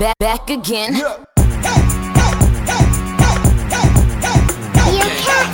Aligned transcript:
back, 0.00 0.16
back 0.18 0.48
again. 0.48 0.96
You 0.96 1.04
can't 1.04 1.28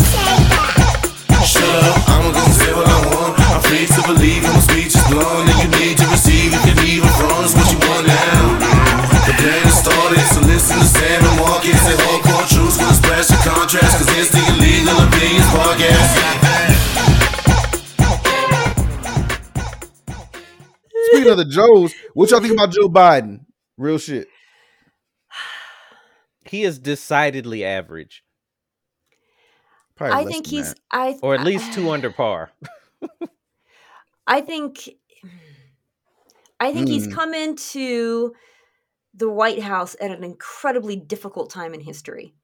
say 0.06 0.38
that. 0.54 1.42
Shut 1.42 1.66
up, 1.66 1.98
I'm 2.06 2.30
gonna 2.30 2.54
say 2.54 2.70
what 2.70 2.86
I 2.86 2.98
want. 3.10 3.34
I'm 3.42 3.58
free 3.66 3.90
to 3.90 4.00
believe 4.06 4.46
and 4.46 4.54
my 4.54 4.62
speech 4.62 4.94
is 4.94 5.02
blunt. 5.10 5.50
And 5.50 5.58
you 5.66 5.70
need 5.82 5.98
to 5.98 6.06
receive 6.14 6.54
if 6.54 6.62
you 6.62 6.78
leave 6.78 7.02
it 7.02 7.14
from 7.18 7.42
is 7.42 7.58
what 7.58 7.66
you 7.74 7.78
want 7.90 8.06
now. 8.06 8.54
The 9.26 9.34
plan 9.34 9.66
has 9.66 9.82
started, 9.82 10.22
so 10.30 10.38
listen 10.46 10.78
to 10.78 10.86
Sam 10.94 11.26
and 11.26 11.36
Marcus 11.42 11.82
and 11.82 11.98
hardcore 12.06 12.46
truths 12.46 12.78
with 12.78 12.86
a 12.86 12.96
splash 13.02 13.26
of 13.34 13.42
contrast. 13.42 13.98
Cause 13.98 14.14
it's 14.14 14.30
the 14.30 14.46
illegal 14.54 14.94
opinions 15.10 15.50
podcast. 15.50 16.22
Speaking 21.10 21.34
of 21.34 21.38
the 21.38 21.50
Joes, 21.50 21.90
what 22.14 22.30
y'all 22.30 22.38
think 22.38 22.54
about 22.54 22.70
Joe 22.70 22.86
Biden? 22.86 23.42
Real 23.76 23.98
shit. 23.98 24.28
He 26.48 26.62
is 26.64 26.78
decidedly 26.78 27.64
average, 27.64 28.24
Probably 29.96 30.24
I 30.24 30.24
think 30.24 30.46
he's 30.46 30.68
that. 30.68 30.80
I 30.90 31.18
or 31.22 31.34
at 31.34 31.42
least 31.42 31.72
two 31.72 31.90
under 31.90 32.10
par. 32.12 32.50
I 34.26 34.40
think 34.40 34.88
I 36.60 36.72
think 36.72 36.88
he's 36.88 37.06
Hmm. 37.06 37.14
come 37.14 37.34
into 37.34 38.34
the 39.14 39.30
White 39.30 39.62
House 39.62 39.96
at 40.00 40.10
an 40.10 40.24
incredibly 40.24 40.96
difficult 40.96 41.50
time 41.50 41.74
in 41.74 41.80
history. 41.80 42.34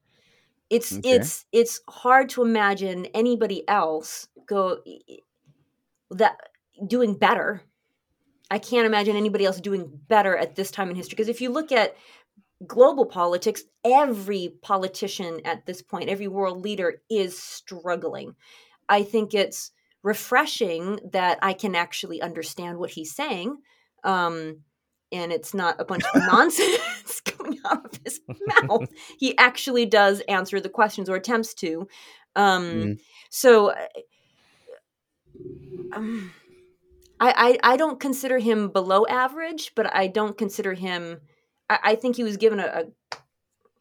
It's 0.69 0.99
Okay. 0.99 1.15
it's 1.15 1.45
it's 1.51 1.81
hard 1.89 2.29
to 2.29 2.43
imagine 2.43 3.05
anybody 3.13 3.67
else 3.67 4.27
go 4.47 4.79
that 6.11 6.37
doing 6.87 7.15
better. 7.17 7.61
I 8.51 8.59
can't 8.59 8.85
imagine 8.85 9.15
anybody 9.15 9.45
else 9.45 9.59
doing 9.59 9.89
better 10.07 10.37
at 10.37 10.55
this 10.55 10.71
time 10.71 10.89
in 10.89 10.95
history 10.95 11.15
because 11.15 11.29
if 11.29 11.41
you 11.41 11.49
look 11.51 11.71
at 11.71 11.95
global 12.67 13.05
politics, 13.05 13.63
every 13.83 14.55
politician 14.61 15.41
at 15.45 15.65
this 15.65 15.81
point, 15.81 16.09
every 16.09 16.27
world 16.27 16.61
leader 16.63 17.01
is 17.09 17.37
struggling. 17.37 18.35
I 18.89 19.03
think 19.03 19.33
it's 19.33 19.71
refreshing 20.03 20.99
that 21.11 21.39
I 21.41 21.53
can 21.53 21.75
actually 21.75 22.21
understand 22.21 22.77
what 22.77 22.91
he's 22.91 23.15
saying. 23.15 23.57
Um, 24.03 24.61
and 25.11 25.31
it's 25.31 25.53
not 25.53 25.79
a 25.79 25.85
bunch 25.85 26.03
of 26.13 26.21
nonsense 26.25 27.21
coming 27.25 27.59
out 27.65 27.85
of 27.85 27.99
his 28.03 28.19
mouth. 28.61 28.89
He 29.19 29.37
actually 29.37 29.85
does 29.85 30.21
answer 30.21 30.59
the 30.59 30.69
questions 30.69 31.09
or 31.09 31.15
attempts 31.15 31.53
to. 31.55 31.87
Um, 32.35 32.63
Mhm. 32.63 32.99
So, 33.29 33.71
uh, 33.71 33.87
um, 35.93 36.31
I, 37.19 37.59
I 37.63 37.73
I 37.73 37.77
don't 37.77 37.99
consider 37.99 38.37
him 38.39 38.69
below 38.69 39.05
average, 39.07 39.73
but 39.75 39.93
I 39.93 40.07
don't 40.07 40.37
consider 40.37 40.73
him. 40.73 41.21
I, 41.69 41.79
I 41.83 41.95
think 41.95 42.15
he 42.15 42.23
was 42.23 42.37
given 42.37 42.59
a, 42.59 42.65
a 42.65 43.17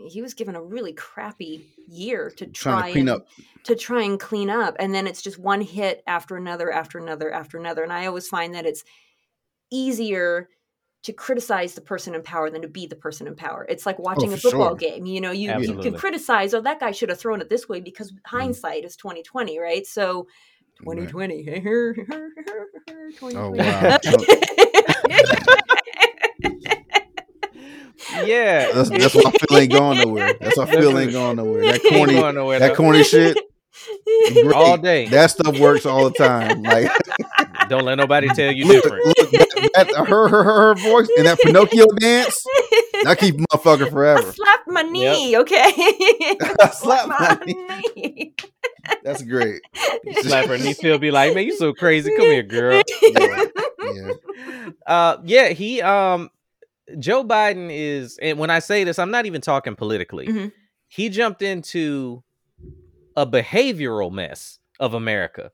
he 0.08 0.20
was 0.22 0.34
given 0.34 0.56
a 0.56 0.62
really 0.62 0.92
crappy 0.92 1.64
year 1.88 2.30
to 2.36 2.46
try 2.46 2.86
to 2.88 2.92
clean 2.92 3.08
and, 3.08 3.10
up. 3.10 3.26
to 3.64 3.76
try 3.76 4.02
and 4.02 4.18
clean 4.18 4.50
up 4.50 4.74
and 4.80 4.92
then 4.94 5.06
it's 5.06 5.22
just 5.22 5.38
one 5.38 5.60
hit 5.60 6.02
after 6.06 6.36
another 6.36 6.72
after 6.72 6.98
another 6.98 7.32
after 7.32 7.56
another 7.58 7.82
and 7.84 7.92
i 7.92 8.06
always 8.06 8.26
find 8.26 8.54
that 8.54 8.66
it's 8.66 8.82
easier 9.70 10.48
to 11.04 11.12
criticize 11.12 11.74
the 11.74 11.80
person 11.80 12.14
in 12.14 12.22
power 12.22 12.50
than 12.50 12.62
to 12.62 12.68
be 12.68 12.86
the 12.86 12.96
person 12.96 13.26
in 13.28 13.36
power 13.36 13.64
it's 13.68 13.86
like 13.86 13.98
watching 13.98 14.30
a 14.30 14.32
Oh, 14.32 14.36
for 14.36 14.40
football 14.50 14.68
sure. 14.70 14.76
game 14.76 15.06
you 15.06 15.20
know 15.20 15.30
you, 15.30 15.50
you 15.60 15.74
can 15.82 15.94
criticize 15.94 16.52
oh 16.54 16.60
that 16.62 16.80
guy 16.80 16.90
should 16.90 17.08
have 17.08 17.18
thrown 17.20 17.40
it 17.40 17.48
this 17.48 17.68
way 17.68 17.80
because 17.80 18.10
Mm. 18.12 18.18
hindsight 18.26 18.84
is 18.84 18.96
2020 18.96 19.58
right 19.58 19.86
so 19.86 20.26
2020 20.78 21.44
Oh 23.34 23.52
2020. 23.52 23.58
wow. 23.58 23.98
Yeah, 28.26 28.72
That's, 28.72 28.90
that's 28.90 29.14
why 29.14 29.22
I 29.26 29.30
feel 29.32 29.58
ain't 29.58 29.72
going 29.72 29.98
nowhere. 29.98 30.34
That's 30.40 30.56
why 30.56 30.64
I 30.64 30.70
feel 30.70 30.98
ain't 30.98 31.12
going 31.12 31.36
nowhere. 31.36 31.62
That 31.62 31.84
Ain't 31.84 31.94
corny, 31.94 32.14
nowhere, 32.34 32.58
that 32.58 32.68
though. 32.68 32.74
corny 32.74 33.02
shit. 33.04 33.36
great. 34.32 34.54
all 34.54 34.76
day. 34.78 35.06
That 35.08 35.30
stuff 35.30 35.58
works 35.58 35.86
all 35.86 36.08
the 36.08 36.16
time. 36.16 36.62
Like 36.62 36.90
Don't 37.68 37.84
let 37.84 37.96
nobody 37.96 38.28
tell 38.28 38.52
you 38.52 38.66
look, 38.66 38.82
different. 38.82 39.06
look, 39.06 39.30
that, 39.30 39.72
that, 39.74 40.06
her, 40.08 40.28
her, 40.28 40.28
her, 40.28 40.44
her 40.44 40.74
voice 40.74 41.08
and 41.16 41.26
that 41.26 41.38
Pinocchio 41.40 41.86
dance. 41.98 42.44
I 43.06 43.14
keep 43.14 43.36
motherfucker 43.36 43.86
I 43.86 43.90
forever. 43.90 44.32
slapped 44.32 44.68
my 44.68 44.82
knee, 44.82 45.38
okay? 45.38 45.72
I 46.60 46.70
slapped 46.72 47.08
my 47.08 47.38
knee. 47.46 48.34
That's 49.02 49.22
great. 49.22 49.62
Slap 50.22 50.46
her 50.46 50.58
knee. 50.58 50.74
Still 50.74 50.98
be 50.98 51.10
like, 51.10 51.34
man, 51.34 51.44
you 51.44 51.56
so 51.56 51.72
crazy. 51.72 52.10
Come 52.16 52.26
here, 52.26 52.42
girl. 52.42 52.82
Yeah, 53.02 53.44
yeah. 53.82 54.12
Uh, 54.86 55.16
yeah, 55.24 55.48
he 55.48 55.80
um, 55.82 56.30
Joe 56.98 57.24
Biden 57.24 57.68
is, 57.70 58.18
and 58.20 58.38
when 58.38 58.50
I 58.50 58.58
say 58.58 58.84
this, 58.84 58.98
I'm 58.98 59.10
not 59.10 59.26
even 59.26 59.40
talking 59.40 59.76
politically. 59.76 60.26
Mhm. 60.28 60.52
He 60.88 61.08
jumped 61.08 61.42
into 61.42 62.22
a 63.16 63.26
behavioral 63.26 64.10
mess 64.12 64.58
of 64.80 64.94
America 64.94 65.50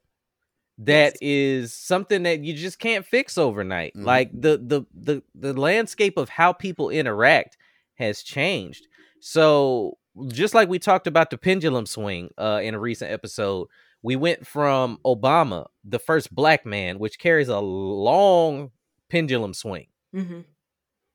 that 0.79 1.17
is 1.21 1.75
something 1.75 2.23
that 2.23 2.41
you 2.45 2.55
just 2.55 2.79
can't 2.79 3.05
fix 3.05 3.37
overnight. 3.37 3.95
Mhm. 3.95 4.05
Like 4.05 4.31
the 4.33 4.59
the 4.59 4.83
the 4.95 5.23
the 5.35 5.53
landscape 5.59 6.17
of 6.17 6.29
how 6.29 6.53
people 6.53 6.89
interact 6.91 7.57
has 7.97 8.23
changed. 8.23 8.87
So 9.21 9.99
just 10.29 10.55
like 10.55 10.69
we 10.69 10.79
talked 10.79 11.07
about 11.07 11.31
the 11.31 11.39
pendulum 11.39 11.87
swing 11.87 12.31
uh, 12.39 12.61
in 12.63 12.75
a 12.75 12.79
recent 12.79 13.11
episode, 13.13 13.67
we 14.03 14.15
went 14.17 14.47
from 14.47 14.99
Obama, 15.05 15.67
the 15.85 15.99
first 15.99 16.33
black 16.35 16.65
man, 16.65 16.99
which 17.01 17.19
carries 17.19 17.49
a 17.49 17.59
long 17.59 18.71
pendulum 19.09 19.53
swing, 19.55 19.87
Mhm. 20.15 20.45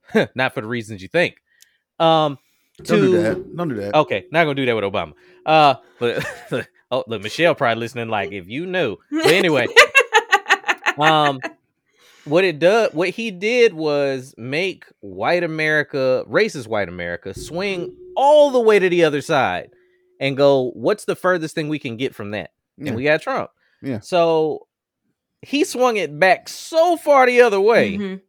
not 0.36 0.54
for 0.54 0.62
the 0.62 0.68
reasons 0.68 1.02
you 1.02 1.08
think. 1.08 1.36
Um, 2.00 2.38
Don't 2.84 3.00
to 3.00 3.06
do 3.06 3.22
that. 3.22 3.56
Don't 3.56 3.70
do 3.70 3.76
that. 3.76 3.96
okay, 3.96 4.26
not 4.32 4.44
gonna 4.44 4.56
do 4.56 4.66
that 4.66 4.76
with 4.76 4.84
Obama. 4.84 5.14
Uh, 5.46 5.76
but 6.00 6.26
oh, 6.92 7.04
look, 7.08 7.22
Michelle 7.22 7.56
probably 7.56 7.80
listening. 7.80 8.10
Like, 8.10 8.32
if 8.32 8.48
you 8.48 8.66
knew, 8.66 8.98
but 9.12 9.28
anyway, 9.28 9.68
um, 10.98 11.40
what 12.26 12.44
it 12.44 12.60
does, 12.60 12.94
what 12.94 13.10
he 13.10 13.32
did 13.32 13.74
was 13.74 14.34
make 14.38 14.86
white 15.02 15.44
America, 15.44 16.24
racist 16.30 16.68
white 16.68 16.90
America, 16.90 17.34
swing 17.38 17.96
all 18.16 18.52
the 18.52 18.60
way 18.60 18.80
to 18.80 18.90
the 18.90 19.04
other 19.04 19.22
side 19.22 19.70
and 20.20 20.38
go, 20.38 20.72
what's 20.72 21.06
the 21.06 21.16
furthest 21.16 21.54
thing 21.56 21.68
we 21.68 21.80
can 21.80 21.98
get 21.98 22.16
from 22.16 22.32
that? 22.32 22.52
Yeah. 22.78 22.88
And 22.88 22.96
we 22.96 23.04
got 23.04 23.22
Trump. 23.22 23.50
Yeah. 23.82 24.00
So 24.00 24.68
he 25.42 25.64
swung 25.66 25.98
it 25.98 26.18
back 26.18 26.48
so 26.48 26.96
far 26.96 27.26
the 27.26 27.42
other 27.42 27.60
way 27.60 27.98
Mhm. 27.98 28.22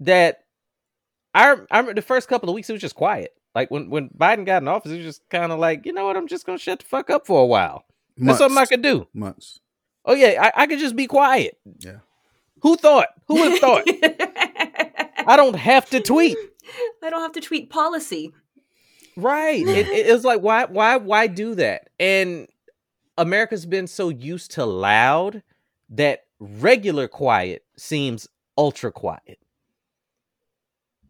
that 0.00 0.39
I 1.34 1.52
I 1.70 1.78
remember 1.78 1.94
the 1.94 2.02
first 2.02 2.28
couple 2.28 2.48
of 2.48 2.54
weeks 2.54 2.68
it 2.68 2.72
was 2.72 2.82
just 2.82 2.94
quiet. 2.94 3.34
Like 3.54 3.70
when 3.70 3.90
when 3.90 4.08
Biden 4.10 4.46
got 4.46 4.62
in 4.62 4.68
office, 4.68 4.92
it 4.92 4.96
was 4.96 5.04
just 5.04 5.28
kind 5.28 5.52
of 5.52 5.58
like, 5.58 5.86
you 5.86 5.92
know 5.92 6.06
what, 6.06 6.16
I'm 6.16 6.28
just 6.28 6.46
gonna 6.46 6.58
shut 6.58 6.80
the 6.80 6.84
fuck 6.84 7.10
up 7.10 7.26
for 7.26 7.42
a 7.42 7.46
while. 7.46 7.84
That's 8.16 8.26
Months. 8.26 8.38
something 8.38 8.58
I 8.58 8.66
could 8.66 8.82
do. 8.82 9.06
Months. 9.12 9.60
Oh 10.04 10.14
yeah, 10.14 10.50
I, 10.54 10.62
I 10.62 10.66
could 10.66 10.78
just 10.78 10.96
be 10.96 11.06
quiet. 11.06 11.58
Yeah. 11.78 11.98
Who 12.62 12.76
thought? 12.76 13.08
Who 13.26 13.34
would 13.34 13.52
have 13.52 13.60
thought? 13.60 13.84
I 15.26 15.36
don't 15.36 15.56
have 15.56 15.88
to 15.90 16.00
tweet. 16.00 16.36
I 17.02 17.10
don't 17.10 17.22
have 17.22 17.32
to 17.32 17.40
tweet 17.40 17.70
policy. 17.70 18.32
Right. 19.16 19.66
It, 19.66 19.88
it, 19.88 20.06
it 20.08 20.12
was 20.12 20.24
like 20.24 20.40
why 20.40 20.66
why 20.66 20.96
why 20.96 21.26
do 21.26 21.54
that? 21.56 21.90
And 21.98 22.46
America's 23.18 23.66
been 23.66 23.86
so 23.86 24.08
used 24.08 24.52
to 24.52 24.64
loud 24.64 25.42
that 25.90 26.24
regular 26.38 27.08
quiet 27.08 27.64
seems 27.76 28.28
ultra 28.56 28.92
quiet. 28.92 29.38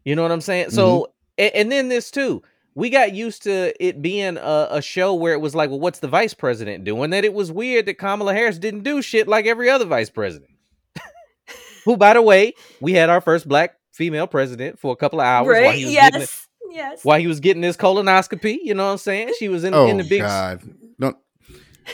You 0.05 0.15
know 0.15 0.21
what 0.23 0.31
I'm 0.31 0.41
saying? 0.41 0.67
Mm-hmm. 0.67 0.75
So 0.75 1.13
and, 1.37 1.53
and 1.53 1.71
then 1.71 1.89
this 1.89 2.11
too. 2.11 2.43
We 2.73 2.89
got 2.89 3.13
used 3.13 3.43
to 3.43 3.73
it 3.85 4.01
being 4.01 4.37
a, 4.37 4.67
a 4.71 4.81
show 4.81 5.13
where 5.13 5.33
it 5.33 5.41
was 5.41 5.53
like, 5.53 5.69
well, 5.69 5.79
what's 5.79 5.99
the 5.99 6.07
vice 6.07 6.33
president 6.33 6.85
doing? 6.85 7.09
That 7.09 7.25
it 7.25 7.33
was 7.33 7.51
weird 7.51 7.85
that 7.87 7.95
Kamala 7.95 8.33
Harris 8.33 8.57
didn't 8.57 8.83
do 8.83 9.01
shit 9.01 9.27
like 9.27 9.45
every 9.45 9.69
other 9.69 9.83
vice 9.83 10.09
president. 10.09 10.51
Who, 11.85 11.97
by 11.97 12.13
the 12.13 12.21
way, 12.21 12.53
we 12.79 12.93
had 12.93 13.09
our 13.09 13.19
first 13.19 13.45
black 13.45 13.75
female 13.91 14.25
president 14.25 14.79
for 14.79 14.93
a 14.93 14.95
couple 14.95 15.19
of 15.19 15.25
hours 15.25 15.47
while 15.53 15.63
right? 15.63 15.75
he 15.75 15.85
was 15.85 15.93
getting 15.95 16.19
Yes. 16.21 16.47
Yes. 16.71 17.03
while 17.03 17.19
he 17.19 17.27
was 17.27 17.41
getting 17.41 17.61
his 17.61 17.75
colonoscopy. 17.75 18.57
You 18.63 18.73
know 18.73 18.85
what 18.85 18.91
I'm 18.93 18.97
saying? 18.97 19.33
She 19.37 19.49
was 19.49 19.65
in, 19.65 19.73
Oh 19.73 19.87
in 19.87 19.97
the 19.97 20.05
big. 20.05 20.21
God! 20.21 20.61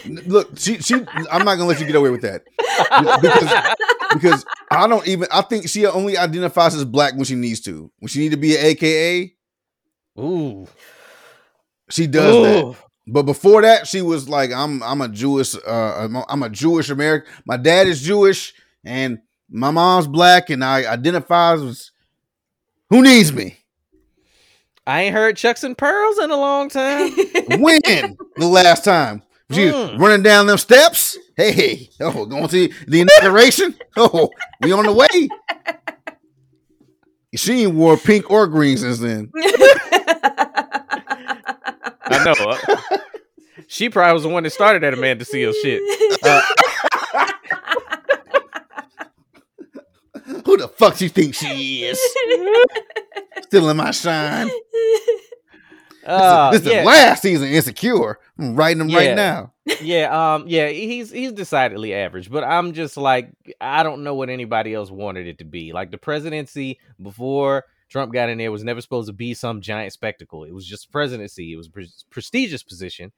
Look. 0.06 0.58
She. 0.58 0.78
She. 0.78 0.94
I'm 0.94 1.44
not 1.44 1.56
gonna 1.56 1.66
let 1.66 1.80
you 1.80 1.86
get 1.86 1.96
away 1.96 2.10
with 2.10 2.22
that 2.22 2.44
because 3.00 3.74
because 4.14 4.46
I 4.70 4.86
don't 4.86 5.06
even. 5.06 5.28
I 5.32 5.42
think 5.42 5.68
she 5.68 5.86
only 5.86 6.16
identifies 6.16 6.74
as 6.74 6.84
black 6.84 7.14
when 7.14 7.24
she 7.24 7.34
needs 7.34 7.60
to. 7.60 7.90
When 7.98 8.08
she 8.08 8.20
need 8.20 8.30
to 8.30 8.36
be 8.36 8.56
an 8.56 8.64
AKA, 8.64 9.34
Ooh, 10.18 10.66
she 11.90 12.06
does 12.06 12.34
that. 12.34 12.76
But 13.06 13.22
before 13.22 13.62
that, 13.62 13.86
she 13.86 14.02
was 14.02 14.28
like, 14.28 14.52
"I'm 14.52 14.82
I'm 14.82 15.00
a 15.00 15.08
Jewish 15.08 15.54
uh 15.54 15.94
I'm 15.98 16.16
a, 16.16 16.24
I'm 16.28 16.42
a 16.42 16.50
Jewish 16.50 16.90
American. 16.90 17.32
My 17.46 17.56
dad 17.56 17.86
is 17.86 18.02
Jewish, 18.02 18.52
and 18.84 19.18
my 19.48 19.70
mom's 19.70 20.06
black, 20.06 20.50
and 20.50 20.62
I 20.62 20.90
identify 20.90 21.54
as 21.54 21.90
who 22.90 23.02
needs 23.02 23.32
me. 23.32 23.56
I 24.86 25.02
ain't 25.02 25.14
heard 25.14 25.36
Chucks 25.36 25.64
and 25.64 25.76
Pearls 25.76 26.18
in 26.18 26.30
a 26.30 26.36
long 26.36 26.68
time. 26.68 27.12
When 27.60 27.80
the 27.84 28.48
last 28.48 28.84
time 28.84 29.22
she 29.50 29.66
Mm. 29.70 29.98
running 29.98 30.22
down 30.22 30.46
them 30.46 30.58
steps? 30.58 31.16
Hey, 31.36 31.88
oh, 32.00 32.26
going 32.26 32.48
to 32.48 32.68
the 32.86 33.00
inauguration? 33.00 33.74
Oh, 33.96 34.30
we 34.60 34.70
on 34.72 34.84
the 34.86 34.92
way? 34.92 35.28
She 37.34 37.64
ain't 37.64 37.74
wore 37.74 37.96
pink 37.96 38.30
or 38.30 38.46
green 38.46 38.76
since 38.76 38.98
then. 39.00 39.30
I 42.10 42.24
know. 42.24 42.32
uh, 42.32 42.56
she 43.66 43.88
probably 43.90 44.12
was 44.14 44.22
the 44.22 44.28
one 44.28 44.44
that 44.44 44.50
started 44.50 44.82
that 44.82 44.94
Amanda 44.94 45.24
Seales 45.24 45.54
shit. 45.62 45.82
Uh, 46.22 46.40
Who 50.44 50.56
the 50.56 50.68
fuck 50.68 50.96
she 50.96 51.08
think 51.08 51.34
she 51.34 51.84
is? 51.84 51.98
Still 53.44 53.68
in 53.70 53.76
my 53.76 53.90
shine. 53.90 54.50
uh, 56.06 56.50
this 56.52 56.62
is 56.62 56.66
yeah. 56.68 56.80
the 56.80 56.86
last 56.86 57.22
season 57.22 57.48
insecure. 57.48 58.18
I'm 58.38 58.54
writing 58.56 58.78
them 58.78 58.88
Yeah. 58.88 58.98
right 58.98 59.16
now. 59.16 59.52
yeah, 59.82 60.34
um, 60.34 60.44
yeah, 60.46 60.68
he's 60.68 61.10
he's 61.10 61.32
decidedly 61.32 61.92
average, 61.94 62.30
but 62.30 62.44
I'm 62.44 62.72
just 62.72 62.96
like 62.96 63.30
I 63.60 63.82
don't 63.82 64.04
know 64.04 64.14
what 64.14 64.30
anybody 64.30 64.74
else 64.74 64.90
wanted 64.90 65.26
it 65.26 65.38
to 65.38 65.44
be. 65.44 65.72
Like 65.72 65.90
the 65.90 65.98
presidency 65.98 66.78
before 67.02 67.64
Trump 67.88 68.12
got 68.12 68.28
in 68.28 68.38
there 68.38 68.52
was 68.52 68.64
never 68.64 68.80
supposed 68.80 69.08
to 69.08 69.12
be 69.12 69.34
some 69.34 69.60
giant 69.60 69.92
spectacle. 69.92 70.44
It 70.44 70.52
was 70.54 70.66
just 70.66 70.92
presidency. 70.92 71.52
It 71.52 71.56
was 71.56 71.66
a 71.66 71.70
pre- 71.70 71.90
prestigious 72.10 72.62
position, 72.62 73.12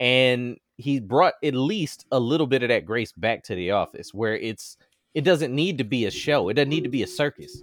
and 0.00 0.58
he 0.76 0.98
brought 1.00 1.34
at 1.42 1.54
least 1.54 2.04
a 2.10 2.18
little 2.18 2.46
bit 2.46 2.62
of 2.62 2.68
that 2.70 2.84
grace 2.84 3.12
back 3.12 3.44
to 3.44 3.54
the 3.54 3.70
office, 3.70 4.12
where 4.12 4.36
it's 4.36 4.76
it 5.14 5.22
doesn't 5.22 5.54
need 5.54 5.78
to 5.78 5.84
be 5.84 6.04
a 6.06 6.10
show. 6.10 6.48
It 6.48 6.54
doesn't 6.54 6.68
need 6.70 6.84
to 6.84 6.90
be 6.90 7.02
a 7.02 7.06
circus, 7.06 7.62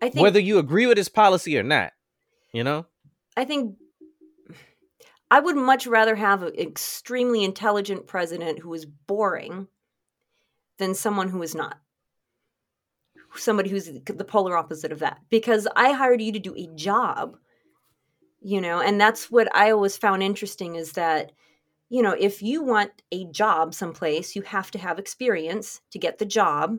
I 0.00 0.08
think 0.08 0.22
whether 0.22 0.40
you 0.40 0.58
agree 0.58 0.86
with 0.86 0.96
his 0.96 1.08
policy 1.10 1.58
or 1.58 1.62
not. 1.62 1.92
You 2.52 2.64
know, 2.64 2.86
I 3.36 3.44
think 3.44 3.76
I 5.30 5.40
would 5.40 5.56
much 5.56 5.86
rather 5.86 6.14
have 6.14 6.42
an 6.42 6.54
extremely 6.58 7.42
intelligent 7.44 8.06
president 8.06 8.60
who 8.60 8.72
is 8.74 8.86
boring 8.86 9.68
than 10.78 10.94
someone 10.94 11.28
who 11.28 11.42
is 11.42 11.54
not. 11.54 11.78
Somebody 13.34 13.70
who's 13.70 13.86
the 13.86 14.24
polar 14.24 14.56
opposite 14.56 14.92
of 14.92 15.00
that. 15.00 15.20
Because 15.28 15.66
I 15.76 15.92
hired 15.92 16.22
you 16.22 16.32
to 16.32 16.38
do 16.38 16.54
a 16.54 16.68
job, 16.74 17.36
you 18.40 18.60
know, 18.60 18.80
and 18.80 19.00
that's 19.00 19.30
what 19.30 19.54
I 19.54 19.70
always 19.70 19.96
found 19.96 20.22
interesting 20.22 20.76
is 20.76 20.92
that, 20.92 21.32
you 21.88 22.02
know, 22.02 22.12
if 22.18 22.42
you 22.42 22.62
want 22.62 23.02
a 23.12 23.24
job 23.26 23.74
someplace, 23.74 24.36
you 24.36 24.42
have 24.42 24.70
to 24.72 24.78
have 24.78 24.98
experience 24.98 25.80
to 25.90 25.98
get 25.98 26.18
the 26.18 26.24
job 26.24 26.78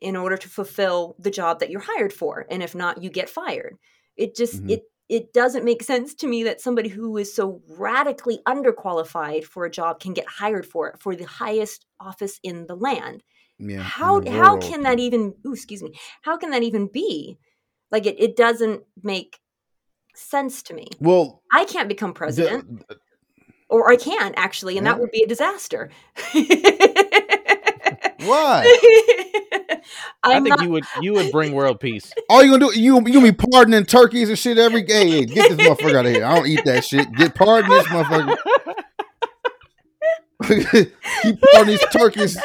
in 0.00 0.16
order 0.16 0.36
to 0.36 0.48
fulfill 0.48 1.16
the 1.18 1.30
job 1.30 1.60
that 1.60 1.70
you're 1.70 1.80
hired 1.80 2.12
for. 2.12 2.46
And 2.50 2.62
if 2.62 2.74
not, 2.74 3.02
you 3.02 3.10
get 3.10 3.28
fired. 3.28 3.76
It 4.16 4.34
just, 4.34 4.62
Mhm. 4.64 4.70
it, 4.70 4.90
it 5.10 5.32
doesn't 5.32 5.64
make 5.64 5.82
sense 5.82 6.14
to 6.14 6.28
me 6.28 6.44
that 6.44 6.60
somebody 6.60 6.88
who 6.88 7.16
is 7.16 7.34
so 7.34 7.60
radically 7.68 8.38
underqualified 8.46 9.42
for 9.42 9.64
a 9.64 9.70
job 9.70 9.98
can 9.98 10.14
get 10.14 10.26
hired 10.26 10.64
for 10.64 10.88
it 10.88 11.00
for 11.00 11.16
the 11.16 11.24
highest 11.24 11.84
office 11.98 12.38
in 12.44 12.66
the 12.66 12.76
land. 12.76 13.24
Yeah. 13.58 13.82
how 13.82 14.20
the 14.20 14.30
how 14.30 14.56
can 14.56 14.84
that 14.84 14.98
even 14.98 15.34
ooh, 15.46 15.52
excuse 15.52 15.82
me 15.82 15.92
how 16.22 16.38
can 16.38 16.50
that 16.52 16.62
even 16.62 16.86
be? 16.86 17.36
Like 17.90 18.06
it, 18.06 18.18
it 18.18 18.36
doesn't 18.36 18.84
make 19.02 19.38
sense 20.14 20.62
to 20.64 20.74
me. 20.74 20.88
Well, 21.00 21.42
i 21.52 21.64
can't 21.64 21.88
become 21.88 22.14
president. 22.14 22.88
the, 22.88 22.96
or 23.68 23.90
i 23.90 23.96
can 23.96 24.32
actually 24.36 24.78
and 24.78 24.86
that 24.86 24.98
would 24.98 25.10
be 25.10 25.22
a 25.22 25.28
disaster 25.28 25.90
why? 28.30 28.62
i 30.22 30.34
think 30.40 30.48
not, 30.48 30.62
you 30.62 30.70
would 30.70 30.84
you 31.00 31.12
would 31.14 31.32
bring 31.32 31.52
world 31.52 31.80
peace. 31.80 32.12
All 32.28 32.42
you 32.42 32.50
gonna 32.52 32.72
do 32.72 32.80
you 32.80 32.96
you 32.96 33.12
gonna 33.12 33.32
be 33.32 33.32
pardoning 33.32 33.84
turkeys 33.84 34.28
and 34.28 34.38
shit 34.38 34.58
every 34.58 34.82
day. 34.82 35.10
Hey, 35.10 35.24
get 35.24 35.56
this 35.56 35.66
motherfucker 35.66 35.94
out 35.96 36.06
of 36.06 36.12
here. 36.12 36.24
I 36.24 36.36
don't 36.36 36.46
eat 36.46 36.64
that 36.64 36.84
shit. 36.84 37.10
Get 37.12 37.34
pardon 37.34 37.70
this 37.70 37.86
motherfucker. 37.88 38.36
Keep 41.22 41.40
pardoning 41.40 41.66
these 41.66 41.84
turkeys. 41.92 42.38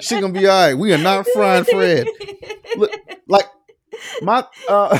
She 0.00 0.20
gonna 0.20 0.32
be 0.32 0.46
all 0.46 0.66
right. 0.66 0.74
We 0.74 0.92
are 0.92 0.98
not 0.98 1.26
frying 1.32 1.64
Fred. 1.64 2.06
Look, 2.76 2.92
like 3.26 3.46
my 4.22 4.44
uh 4.68 4.98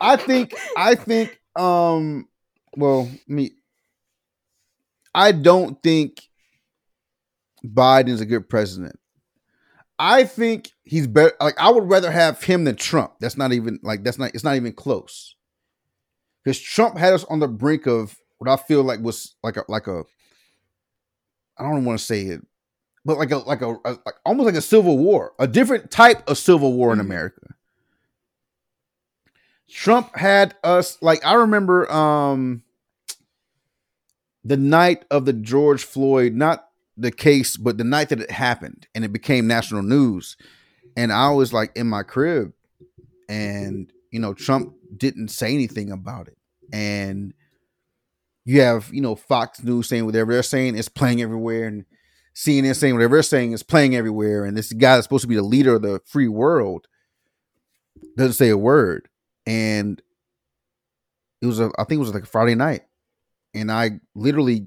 I 0.00 0.16
think 0.16 0.54
I 0.76 0.94
think 0.94 1.40
um 1.56 2.28
well 2.76 3.08
me 3.26 3.52
I 5.14 5.32
don't 5.32 5.82
think 5.82 6.29
Biden's 7.64 8.20
a 8.20 8.26
good 8.26 8.48
president. 8.48 8.98
I 9.98 10.24
think 10.24 10.70
he's 10.82 11.06
better 11.06 11.34
like 11.40 11.58
I 11.60 11.70
would 11.70 11.88
rather 11.88 12.10
have 12.10 12.42
him 12.42 12.64
than 12.64 12.76
Trump. 12.76 13.14
That's 13.20 13.36
not 13.36 13.52
even 13.52 13.78
like 13.82 14.02
that's 14.02 14.18
not 14.18 14.34
it's 14.34 14.44
not 14.44 14.56
even 14.56 14.72
close. 14.72 15.36
Because 16.42 16.58
Trump 16.58 16.96
had 16.96 17.12
us 17.12 17.24
on 17.24 17.38
the 17.38 17.48
brink 17.48 17.86
of 17.86 18.16
what 18.38 18.48
I 18.50 18.56
feel 18.56 18.82
like 18.82 19.00
was 19.00 19.34
like 19.42 19.58
a 19.58 19.64
like 19.68 19.86
a 19.88 20.04
I 21.58 21.64
don't 21.64 21.84
want 21.84 21.98
to 21.98 22.04
say 22.04 22.22
it, 22.22 22.40
but 23.04 23.18
like 23.18 23.30
a 23.30 23.38
like 23.38 23.60
a, 23.60 23.72
a 23.84 23.90
like 24.06 24.14
almost 24.24 24.46
like 24.46 24.54
a 24.54 24.62
civil 24.62 24.96
war, 24.96 25.32
a 25.38 25.46
different 25.46 25.90
type 25.90 26.26
of 26.30 26.38
civil 26.38 26.72
war 26.72 26.92
in 26.94 26.98
Mhm. 26.98 27.02
America. 27.02 27.54
Trump 29.68 30.16
had 30.16 30.56
us 30.64 30.96
like 31.02 31.24
I 31.24 31.34
remember 31.34 31.90
um 31.92 32.62
the 34.44 34.56
night 34.56 35.04
of 35.10 35.26
the 35.26 35.34
George 35.34 35.84
Floyd, 35.84 36.32
not 36.32 36.69
the 36.96 37.10
case, 37.10 37.56
but 37.56 37.78
the 37.78 37.84
night 37.84 38.08
that 38.10 38.20
it 38.20 38.30
happened 38.30 38.86
and 38.94 39.04
it 39.04 39.12
became 39.12 39.46
national 39.46 39.82
news. 39.82 40.36
And 40.96 41.12
I 41.12 41.30
was 41.30 41.52
like 41.52 41.72
in 41.76 41.86
my 41.86 42.02
crib 42.02 42.52
and 43.28 43.92
you 44.10 44.18
know, 44.18 44.34
Trump 44.34 44.74
didn't 44.96 45.28
say 45.28 45.54
anything 45.54 45.90
about 45.90 46.28
it. 46.28 46.36
And 46.72 47.32
you 48.44 48.60
have, 48.60 48.90
you 48.92 49.00
know, 49.00 49.14
Fox 49.14 49.62
News 49.62 49.88
saying 49.88 50.04
whatever 50.06 50.32
they're 50.32 50.42
saying 50.42 50.76
is 50.76 50.88
playing 50.88 51.22
everywhere, 51.22 51.66
and 51.66 51.84
CNN 52.34 52.74
saying 52.74 52.94
whatever 52.94 53.16
they're 53.16 53.22
saying 53.22 53.52
is 53.52 53.62
playing 53.62 53.94
everywhere. 53.94 54.44
And 54.44 54.56
this 54.56 54.72
guy 54.72 54.96
that's 54.96 55.04
supposed 55.04 55.22
to 55.22 55.28
be 55.28 55.36
the 55.36 55.42
leader 55.42 55.76
of 55.76 55.82
the 55.82 56.00
free 56.06 56.28
world 56.28 56.86
doesn't 58.16 58.34
say 58.34 58.48
a 58.48 58.56
word. 58.56 59.08
And 59.46 60.02
it 61.40 61.46
was 61.46 61.60
a 61.60 61.70
I 61.78 61.84
think 61.84 61.98
it 61.98 62.04
was 62.04 62.14
like 62.14 62.24
a 62.24 62.26
Friday 62.26 62.54
night. 62.54 62.82
And 63.54 63.70
I 63.70 64.00
literally 64.14 64.66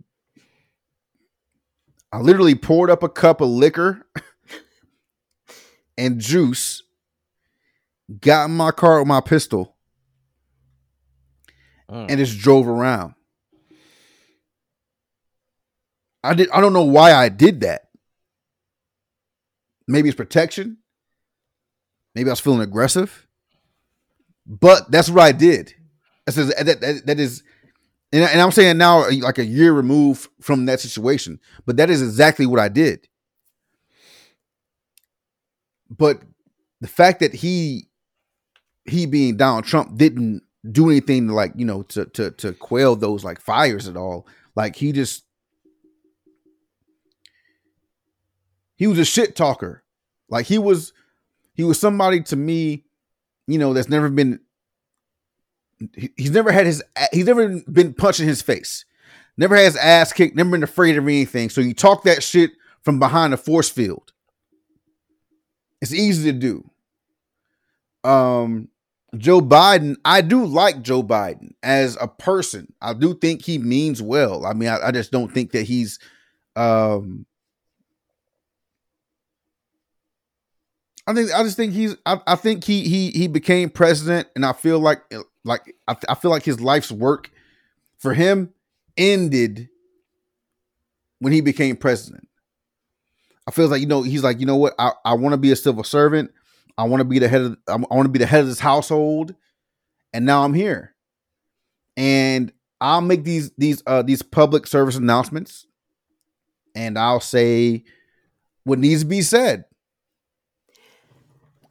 I 2.13 2.19
literally 2.19 2.53
poured 2.53 2.91
up 2.91 3.01
a 3.01 3.09
cup 3.09 3.41
of 3.41 3.49
liquor 3.49 4.05
and 5.97 6.19
juice, 6.21 6.83
got 8.21 8.45
in 8.45 8.55
my 8.55 8.69
car 8.69 8.99
with 8.99 9.07
my 9.07 9.19
pistol, 9.19 9.71
Mm. 11.89 12.05
and 12.09 12.17
just 12.17 12.39
drove 12.39 12.67
around. 12.67 13.13
I 16.23 16.33
did 16.33 16.49
I 16.51 16.61
don't 16.61 16.71
know 16.73 16.83
why 16.85 17.13
I 17.13 17.27
did 17.29 17.61
that. 17.61 17.89
Maybe 19.87 20.07
it's 20.07 20.15
protection. 20.15 20.77
Maybe 22.15 22.29
I 22.29 22.33
was 22.33 22.39
feeling 22.39 22.61
aggressive. 22.61 23.27
But 24.47 24.89
that's 24.91 25.09
what 25.09 25.23
I 25.23 25.33
did. 25.33 25.73
That's 26.25 26.37
that, 26.37 26.79
that, 26.79 27.05
that 27.05 27.19
is 27.19 27.43
and, 28.13 28.23
and 28.23 28.39
I'm 28.39 28.51
saying 28.51 28.77
now 28.77 29.01
uh, 29.01 29.11
like 29.21 29.39
a 29.39 29.45
year 29.45 29.73
removed 29.73 30.29
from 30.39 30.67
that 30.67 30.79
situation, 30.79 31.39
but 31.65 31.77
that 31.77 31.89
is 31.89 32.01
exactly 32.01 32.45
what 32.45 32.59
I 32.59 32.69
did. 32.69 33.07
But 35.89 36.21
the 36.79 36.87
fact 36.87 37.19
that 37.21 37.33
he 37.33 37.89
he 38.85 39.07
being 39.07 39.35
Donald 39.35 39.65
Trump 39.65 39.97
didn't 39.97 40.43
do 40.71 40.89
anything 40.89 41.27
to 41.27 41.33
like, 41.33 41.53
you 41.55 41.65
know, 41.65 41.81
to 41.83 42.05
to 42.05 42.31
to 42.31 42.53
quell 42.53 42.95
those 42.95 43.23
like 43.23 43.41
fires 43.41 43.87
at 43.87 43.97
all. 43.97 44.27
Like 44.55 44.75
he 44.75 44.91
just 44.91 45.23
he 48.75 48.85
was 48.85 48.99
a 48.99 49.05
shit 49.05 49.35
talker. 49.35 49.83
Like 50.29 50.45
he 50.45 50.59
was 50.59 50.93
he 51.55 51.63
was 51.63 51.79
somebody 51.79 52.21
to 52.23 52.35
me, 52.35 52.85
you 53.47 53.57
know, 53.57 53.73
that's 53.73 53.89
never 53.89 54.09
been 54.09 54.39
he- 55.95 56.13
he's 56.17 56.31
never 56.31 56.51
had 56.51 56.65
his 56.65 56.83
he's 57.11 57.25
never 57.25 57.59
been 57.71 57.93
punched 57.93 58.19
in 58.19 58.27
his 58.27 58.41
face. 58.41 58.85
Never 59.37 59.55
had 59.55 59.65
his 59.65 59.75
ass 59.77 60.13
kicked, 60.13 60.35
never 60.35 60.51
been 60.51 60.63
afraid 60.63 60.97
of 60.97 61.03
anything. 61.05 61.49
So 61.49 61.61
you 61.61 61.73
talk 61.73 62.03
that 62.03 62.21
shit 62.23 62.51
from 62.81 62.99
behind 62.99 63.33
a 63.33 63.37
force 63.37 63.69
field. 63.69 64.11
It's 65.81 65.93
easy 65.93 66.31
to 66.31 66.37
do. 66.37 66.69
Um 68.09 68.69
Joe 69.17 69.41
Biden, 69.41 69.95
I 70.03 70.21
do 70.21 70.43
like 70.43 70.81
Joe 70.81 71.03
Biden 71.03 71.51
as 71.61 71.95
a 72.01 72.07
person. 72.07 72.73
I 72.81 72.93
do 72.93 73.13
think 73.13 73.43
he 73.43 73.59
means 73.59 74.01
well. 74.01 74.43
I 74.43 74.53
mean, 74.53 74.69
I, 74.69 74.87
I 74.87 74.91
just 74.91 75.11
don't 75.11 75.31
think 75.31 75.51
that 75.51 75.63
he's 75.63 75.99
um 76.55 77.25
I 81.05 81.13
think 81.13 81.31
I 81.33 81.43
just 81.43 81.57
think 81.57 81.73
he's 81.73 81.95
I, 82.05 82.19
I 82.25 82.35
think 82.35 82.63
he 82.63 82.87
he 82.87 83.11
he 83.11 83.27
became 83.27 83.69
president 83.69 84.27
and 84.35 84.45
I 84.45 84.53
feel 84.53 84.79
like 84.79 85.01
like 85.43 85.75
I, 85.87 85.95
I 86.09 86.15
feel 86.15 86.31
like 86.31 86.43
his 86.43 86.61
life's 86.61 86.91
work 86.91 87.31
for 87.97 88.13
him 88.13 88.53
ended 88.97 89.69
when 91.19 91.33
he 91.33 91.41
became 91.41 91.75
president. 91.75 92.27
I 93.47 93.51
feel 93.51 93.67
like 93.67 93.81
you 93.81 93.87
know 93.87 94.03
he's 94.03 94.23
like 94.23 94.39
you 94.39 94.45
know 94.45 94.55
what 94.55 94.73
I, 94.79 94.91
I 95.03 95.13
want 95.13 95.33
to 95.33 95.37
be 95.37 95.51
a 95.51 95.55
civil 95.55 95.83
servant. 95.83 96.31
I 96.77 96.83
want 96.85 97.01
to 97.01 97.05
be 97.05 97.19
the 97.19 97.27
head 97.27 97.41
of 97.41 97.57
I 97.67 97.75
want 97.75 98.05
to 98.05 98.09
be 98.09 98.19
the 98.19 98.25
head 98.25 98.41
of 98.41 98.47
this 98.47 98.59
household, 98.59 99.35
and 100.13 100.25
now 100.25 100.43
I'm 100.43 100.53
here, 100.53 100.95
and 101.97 102.51
I'll 102.79 103.01
make 103.01 103.23
these 103.23 103.51
these 103.57 103.83
uh 103.85 104.01
these 104.01 104.21
public 104.21 104.67
service 104.67 104.95
announcements, 104.95 105.65
and 106.75 106.97
I'll 106.97 107.19
say 107.19 107.83
what 108.63 108.79
needs 108.79 109.01
to 109.01 109.07
be 109.07 109.21
said. 109.21 109.65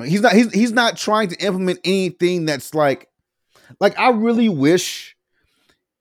He's 0.03 0.21
not 0.21 0.33
he's 0.33 0.53
he's 0.53 0.73
not 0.73 0.97
trying 0.97 1.29
to 1.29 1.37
implement 1.45 1.81
anything 1.85 2.45
that's 2.45 2.75
like 2.75 3.09
like 3.81 3.99
I 3.99 4.11
really 4.11 4.49
wish 4.49 5.17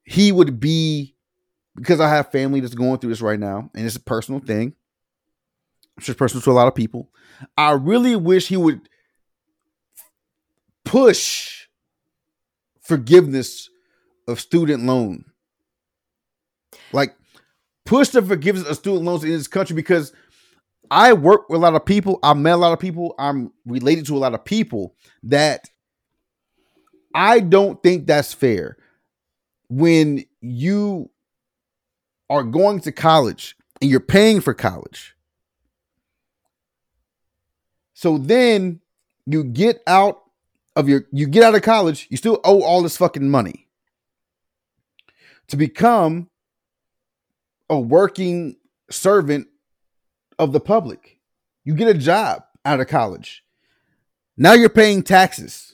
he 0.04 0.32
would 0.32 0.60
be 0.60 1.16
because 1.76 2.00
I 2.00 2.10
have 2.10 2.32
family 2.32 2.60
that's 2.60 2.76
going 2.76 3.00
through 3.00 3.12
this 3.12 3.22
right 3.22 3.40
now, 3.40 3.70
and 3.74 3.86
it's 3.86 3.96
a 3.96 4.02
personal 4.02 4.40
thing. 4.40 4.74
It's 5.98 6.08
just 6.08 6.18
personal 6.18 6.42
to 6.42 6.52
a 6.52 6.54
lot 6.54 6.68
of 6.68 6.76
people. 6.76 7.10
I 7.58 7.72
really 7.72 8.16
wish 8.16 8.48
he 8.48 8.58
would 8.58 8.90
push 10.84 11.68
forgiveness 12.82 13.70
of 14.28 14.40
student 14.40 14.84
loan. 14.84 15.26
Like 16.92 17.16
push 17.86 18.10
the 18.10 18.22
forgiveness 18.22 18.68
of 18.68 18.76
student 18.76 19.04
loans 19.04 19.24
in 19.24 19.30
this 19.32 19.48
country 19.48 19.76
because 19.76 20.14
I 20.90 21.14
work 21.14 21.48
with 21.50 21.58
a 21.58 21.62
lot 21.62 21.76
of 21.76 21.86
people. 21.86 22.20
I 22.22 22.34
met 22.34 22.54
a 22.54 22.58
lot 22.58 22.74
of 22.74 22.80
people. 22.80 23.16
I'm 23.18 23.52
related 23.66 24.06
to 24.08 24.18
a 24.18 24.20
lot 24.20 24.34
of 24.34 24.44
people 24.44 24.96
that 25.24 25.70
I 27.14 27.40
don't 27.40 27.82
think 27.82 28.08
that's 28.08 28.34
fair 28.34 28.78
when 29.70 30.26
you 30.42 31.10
are 32.30 32.44
going 32.44 32.80
to 32.82 32.92
college 32.92 33.56
and 33.82 33.90
you're 33.90 34.00
paying 34.00 34.42
for 34.42 34.54
college. 34.54 35.16
So 37.94 38.18
then 38.18 38.82
you 39.26 39.44
get 39.44 39.82
out 39.86 40.24
of 40.76 40.88
your 40.90 41.06
you 41.12 41.28
get 41.28 41.44
out 41.44 41.56
of 41.56 41.62
college, 41.62 42.08
you 42.10 42.18
still 42.18 42.40
owe 42.44 42.62
all 42.62 42.82
this 42.82 42.98
fucking 42.98 43.30
money 43.30 43.68
to 45.48 45.58
become 45.58 46.30
a 47.70 47.80
working 47.80 48.56
servant 48.90 49.48
of 50.40 50.52
the 50.54 50.60
public. 50.60 51.20
You 51.64 51.76
get 51.76 51.96
a 51.96 52.00
job 52.00 52.44
out 52.66 52.80
of 52.80 52.88
college. 52.88 53.44
Now 54.38 54.54
you're 54.54 54.70
paying 54.70 55.04
taxes. 55.04 55.71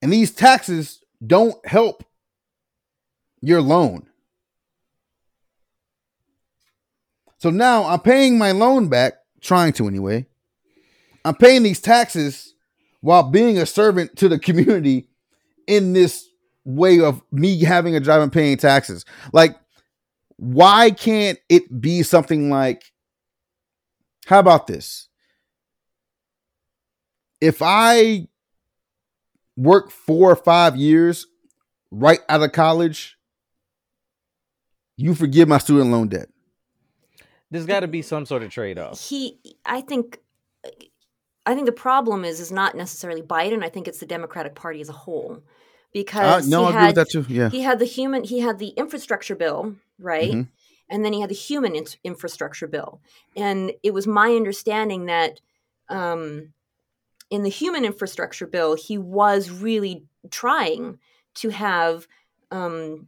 And 0.00 0.12
these 0.12 0.30
taxes 0.30 1.02
don't 1.24 1.64
help 1.66 2.04
your 3.40 3.60
loan. 3.60 4.06
So 7.38 7.50
now 7.50 7.84
I'm 7.84 8.00
paying 8.00 8.38
my 8.38 8.52
loan 8.52 8.88
back, 8.88 9.14
trying 9.40 9.72
to 9.74 9.86
anyway. 9.86 10.26
I'm 11.24 11.36
paying 11.36 11.62
these 11.62 11.80
taxes 11.80 12.54
while 13.00 13.22
being 13.22 13.58
a 13.58 13.66
servant 13.66 14.16
to 14.16 14.28
the 14.28 14.38
community 14.38 15.08
in 15.66 15.92
this 15.92 16.28
way 16.64 17.00
of 17.00 17.22
me 17.30 17.62
having 17.62 17.94
a 17.94 18.00
job 18.00 18.22
and 18.22 18.32
paying 18.32 18.56
taxes. 18.56 19.04
Like, 19.32 19.56
why 20.36 20.90
can't 20.90 21.38
it 21.48 21.80
be 21.80 22.02
something 22.02 22.50
like, 22.50 22.84
how 24.26 24.40
about 24.40 24.66
this? 24.66 25.08
If 27.40 27.62
I 27.62 28.28
work 29.58 29.90
four 29.90 30.30
or 30.30 30.36
five 30.36 30.76
years 30.76 31.26
right 31.90 32.20
out 32.28 32.42
of 32.42 32.52
college, 32.52 33.18
you 34.96 35.14
forgive 35.14 35.48
my 35.48 35.58
student 35.58 35.90
loan 35.90 36.08
debt. 36.08 36.28
There's 37.50 37.66
got 37.66 37.80
to 37.80 37.88
be 37.88 38.02
some 38.02 38.24
sort 38.26 38.42
of 38.42 38.50
trade 38.50 38.78
off. 38.78 39.00
he 39.08 39.38
i 39.64 39.80
think 39.80 40.18
i 41.46 41.54
think 41.54 41.64
the 41.66 41.72
problem 41.72 42.24
is 42.24 42.40
is 42.40 42.52
not 42.52 42.76
necessarily 42.76 43.22
biden 43.22 43.64
i 43.64 43.70
think 43.70 43.88
it's 43.88 44.00
the 44.00 44.06
democratic 44.06 44.54
party 44.54 44.80
as 44.82 44.88
a 44.90 44.92
whole 44.92 45.36
Uh, 45.38 45.40
because 45.94 46.46
no, 46.48 46.60
he 46.60 46.66
I 46.66 46.68
agree 46.68 46.80
had, 46.80 46.86
with 46.88 46.94
that 46.96 47.10
too. 47.10 47.24
Yeah. 47.34 47.48
he 47.48 47.62
had 47.62 47.78
the 47.78 47.86
human 47.86 48.22
he 48.24 48.40
had 48.40 48.58
the 48.58 48.68
infrastructure 48.68 49.34
bill 49.34 49.76
right 49.98 50.32
Mhm. 50.32 50.48
and 50.90 51.04
then 51.04 51.12
he 51.14 51.20
had 51.22 51.30
the 51.30 51.34
human 51.34 51.74
in- 51.74 51.86
infrastructure 52.04 52.66
bill 52.68 53.00
and 53.34 53.72
it 53.82 53.94
was 53.94 54.06
my 54.06 54.28
understanding 54.36 55.06
that 55.06 55.40
um, 55.88 56.52
in 57.30 57.42
the 57.42 57.48
human 57.48 57.84
infrastructure 57.84 58.46
bill 58.46 58.74
he 58.74 58.98
was 58.98 59.50
really 59.50 60.04
trying 60.30 60.98
to 61.34 61.50
have 61.50 62.06
um, 62.50 63.06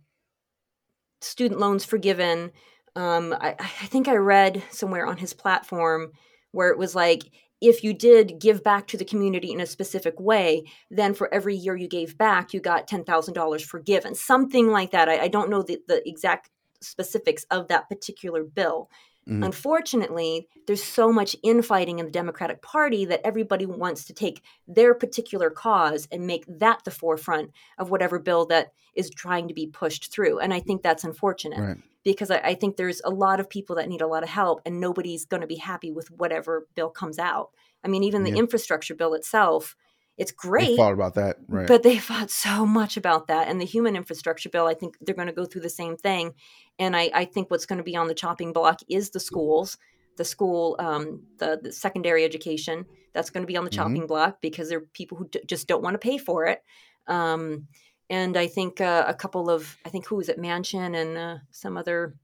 student 1.21 1.61
loans 1.61 1.85
forgiven 1.85 2.51
um, 2.97 3.35
I, 3.41 3.55
I 3.59 3.87
think 3.87 4.09
i 4.09 4.17
read 4.17 4.63
somewhere 4.71 5.07
on 5.07 5.17
his 5.17 5.33
platform 5.33 6.13
where 6.53 6.71
it 6.71 6.79
was 6.79 6.95
like 6.95 7.31
if 7.61 7.85
you 7.85 7.93
did 7.93 8.39
give 8.39 8.63
back 8.63 8.87
to 8.89 8.97
the 8.97 9.05
community 9.05 9.53
in 9.53 9.61
a 9.61 9.67
specific 9.67 10.19
way, 10.19 10.65
then 10.91 11.13
for 11.13 11.33
every 11.33 11.55
year 11.55 11.77
you 11.77 11.89
gave 11.89 12.17
back, 12.17 12.55
you 12.55 12.61
got 12.61 12.89
$10,000 12.89 13.65
forgiven. 13.65 14.15
Something 14.15 14.71
like 14.71 14.93
that. 14.93 15.09
I, 15.09 15.25
I 15.25 15.29
don't 15.29 15.51
know 15.51 15.63
the, 15.63 15.79
the 15.87 16.07
exact 16.09 16.49
specifics 16.81 17.45
of 17.51 17.69
that 17.69 17.89
particular 17.89 18.45
bill. 18.45 18.89
Mhm. 19.29 19.45
Unfortunately, 19.45 20.49
there's 20.67 20.83
so 20.83 21.13
much 21.13 21.37
infighting 21.43 21.99
in 21.99 22.07
the 22.07 22.11
Democratic 22.11 22.63
Party 22.63 23.05
that 23.05 23.21
everybody 23.25 23.67
wants 23.67 24.05
to 24.07 24.13
take 24.13 24.43
their 24.67 24.95
particular 24.95 25.51
cause 25.51 26.09
and 26.11 26.27
make 26.27 26.45
that 26.49 26.83
the 26.85 26.91
forefront 26.91 27.51
of 27.79 27.91
whatever 27.91 28.19
bill 28.19 28.47
that 28.47 28.73
is 28.95 29.11
trying 29.11 29.47
to 29.49 29.55
be 29.55 29.67
pushed 29.67 30.13
through. 30.13 30.39
And 30.39 30.53
I 30.55 30.61
think 30.61 30.83
that's 30.83 31.05
unfortunate 31.05 31.61
Right. 31.61 31.77
because 32.03 32.31
I, 32.31 32.39
I 32.39 32.55
think 32.55 32.77
there's 32.77 33.01
a 33.05 33.11
lot 33.11 33.41
of 33.41 33.49
people 33.49 33.77
that 33.77 33.89
need 33.89 34.01
a 34.01 34.07
lot 34.07 34.23
of 34.23 34.29
help, 34.29 34.61
and 34.65 34.81
nobody's 34.81 35.25
going 35.27 35.43
to 35.43 35.47
be 35.47 35.57
happy 35.57 35.93
with 35.93 36.11
whatever 36.11 36.67
bill 36.75 36.91
comes 36.91 37.19
out. 37.19 37.51
I 37.85 37.89
mean, 37.89 38.03
even 38.05 38.25
the 38.25 38.31
Yeah. 38.31 38.37
infrastructure 38.39 38.95
bill 38.95 39.15
itself, 39.15 39.77
it's 40.21 40.33
great. 40.33 40.69
They 40.69 40.77
thought 40.77 40.93
about 40.93 41.15
that. 41.15 41.37
Right. 41.49 41.67
but 41.67 41.83
they 41.83 41.99
fought 41.99 42.31
so 42.31 42.67
much 42.67 42.97
about 42.97 43.27
that. 43.29 43.49
And 43.49 43.61
the 43.61 43.65
human 43.75 43.97
infrastructure 43.97 44.51
bill, 44.51 44.67
I 44.67 44.75
think 44.75 44.97
they're 45.01 45.15
going 45.15 45.29
to 45.29 45.41
go 45.41 45.47
through 45.47 45.63
the 45.63 45.71
same 45.83 45.97
thing. 45.97 46.35
And 46.79 46.95
I, 46.95 47.11
I 47.15 47.25
think 47.25 47.51
what's 47.51 47.67
going 47.67 47.79
to 47.79 47.91
be 47.93 47.97
on 47.97 48.07
the 48.09 48.15
chopping 48.15 48.53
block 48.53 48.81
is 48.89 49.11
the 49.11 49.21
schools, 49.21 49.79
the 50.17 50.25
school, 50.25 50.77
um, 50.79 51.23
the, 51.39 51.59
the 51.63 51.73
secondary 51.73 52.23
education. 52.25 52.85
That's 53.15 53.31
going 53.31 53.43
to 53.43 53.53
be 53.53 53.57
on 53.57 53.65
the 53.65 53.71
Mhm. 53.71 53.75
chopping 53.81 54.07
block 54.07 54.41
because 54.41 54.69
there 54.69 54.79
are 54.79 54.89
people 54.93 55.17
who 55.19 55.27
d- 55.29 55.41
just 55.47 55.67
don't 55.67 55.83
want 55.83 55.95
to 55.95 55.99
pay 56.11 56.19
for 56.19 56.47
it. 56.47 56.63
Um, 57.07 57.67
and 58.11 58.37
I 58.37 58.47
think 58.47 58.81
uh, 58.81 59.05
a 59.09 59.15
couple 59.15 59.49
of, 59.51 59.77
I 59.87 59.89
think 59.89 60.07
who 60.07 60.17
was 60.17 60.29
it, 60.29 60.39
Manchin 60.39 60.95
and 61.01 61.17
uh, 61.17 61.37
some 61.51 61.77
other 61.77 62.15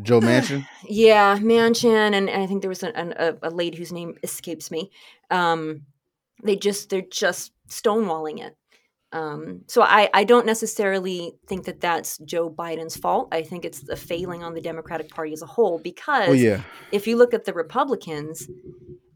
Joe 0.00 0.20
Manchin. 0.28 0.66
yeah, 0.88 1.38
Manchin, 1.38 2.14
and 2.14 2.28
I 2.30 2.46
think 2.46 2.62
there 2.62 2.68
was 2.68 2.82
an, 2.82 2.92
an, 2.96 3.14
a, 3.16 3.48
a 3.48 3.50
lady 3.50 3.76
whose 3.78 3.92
name 3.92 4.16
escapes 4.22 4.70
me. 4.70 4.90
Um, 5.30 5.82
they 6.42 6.56
just 6.56 6.90
they're 6.90 7.02
just 7.02 7.52
stonewalling 7.68 8.40
it. 8.40 8.56
Um, 9.12 9.60
so 9.68 9.82
I, 9.82 10.08
I 10.14 10.24
don't 10.24 10.46
necessarily 10.46 11.34
think 11.46 11.66
that 11.66 11.82
that's 11.82 12.16
Joe 12.18 12.48
Biden's 12.48 12.96
fault. 12.96 13.28
I 13.30 13.42
think 13.42 13.64
it's 13.66 13.80
the 13.80 13.94
failing 13.96 14.42
on 14.42 14.54
the 14.54 14.60
Democratic 14.62 15.10
Party 15.10 15.34
as 15.34 15.42
a 15.42 15.46
whole 15.46 15.78
because 15.78 16.28
Oh 16.30 16.32
yeah. 16.32 16.62
if 16.92 17.06
you 17.06 17.16
look 17.16 17.34
at 17.34 17.44
the 17.44 17.52
Republicans, 17.52 18.48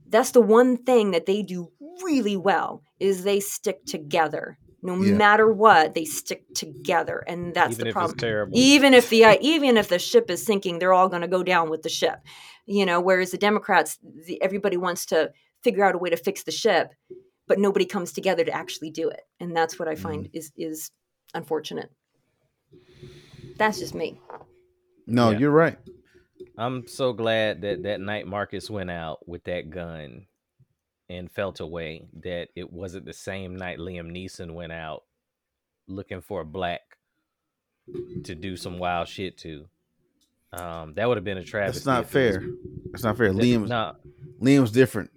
that's 0.09 0.33
the 0.33 0.41
one 0.43 0.77
thing 0.77 1.13
that 1.13 1.25
they 1.27 1.43
do 1.43 1.71
really 2.05 2.37
well 2.37 2.83
is 3.01 3.25
they 3.25 3.41
stick 3.41 3.85
together. 3.87 4.59
No 4.83 4.97
Yeah. 4.97 5.15
matter 5.15 5.51
what, 5.51 5.95
they 5.95 6.05
stick 6.05 6.45
together, 6.55 7.25
and 7.27 7.55
that's 7.55 7.73
even 7.73 7.85
the 7.85 7.89
if 7.89 7.93
problem 7.95 8.13
it's 8.17 8.21
terrible. 8.23 8.53
even 8.55 8.95
if 8.95 9.09
the 9.09 9.25
uh, 9.25 9.37
even 9.41 9.79
if 9.79 9.89
the 9.89 9.99
ship 9.99 10.31
is 10.31 10.45
sinking 10.45 10.79
they're 10.79 10.93
all 10.93 11.09
going 11.09 11.23
to 11.23 11.29
go 11.29 11.43
down 11.43 11.71
with 11.71 11.83
the 11.83 11.89
ship 11.89 12.21
you 12.67 12.85
know 12.85 13.01
whereas 13.01 13.31
the 13.31 13.39
democrats 13.39 13.99
the, 14.27 14.41
everybody 14.43 14.77
wants 14.77 15.07
to 15.07 15.31
figure 15.63 15.85
out 15.85 15.95
a 15.95 15.99
way 15.99 16.11
to 16.11 16.17
fix 16.17 16.43
the 16.45 16.53
ship 16.53 16.93
but 17.49 17.59
nobody 17.59 17.85
comes 17.85 18.13
together 18.13 18.45
to 18.45 18.53
actually 18.53 18.91
do 18.91 19.09
it 19.09 19.23
and 19.41 19.57
that's 19.57 19.79
what 19.79 19.89
i 19.89 19.95
find 19.95 20.29
is 20.33 20.53
is 20.57 20.91
unfortunate 21.35 21.91
that's 23.57 23.79
just 23.79 23.95
me 23.95 24.21
No, 25.07 25.31
Yeah. 25.31 25.39
you're 25.39 25.51
right. 25.53 25.79
I'm 26.59 26.87
so 26.89 27.13
glad 27.13 27.61
that 27.63 27.85
that 27.85 28.01
night 28.01 28.27
Marcus 28.27 28.69
went 28.69 28.91
out 28.91 29.27
with 29.29 29.45
that 29.45 29.71
gun 29.71 30.27
and 31.09 31.31
felt 31.31 31.61
away 31.61 32.09
that 32.23 32.49
it 32.57 32.73
wasn't 32.73 33.05
the 33.07 33.13
same 33.13 33.57
night 33.57 33.79
Liam 33.79 34.11
Neeson 34.11 34.53
went 34.55 34.73
out 34.73 35.05
looking 35.87 36.21
for 36.23 36.41
a 36.41 36.45
black 36.45 36.81
to 38.25 38.35
do 38.35 38.57
some 38.57 38.79
wild 38.79 39.07
shit 39.09 39.39
to. 39.39 39.67
Um, 40.53 40.95
that 40.95 41.07
would 41.07 41.17
have 41.17 41.25
been 41.25 41.39
a 41.39 41.45
travesty. 41.45 41.79
That's 41.79 41.87
not 41.87 42.05
if 42.05 42.17
it 42.17 42.27
was- 42.27 42.37
fair. 42.37 42.51
That's 42.91 43.05
not 43.05 43.17
fair. 43.17 43.33
that- 43.33 43.41
Liam's 43.43 43.69
Nah, 43.69 43.95
Liam's 44.43 44.73
different. 44.73 45.11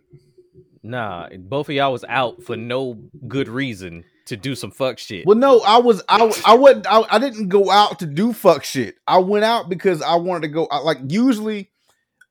Nah. 0.83 1.29
Both 1.37 1.69
of 1.69 1.75
y'all 1.75 1.91
was 1.91 2.05
out 2.07 2.43
for 2.43 2.55
no 2.55 2.99
good 3.27 3.47
reason 3.47 4.03
to 4.29 4.37
do 4.37 4.55
some 4.55 4.71
fuck 4.71 4.99
shit. 4.99 5.25
Well, 5.25 5.37
no, 5.37 5.59
I 5.61 5.77
was 5.79 6.03
I 6.07 6.31
I 6.45 6.53
wasn't 6.55 6.87
I, 6.87 7.03
I 7.09 7.19
didn't 7.19 7.49
go 7.49 7.69
out 7.69 7.99
to 7.99 8.05
do 8.05 8.31
fuck 8.31 8.63
shit. 8.63 8.95
I 9.07 9.17
went 9.17 9.43
out 9.43 9.69
because 9.69 10.01
I 10.01 10.15
wanted 10.15 10.43
to 10.43 10.47
go 10.49 10.67
out. 10.71 10.85
Like 10.85 10.99
usually, 11.07 11.71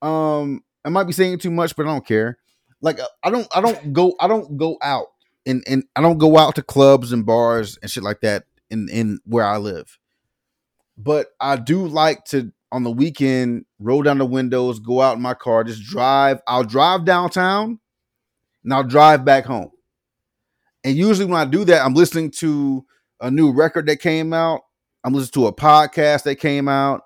um, 0.00 0.62
I 0.84 0.90
might 0.90 1.04
be 1.04 1.12
saying 1.12 1.38
too 1.38 1.50
much, 1.50 1.76
but 1.76 1.86
I 1.86 1.90
don't 1.90 2.06
care. 2.06 2.38
Like 2.80 3.00
uh, 3.00 3.06
I 3.22 3.30
don't 3.30 3.48
I 3.54 3.60
don't 3.60 3.92
go 3.92 4.14
I 4.20 4.28
don't 4.28 4.56
go 4.56 4.78
out 4.80 5.08
and 5.44 5.64
and 5.66 5.84
I 5.96 6.00
don't 6.00 6.18
go 6.18 6.38
out 6.38 6.54
to 6.54 6.62
clubs 6.62 7.12
and 7.12 7.26
bars 7.26 7.78
and 7.82 7.90
shit 7.90 8.04
like 8.04 8.20
that 8.20 8.44
in 8.70 8.88
in 8.88 9.18
where 9.24 9.44
I 9.44 9.58
live. 9.58 9.98
But 10.96 11.28
I 11.40 11.56
do 11.56 11.86
like 11.86 12.24
to 12.26 12.52
on 12.70 12.84
the 12.84 12.90
weekend 12.90 13.64
roll 13.80 14.02
down 14.02 14.18
the 14.18 14.26
windows, 14.26 14.78
go 14.78 15.00
out 15.00 15.16
in 15.16 15.22
my 15.22 15.34
car, 15.34 15.64
just 15.64 15.82
drive. 15.82 16.40
I'll 16.46 16.64
drive 16.64 17.04
downtown 17.04 17.80
and 18.68 18.74
I'll 18.74 18.84
drive 18.84 19.24
back 19.24 19.46
home. 19.46 19.70
And 20.84 20.94
usually 20.94 21.24
when 21.24 21.40
I 21.40 21.46
do 21.46 21.64
that, 21.64 21.82
I'm 21.82 21.94
listening 21.94 22.30
to 22.32 22.84
a 23.18 23.30
new 23.30 23.50
record 23.50 23.86
that 23.86 23.96
came 23.96 24.34
out. 24.34 24.60
I'm 25.02 25.14
listening 25.14 25.42
to 25.44 25.46
a 25.46 25.54
podcast 25.54 26.24
that 26.24 26.36
came 26.36 26.68
out. 26.68 27.00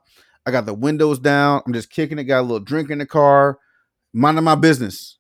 I 0.45 0.51
got 0.51 0.67
the 0.67 0.75
windows 0.75 1.21
down. 1.21 1.63
I'm 1.65 1.73
just 1.73 1.89
kicking 1.89 2.19
it, 2.19 2.25
got 2.25 2.41
a 2.41 2.43
little 2.43 2.59
drink 2.59 2.91
in 2.91 2.99
the 2.99 3.07
car, 3.07 3.61
minding 4.13 4.43
my 4.43 4.57
business. 4.57 5.19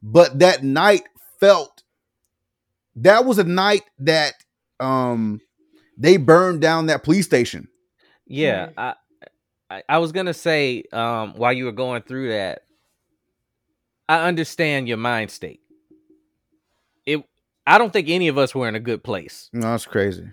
but 0.00 0.38
that 0.38 0.62
night 0.62 1.02
felt 1.40 1.82
that 2.94 3.24
was 3.24 3.38
a 3.38 3.44
night 3.44 3.82
that 3.98 4.34
um 4.78 5.40
they 5.96 6.18
burned 6.18 6.60
down 6.60 6.86
that 6.86 7.02
police 7.02 7.26
station. 7.26 7.66
Yeah, 8.28 8.70
I, 9.68 9.82
I 9.88 9.98
was 9.98 10.12
gonna 10.12 10.34
say 10.34 10.84
um 10.92 11.34
while 11.34 11.52
you 11.52 11.64
were 11.64 11.72
going 11.72 12.02
through 12.02 12.28
that, 12.28 12.62
I 14.08 14.26
understand 14.26 14.88
your 14.88 14.96
mind 14.96 15.30
state. 15.30 15.60
It 17.06 17.22
I 17.66 17.78
don't 17.78 17.92
think 17.92 18.08
any 18.08 18.28
of 18.28 18.38
us 18.38 18.54
were 18.54 18.68
in 18.68 18.74
a 18.74 18.80
good 18.80 19.04
place. 19.04 19.50
No, 19.52 19.70
that's 19.70 19.86
crazy. 19.86 20.28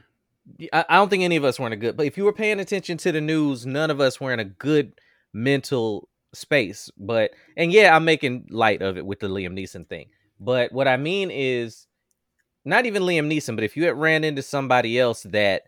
I, 0.72 0.86
I 0.88 0.96
don't 0.98 1.10
think 1.10 1.24
any 1.24 1.36
of 1.36 1.44
us 1.44 1.60
were 1.60 1.68
in 1.68 1.74
a 1.74 1.78
good 1.78 1.98
but 1.98 2.06
if 2.06 2.18
you 2.18 2.24
were 2.24 2.34
paying 2.34 2.60
attention 2.60 2.98
to 3.00 3.12
the 3.12 3.22
news, 3.22 3.66
none 3.66 3.92
of 3.92 4.00
us 4.00 4.20
were 4.20 4.34
in 4.34 4.40
a 4.40 4.46
good 4.46 4.94
mental 5.34 6.08
space. 6.34 6.90
But 6.98 7.32
and 7.58 7.72
yeah, 7.72 7.96
I'm 7.96 8.06
making 8.06 8.48
light 8.50 8.82
of 8.82 8.98
it 8.98 9.06
with 9.06 9.20
the 9.20 9.28
Liam 9.28 9.54
Neeson 9.54 9.88
thing. 9.88 10.08
But 10.40 10.72
what 10.72 10.88
I 10.88 10.98
mean 10.98 11.32
is 11.32 11.88
not 12.64 12.86
even 12.86 13.04
Liam 13.04 13.32
Neeson, 13.32 13.56
but 13.56 13.64
if 13.64 13.78
you 13.78 13.86
had 13.86 13.98
ran 13.98 14.24
into 14.24 14.42
somebody 14.42 15.00
else 15.00 15.24
that 15.24 15.64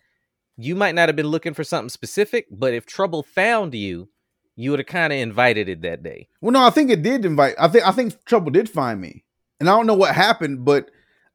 you 0.58 0.76
might 0.76 0.96
not 0.96 1.08
have 1.08 1.16
been 1.16 1.28
looking 1.28 1.54
for 1.54 1.64
something 1.64 1.90
specific, 1.90 2.48
but 2.50 2.74
if 2.74 2.86
trouble 2.86 3.24
found 3.24 3.76
you, 3.76 4.10
you 4.58 4.72
would 4.72 4.80
have 4.80 4.88
kind 4.88 5.14
of 5.14 5.20
invited 5.20 5.70
it 5.70 5.84
that 5.84 6.04
day. 6.04 6.28
Well, 6.42 6.52
no, 6.52 6.66
I 6.66 6.72
think 6.72 6.90
it 6.90 7.04
did 7.04 7.24
invite. 7.24 7.56
I 7.58 7.70
think 7.70 7.88
I 7.88 7.92
think 7.92 8.26
trouble 8.26 8.52
did 8.52 8.70
find 8.70 9.00
me, 9.00 9.24
and 9.60 9.70
I 9.70 9.76
don't 9.78 9.88
know 9.88 9.94
what 9.94 10.14
happened, 10.14 10.66
but 10.66 10.92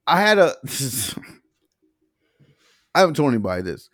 I 0.07 0.21
had 0.21 0.39
a. 0.39 0.55
I 2.95 3.01
haven't 3.01 3.15
told 3.15 3.33
anybody 3.33 3.63
this, 3.63 3.89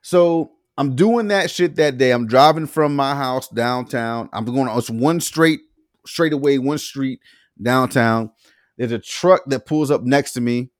so 0.00 0.52
I'm 0.76 0.96
doing 0.96 1.28
that 1.28 1.50
shit 1.50 1.76
that 1.76 1.98
day. 1.98 2.10
I'm 2.10 2.26
driving 2.26 2.66
from 2.66 2.96
my 2.96 3.14
house 3.14 3.48
downtown. 3.48 4.28
I'm 4.32 4.44
going 4.44 4.68
it's 4.76 4.90
one 4.90 5.20
straight, 5.20 5.60
straight 6.06 6.32
away, 6.32 6.58
one 6.58 6.78
street 6.78 7.20
downtown. 7.60 8.32
There's 8.78 8.92
a 8.92 8.98
truck 8.98 9.42
that 9.46 9.66
pulls 9.66 9.90
up 9.90 10.02
next 10.02 10.32
to 10.32 10.40
me. 10.40 10.70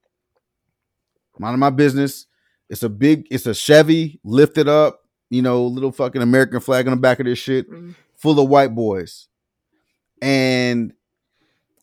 Minding 1.38 1.60
my 1.60 1.70
business. 1.70 2.26
It's 2.68 2.82
a 2.82 2.88
big, 2.88 3.26
it's 3.30 3.46
a 3.46 3.54
Chevy 3.54 4.18
lifted 4.24 4.66
up, 4.66 5.01
you 5.32 5.40
know, 5.42 5.64
little 5.64 5.92
fucking 5.92 6.20
American 6.20 6.60
flag 6.60 6.86
on 6.86 6.90
the 6.92 7.00
back 7.00 7.18
of 7.18 7.26
this 7.26 7.38
shit 7.38 7.70
Mm. 7.70 7.94
full 8.16 8.38
of 8.38 8.48
white 8.50 8.74
boys 8.74 9.28
and 10.20 10.92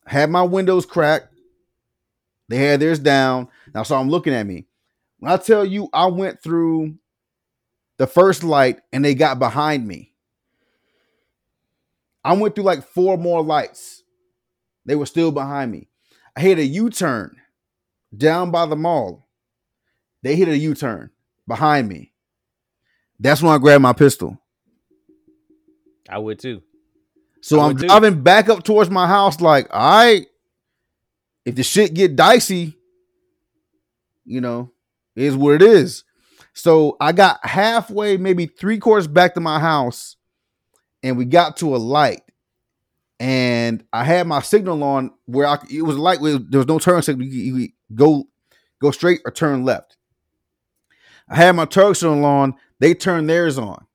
had 0.06 0.30
my 0.30 0.42
windows 0.42 0.86
cracked. 0.86 1.34
They 2.48 2.56
had 2.58 2.80
theirs 2.80 2.98
down. 3.00 3.48
Now, 3.74 3.82
so 3.82 3.96
I'm 3.96 4.08
looking 4.08 4.32
at 4.34 4.46
me. 4.46 4.66
When 5.18 5.32
I 5.32 5.36
tell 5.36 5.64
you, 5.64 5.88
I 5.92 6.06
went 6.06 6.42
through 6.42 6.94
the 7.96 8.06
first 8.06 8.42
light 8.44 8.80
and 8.92 9.04
they 9.04 9.14
got 9.14 9.38
behind 9.38 9.86
me. 9.86 10.14
I 12.24 12.34
went 12.34 12.54
through 12.54 12.64
like 12.64 12.84
four 12.84 13.16
more 13.16 13.42
lights. 13.42 14.02
They 14.86 14.94
were 14.94 15.06
still 15.06 15.32
behind 15.32 15.72
me. 15.72 15.88
I 16.36 16.40
hit 16.40 16.58
a 16.58 16.64
U 16.64 16.88
turn 16.90 17.36
down 18.16 18.50
by 18.50 18.66
the 18.66 18.76
mall. 18.76 19.26
They 20.22 20.36
hit 20.36 20.48
a 20.48 20.56
U 20.56 20.74
turn 20.74 21.10
behind 21.48 21.88
me. 21.88 22.12
That's 23.20 23.42
when 23.42 23.52
I 23.52 23.58
grabbed 23.58 23.82
my 23.82 23.92
pistol. 23.92 24.38
I 26.08 26.18
would 26.18 26.40
too. 26.40 26.62
So 27.42 27.60
I'm 27.60 27.76
too. 27.76 27.86
driving 27.86 28.22
back 28.22 28.48
up 28.48 28.64
towards 28.64 28.90
my 28.90 29.06
house, 29.06 29.40
like, 29.40 29.68
all 29.70 29.98
right, 29.98 30.26
if 31.44 31.54
the 31.54 31.62
shit 31.62 31.94
get 31.94 32.16
dicey, 32.16 32.76
you 34.24 34.40
know, 34.40 34.72
it 35.14 35.24
is 35.24 35.36
what 35.36 35.54
it 35.54 35.62
is. 35.62 36.04
So 36.52 36.96
I 37.00 37.12
got 37.12 37.44
halfway, 37.44 38.16
maybe 38.16 38.46
three 38.46 38.78
quarters 38.78 39.06
back 39.06 39.34
to 39.34 39.40
my 39.40 39.60
house, 39.60 40.16
and 41.02 41.16
we 41.16 41.24
got 41.24 41.58
to 41.58 41.76
a 41.76 41.78
light. 41.78 42.22
And 43.18 43.84
I 43.92 44.04
had 44.04 44.26
my 44.26 44.40
signal 44.40 44.82
on 44.82 45.12
where 45.26 45.46
I 45.46 45.58
it 45.70 45.82
was 45.82 45.96
a 45.96 46.00
light 46.00 46.20
where 46.20 46.38
there 46.38 46.58
was 46.58 46.66
no 46.66 46.78
turn 46.78 47.02
signal. 47.02 47.26
You, 47.26 47.56
you 47.56 47.68
go 47.94 48.24
go 48.80 48.90
straight 48.90 49.20
or 49.26 49.30
turn 49.30 49.64
left. 49.64 49.96
I 51.28 51.36
had 51.36 51.52
my 51.52 51.66
turn 51.66 51.94
signal 51.94 52.24
on, 52.24 52.54
they 52.80 52.92
turned 52.94 53.30
theirs 53.30 53.56
on. 53.58 53.86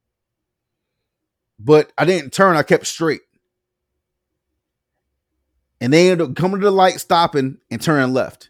But 1.59 1.91
I 1.97 2.05
didn't 2.05 2.31
turn, 2.31 2.55
I 2.55 2.63
kept 2.63 2.87
straight. 2.87 3.21
And 5.81 5.91
they 5.91 6.09
ended 6.09 6.29
up 6.29 6.35
coming 6.35 6.59
to 6.61 6.65
the 6.65 6.71
light, 6.71 6.99
stopping, 6.99 7.57
and 7.69 7.81
turning 7.81 8.13
left. 8.13 8.49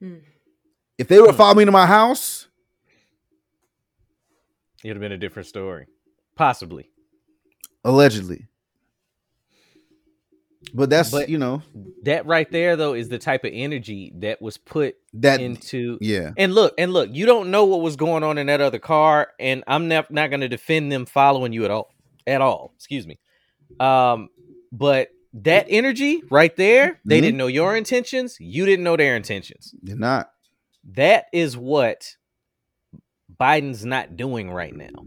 Hmm. 0.00 0.16
If 0.98 1.08
they 1.08 1.20
would 1.20 1.30
Hmm. 1.30 1.36
follow 1.36 1.54
me 1.54 1.64
to 1.64 1.70
my 1.72 1.86
house, 1.86 2.46
It 4.82 4.88
would 4.88 4.96
have 4.96 5.00
been 5.02 5.12
a 5.12 5.18
different 5.18 5.46
story. 5.48 5.86
Possibly. 6.36 6.90
allegedly. 7.84 8.46
But 10.74 10.90
that's 10.90 11.10
But- 11.10 11.28
you 11.30 11.38
know 11.38 11.62
That 12.02 12.26
right 12.26 12.50
there 12.50 12.76
though 12.76 12.92
is 12.94 13.08
the 13.08 13.18
type 13.18 13.44
of 13.44 13.50
energy 13.54 14.12
that 14.16 14.42
was 14.42 14.56
put 14.58 14.96
that 15.14 15.40
into 15.40 15.96
yeah 16.00 16.32
And 16.36 16.54
look, 16.54 16.74
and 16.78 16.92
look, 16.92 17.08
you 17.12 17.24
don't 17.26 17.50
know 17.50 17.64
what 17.64 17.80
was 17.80 17.96
going 17.96 18.22
on 18.22 18.36
in 18.38 18.46
that 18.48 18.60
other 18.60 18.78
car, 18.78 19.28
and 19.40 19.64
I'm 19.66 19.88
not 19.88 20.10
not 20.10 20.28
going 20.30 20.40
to 20.40 20.48
defend 20.48 20.92
them 20.92 21.06
following 21.06 21.52
you 21.52 21.64
at 21.64 21.70
all, 21.70 21.90
at 22.26 22.40
all. 22.40 22.72
Excuse 22.76 23.06
me. 23.06 23.18
Um, 23.80 24.28
but 24.70 25.08
that 25.32 25.66
energy 25.70 26.22
right 26.30 26.54
there, 26.56 27.00
they 27.06 27.18
Mhm. 27.18 27.22
didn't 27.22 27.36
know 27.38 27.46
your 27.46 27.74
intentions. 27.76 28.36
You 28.38 28.66
didn't 28.66 28.84
know 28.84 28.96
their 28.96 29.16
intentions. 29.16 29.74
you're 29.82 29.96
not. 29.96 30.30
That 30.92 31.26
is 31.32 31.56
what 31.56 32.16
Biden's 33.40 33.84
not 33.84 34.16
doing 34.16 34.50
right 34.50 34.74
now. 34.74 35.06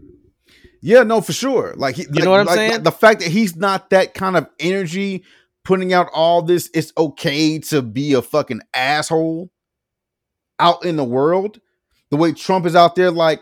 Yeah, 0.80 1.02
no, 1.02 1.20
for 1.20 1.32
sure. 1.32 1.74
Like 1.76 1.96
he, 1.96 2.02
You 2.02 2.08
like- 2.10 2.24
know 2.24 2.30
what 2.30 2.40
I'm 2.40 2.46
like- 2.46 2.56
saying? 2.56 2.70
like 2.72 2.82
the 2.84 2.92
fact 2.92 3.20
that 3.20 3.28
he's 3.30 3.56
not 3.56 3.90
that 3.90 4.14
kind 4.14 4.36
of 4.36 4.48
energy, 4.58 5.24
putting 5.64 5.92
out 5.92 6.08
all 6.12 6.42
this. 6.42 6.70
It's 6.74 6.92
okay 6.96 7.58
to 7.60 7.82
be 7.82 8.12
a 8.14 8.22
fucking 8.22 8.60
asshole 8.74 9.50
out 10.58 10.84
in 10.84 10.96
the 10.96 11.04
world. 11.04 11.60
The 12.10 12.16
way 12.16 12.32
Trump 12.32 12.66
is 12.66 12.76
out 12.76 12.94
there, 12.94 13.10
like 13.10 13.40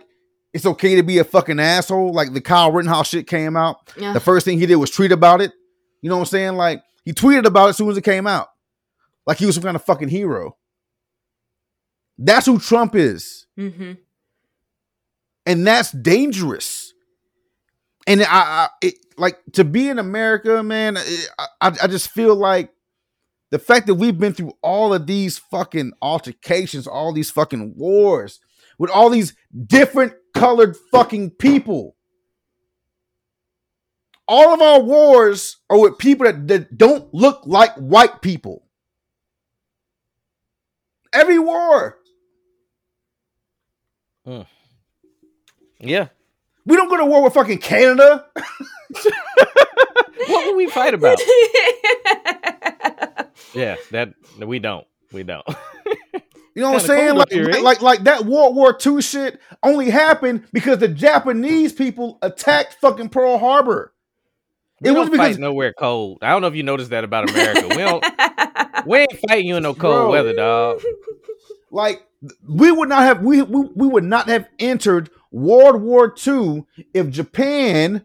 it's 0.55 0.67
okay 0.67 0.97
to 0.97 1.03
be 1.03 1.19
a 1.19 1.25
fucking 1.25 1.61
asshole. 1.61 2.13
Like 2.13 2.33
the 2.33 2.41
Kyle 2.41 2.73
Rittenhouse 2.73 3.09
shit 3.09 3.27
came 3.27 3.57
out. 3.57 3.77
Yeah. 3.97 4.13
The 4.13 4.21
first 4.21 4.45
thing 4.45 4.59
he 4.59 4.67
did 4.67 4.77
was 4.77 4.91
tweet 4.91 5.13
about 5.13 5.41
it. 5.41 5.53
You 6.01 6.09
know 6.09 6.17
what 6.17 6.23
I'm 6.23 6.27
saying? 6.27 6.55
Like 6.55 6.83
he 7.05 7.13
tweeted 7.13 7.45
about 7.45 7.67
it 7.67 7.71
as 7.71 7.77
soon 7.77 7.91
as 7.91 7.97
it 7.97 8.03
came 8.03 8.27
out. 8.27 8.49
Like 9.27 9.39
he 9.39 9.47
was 9.47 9.55
some 9.55 9.65
kind 9.65 9.77
of 9.77 9.85
fucking 9.85 10.09
hero. 10.09 10.57
That's 12.19 12.47
who 12.47 12.59
Trump 12.59 12.95
is. 12.95 13.47
hmm 13.57 13.93
And 15.47 15.67
that's 15.67 15.91
dangerous. 15.91 16.92
And 18.07 18.23
I, 18.23 18.27
I 18.27 18.69
it, 18.83 18.95
like 19.17 19.39
to 19.53 19.65
be 19.65 19.89
in 19.89 19.99
America, 19.99 20.63
man, 20.63 20.97
it, 20.97 21.31
I, 21.61 21.73
I 21.83 21.87
just 21.87 22.11
feel 22.11 22.35
like 22.35 22.71
the 23.51 23.59
fact 23.59 23.87
that 23.87 23.95
we've 23.95 24.19
been 24.19 24.33
through 24.33 24.55
all 24.63 24.95
of 24.95 25.07
these 25.07 25.39
fucking 25.39 25.93
altercations, 26.01 26.87
all 26.87 27.13
these 27.13 27.31
fucking 27.31 27.75
wars 27.77 28.41
with 28.79 28.91
all 28.91 29.11
these 29.11 29.35
different 29.67 30.15
colored 30.35 30.77
fucking 30.91 31.31
people. 31.31 31.97
All 34.27 34.55
of 34.55 34.63
our 34.63 34.81
wars 34.81 35.59
are 35.69 35.79
with 35.79 35.99
people 35.99 36.27
that, 36.27 36.49
that 36.49 36.79
don't 36.79 37.13
look 37.13 37.43
like 37.45 37.75
white 37.75 38.23
people. 38.23 38.67
Every 41.13 41.39
war. 41.39 41.99
Yeah. 45.79 46.09
We 46.65 46.77
don't 46.77 46.89
go 46.89 46.97
to 46.99 47.05
war 47.05 47.23
with 47.23 47.35
fucking 47.35 47.59
Canada. 47.59 48.27
What 50.29 50.47
would 50.47 50.57
we 50.57 50.69
fight 50.69 50.95
about? 50.95 51.19
yeah, 53.55 53.77
that 53.91 54.15
we 54.39 54.59
don't. 54.59 54.87
We 55.13 55.25
don't. 55.25 55.47
You 56.55 56.63
know 56.63 56.73
what 56.73 56.83
I'm 56.83 56.87
saying? 56.87 57.17
Like, 57.17 57.31
here, 57.31 57.51
eh? 57.51 57.61
like, 57.61 57.81
like 57.81 58.05
that 58.05 58.25
World 58.27 58.55
War 58.55 58.79
II 58.85 59.01
shit 59.01 59.41
only 59.63 59.89
happened 59.91 60.45
because 60.53 60.79
the 60.79 60.89
Japanese 60.89 61.73
people 61.73 62.19
attacked 62.21 62.75
fucking 62.75 63.09
Pearl 63.09 63.39
Harbor. 63.39 63.93
We 64.81 64.91
It 64.91 64.93
was 64.93 65.09
because 65.09 65.39
nowhere 65.39 65.73
cold. 65.73 66.19
I 66.23 66.31
don't 66.31 66.43
know 66.43 66.49
if 66.49 66.57
you 66.57 66.63
noticed 66.63 66.91
that 66.91 67.05
about 67.05 67.31
America. 67.31 67.69
We 67.69 67.77
don't. 67.77 68.05
we 68.87 68.99
ain't 68.99 69.19
fighting 69.29 69.47
you 69.47 69.57
in 69.57 69.63
no 69.63 69.75
cold 69.75 69.95
Bro. 69.95 70.11
weather, 70.11 70.35
dog. 70.35 70.83
like 71.71 72.07
we 72.47 72.71
would 72.71 72.89
not 72.89 73.03
have 73.03 73.23
we, 73.23 73.43
we 73.43 73.69
we 73.75 73.87
would 73.87 74.05
not 74.05 74.29
have 74.29 74.47
entered 74.59 75.09
World 75.33 75.83
War 75.83 76.15
II 76.27 76.65
if 76.95 77.11
Japan, 77.11 78.05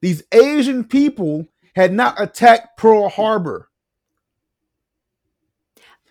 these 0.00 0.22
Asian 0.32 0.84
people, 0.84 1.46
had 1.74 1.92
not 1.92 2.20
attacked 2.20 2.76
Pearl 2.76 3.08
Harbor. 3.08 3.68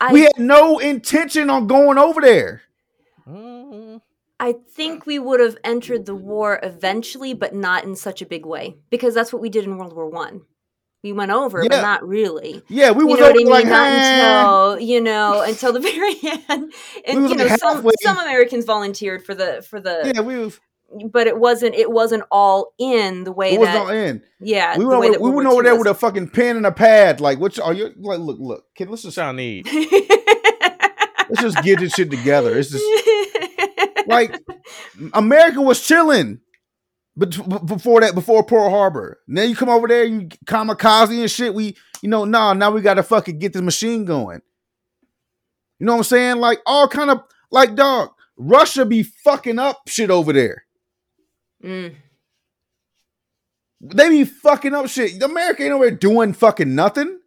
I, 0.01 0.12
we 0.12 0.21
had 0.21 0.38
no 0.38 0.79
intention 0.79 1.49
on 1.49 1.67
going 1.67 1.97
over 1.97 2.19
there. 2.19 2.63
I 4.39 4.51
think 4.51 5.05
we 5.05 5.19
would 5.19 5.39
have 5.39 5.57
entered 5.63 6.05
the 6.05 6.15
war 6.15 6.59
eventually, 6.62 7.33
but 7.33 7.55
not 7.55 7.86
in 7.86 7.95
such 7.95 8.21
a 8.21 8.25
big 8.25 8.45
way 8.45 8.75
because 8.89 9.13
that's 9.13 9.31
what 9.31 9.41
we 9.41 9.49
did 9.49 9.63
in 9.63 9.77
World 9.77 9.95
War 9.95 10.09
One. 10.09 10.41
We 11.03 11.11
went 11.11 11.31
over, 11.31 11.61
but 11.67 11.81
not 11.81 12.07
really. 12.07 12.63
Yeah, 12.69 12.91
we 12.91 13.01
You 13.03 13.07
was 13.07 13.19
know 13.19 13.25
I 13.25 13.29
over 13.29 13.37
mean? 13.37 13.47
like 13.47 13.65
not 13.67 13.89
until 13.89 14.79
you 14.79 15.01
know 15.01 15.41
until 15.41 15.73
the 15.73 15.79
very 15.81 16.15
end. 16.49 16.73
And 17.05 17.21
was 17.23 17.31
you 17.31 17.37
know, 17.37 17.45
like 17.45 17.59
some 17.59 17.89
some 18.01 18.17
Americans 18.19 18.63
volunteered 18.65 19.25
for 19.25 19.35
the 19.35 19.65
for 19.69 19.79
the 19.81 20.11
yeah, 20.15 20.21
we 20.21 20.37
was 20.37 20.59
but 21.11 21.25
it 21.25 21.37
wasn't. 21.39 21.73
It 21.73 21.89
wasn't 21.91 22.23
all 22.31 22.73
in 22.77 23.23
the 23.23 23.31
way 23.31 23.53
It 23.53 23.59
was 23.59 23.67
that. 23.67 23.73
not 23.87 23.95
in. 23.95 24.21
yeah, 24.39 24.77
We 24.77 24.85
went 24.85 25.03
over, 25.03 25.19
we 25.19 25.29
went 25.31 25.47
over 25.49 25.63
there 25.63 25.73
was. 25.73 25.79
with 25.87 25.87
a 25.87 25.95
fucking 25.95 26.29
pen 26.29 26.55
and 26.55 26.67
a 26.67 26.71
pad. 26.71 27.19
Like, 27.19 27.39
what? 27.39 27.57
you- 27.57 27.63
Are 27.63 27.73
you 27.73 27.89
like? 27.97 28.19
Look, 28.19 28.37
look, 28.39 28.65
kid. 28.75 28.89
Let's 28.91 29.01
just 29.01 29.17
What 29.17 29.23
y'all 29.25 29.33
need? 29.33 29.65
let's 29.73 31.41
just 31.41 31.63
get 31.63 31.79
this 31.79 31.93
shit 31.93 32.11
together. 32.11 32.55
It's 32.57 32.69
just 32.69 32.85
like 34.07 34.39
America 35.13 35.61
was 35.61 35.81
chilling, 35.85 36.41
but 37.15 37.65
before 37.65 38.02
that, 38.02 38.15
before 38.15 38.43
Pearl 38.43 38.69
Harbor. 38.69 39.19
Now 39.28 39.43
you 39.43 39.56
come 39.56 39.69
over 39.69 39.88
there, 39.88 40.04
you 40.04 40.28
kamikaze 40.45 41.19
and 41.19 41.30
shit. 41.30 41.54
We, 41.54 41.76
you 42.02 42.10
know, 42.10 42.26
nah. 42.26 42.54
Now 42.54 42.71
we 42.71 42.82
got 42.82 42.95
to 42.95 43.04
fucking 43.04 43.39
get 43.39 43.54
this 43.54 43.62
machine 43.62 44.06
going. 44.06 44.41
You 45.80 45.86
know 45.86 45.93
what 45.93 45.99
I'm 45.99 46.04
saying? 46.04 46.38
Like 46.38 46.60
all 46.65 46.88
kind 46.88 47.12
of 47.12 47.21
like 47.52 47.76
dog. 47.76 48.10
Russia 48.36 48.86
be 48.86 49.04
fucking 49.04 49.60
up 49.60 49.82
shit 49.88 50.10
over 50.10 50.34
there. 50.34 50.65
Mm. 51.63 51.95
They 53.82 54.10
be 54.10 54.23
fucking 54.23 54.73
up 54.73 54.88
shit. 54.88 55.21
America 55.21 55.63
ain't 55.63 55.73
over 55.73 55.86
there 55.86 55.95
doing 55.95 56.34
fucking 56.34 56.73
nothing. 56.73 57.19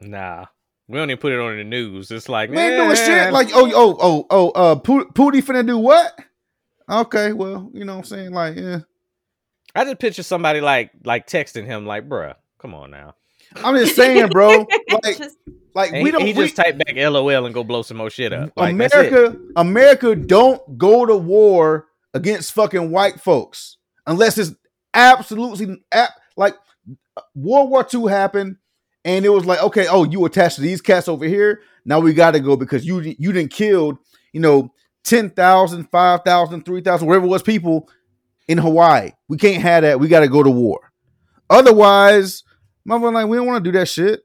Nah, 0.00 0.46
we 0.88 0.96
don't 0.98 1.10
even 1.10 1.20
put 1.20 1.32
it 1.32 1.38
on 1.38 1.56
the 1.56 1.64
news. 1.64 2.10
It's 2.10 2.28
like 2.28 2.50
We 2.50 2.58
ain't 2.58 2.76
doing 2.76 2.96
shit. 2.96 3.32
Like, 3.32 3.50
oh, 3.52 3.70
oh, 3.74 3.96
oh, 4.00 4.26
oh, 4.30 4.50
uh, 4.50 4.74
Poo- 4.76 5.08
Pootie 5.10 5.44
finna 5.44 5.66
do 5.66 5.78
what? 5.78 6.18
Okay, 6.90 7.32
well, 7.32 7.70
you 7.74 7.84
know 7.84 7.94
what 7.96 7.98
I'm 7.98 8.04
saying? 8.04 8.32
Like, 8.32 8.56
yeah. 8.56 8.80
I 9.78 9.84
just 9.84 9.98
picture 9.98 10.22
somebody 10.22 10.60
like 10.60 10.90
like 11.04 11.26
texting 11.26 11.64
him 11.64 11.86
like, 11.86 12.08
"Bruh, 12.08 12.34
come 12.58 12.74
on 12.74 12.90
now." 12.90 13.14
I'm 13.56 13.76
just 13.76 13.96
saying, 13.96 14.28
bro. 14.28 14.66
Like, 15.02 15.18
Just- 15.18 15.36
like 15.74 15.92
we 15.92 16.10
don't. 16.10 16.22
he 16.22 16.32
we, 16.32 16.44
just 16.46 16.56
type 16.56 16.76
back 16.78 16.96
LOL 16.96 17.44
and 17.46 17.54
go 17.54 17.62
blow 17.62 17.82
some 17.82 17.98
more 17.98 18.10
shit 18.10 18.32
up. 18.32 18.52
Like. 18.56 18.72
America, 18.72 19.36
America 19.54 20.16
don't 20.16 20.76
go 20.76 21.06
to 21.06 21.16
war 21.16 21.86
against 22.14 22.52
fucking 22.52 22.90
white 22.90 23.20
folks 23.20 23.76
unless 24.06 24.38
it's 24.38 24.52
absolutely 24.94 25.80
ap- 25.92 26.14
like 26.36 26.54
World 27.34 27.70
War 27.70 27.86
II 27.92 28.08
happened, 28.08 28.56
and 29.04 29.24
it 29.24 29.28
was 29.28 29.44
like, 29.44 29.62
okay, 29.62 29.86
oh, 29.88 30.04
you 30.04 30.24
attached 30.24 30.56
to 30.56 30.62
these 30.62 30.80
cats 30.80 31.06
over 31.06 31.26
here. 31.26 31.60
Now 31.84 32.00
we 32.00 32.12
got 32.12 32.32
to 32.32 32.40
go 32.40 32.56
because 32.56 32.84
you 32.84 33.00
you 33.00 33.32
didn't 33.32 33.52
killed, 33.52 33.98
you 34.32 34.40
know, 34.40 34.72
10,000, 35.04 35.84
5,000, 35.90 36.64
3,000, 36.64 37.06
whatever 37.06 37.24
it 37.26 37.28
was 37.28 37.42
people 37.42 37.88
in 38.48 38.58
Hawaii. 38.58 39.10
We 39.28 39.36
can't 39.36 39.62
have 39.62 39.82
that. 39.82 40.00
We 40.00 40.08
got 40.08 40.20
to 40.20 40.28
go 40.28 40.42
to 40.42 40.50
war. 40.50 40.92
Otherwise, 41.50 42.42
motherfucker, 42.88 43.12
like 43.12 43.26
we 43.28 43.36
don't 43.36 43.46
want 43.46 43.62
to 43.64 43.70
do 43.70 43.78
that 43.78 43.88
shit. 43.88 44.22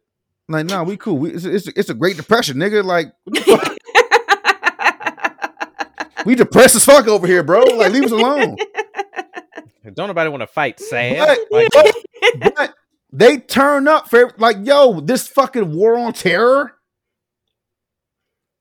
Like, 0.49 0.65
nah, 0.65 0.83
we 0.83 0.97
cool. 0.97 1.17
We, 1.17 1.31
it's, 1.31 1.45
it's, 1.45 1.67
it's 1.67 1.89
a 1.89 1.93
Great 1.93 2.17
Depression, 2.17 2.57
nigga. 2.57 2.83
Like, 2.83 3.13
what 3.23 3.45
the 3.45 3.57
fuck? 3.57 3.77
we 6.25 6.35
depressed 6.35 6.75
as 6.75 6.83
fuck 6.85 7.07
over 7.07 7.27
here, 7.27 7.43
bro. 7.43 7.61
Like, 7.61 7.93
leave 7.93 8.03
us 8.05 8.11
alone. 8.11 8.57
Don't 9.93 10.07
nobody 10.07 10.29
want 10.29 10.41
to 10.41 10.47
fight 10.47 10.79
sad. 10.79 11.37
But, 11.49 11.51
Like, 11.51 11.69
but, 11.73 11.95
but 12.55 12.73
they 13.11 13.37
turn 13.37 13.87
up 13.87 14.09
for 14.09 14.33
like, 14.37 14.57
yo, 14.63 14.99
this 14.99 15.27
fucking 15.27 15.75
war 15.75 15.97
on 15.97 16.13
terror. 16.13 16.73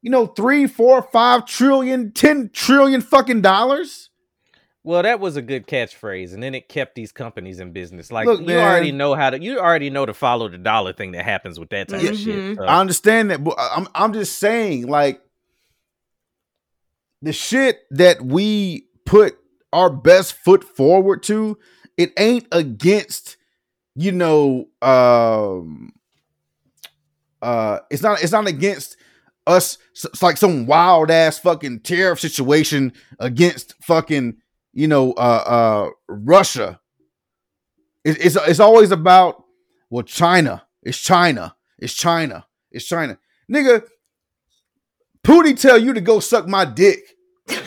You 0.02 0.10
know, 0.10 0.26
three, 0.26 0.66
four, 0.66 1.00
five 1.02 1.46
trillion, 1.46 2.12
ten 2.12 2.50
trillion 2.52 3.00
fucking 3.00 3.40
dollars. 3.40 4.10
Well, 4.84 5.02
that 5.02 5.20
was 5.20 5.36
a 5.36 5.42
good 5.42 5.66
catchphrase, 5.66 6.34
and 6.34 6.42
then 6.42 6.54
it 6.54 6.68
kept 6.68 6.94
these 6.94 7.12
companies 7.12 7.60
in 7.60 7.72
business. 7.72 8.10
Like, 8.10 8.26
Look, 8.26 8.40
you 8.40 8.58
already 8.58 8.92
know 8.92 9.14
how 9.14 9.30
to. 9.30 9.40
You 9.40 9.60
already 9.60 9.90
know 9.90 10.06
to 10.06 10.14
follow 10.14 10.48
the 10.48 10.58
dollar 10.58 10.92
thing 10.92 11.12
that 11.12 11.24
happens 11.24 11.58
with 11.60 11.70
that 11.70 11.88
type 11.88 12.02
of 12.02 12.18
shit. 12.18 12.56
So, 12.56 12.64
I 12.64 12.80
understand 12.80 13.30
that, 13.30 13.44
but 13.44 13.54
I'm 13.58 13.86
I'm 13.94 14.12
just 14.12 14.38
saying, 14.38 14.88
like, 14.88 15.20
the 17.20 17.32
shit 17.32 17.80
that 17.90 18.22
we 18.22 18.86
put 19.06 19.38
our 19.72 19.88
best 19.88 20.34
foot 20.34 20.64
forward 20.64 21.22
to, 21.24 21.58
it 21.96 22.12
ain't 22.18 22.48
against, 22.50 23.36
you 23.94 24.10
know, 24.10 24.66
um, 24.82 25.92
uh, 27.40 27.78
it's 27.90 28.02
not 28.02 28.22
it's 28.22 28.32
not 28.32 28.48
against 28.48 28.96
us. 29.46 29.78
It's 29.92 30.22
like 30.22 30.36
some 30.36 30.66
wild 30.66 31.10
ass 31.10 31.38
fucking 31.38 31.80
tariff 31.80 32.18
situation 32.18 32.92
against 33.18 33.74
fucking, 33.82 34.38
you 34.72 34.88
know, 34.88 35.12
uh, 35.12 35.44
uh, 35.46 35.90
Russia. 36.08 36.80
It, 38.04 38.24
it's 38.24 38.36
it's 38.36 38.60
always 38.60 38.90
about 38.90 39.44
well, 39.90 40.02
China. 40.02 40.66
It's 40.82 40.98
China. 40.98 41.54
It's 41.78 41.92
China. 41.92 42.46
It's 42.70 42.84
China. 42.84 43.18
Nigga, 43.50 43.84
Pootie 45.24 45.58
tell 45.58 45.78
you 45.78 45.92
to 45.92 46.00
go 46.00 46.20
suck 46.20 46.48
my 46.48 46.64
dick. 46.64 47.00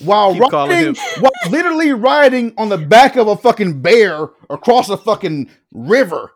while 0.00 0.32
Keep 0.32 0.52
riding, 0.52 0.94
while 1.20 1.32
literally 1.50 1.92
riding 1.92 2.54
on 2.56 2.68
the 2.68 2.78
back 2.78 3.16
of 3.16 3.28
a 3.28 3.36
fucking 3.36 3.82
bear 3.82 4.30
across 4.48 4.88
a 4.88 4.96
fucking 4.96 5.50
river. 5.72 6.32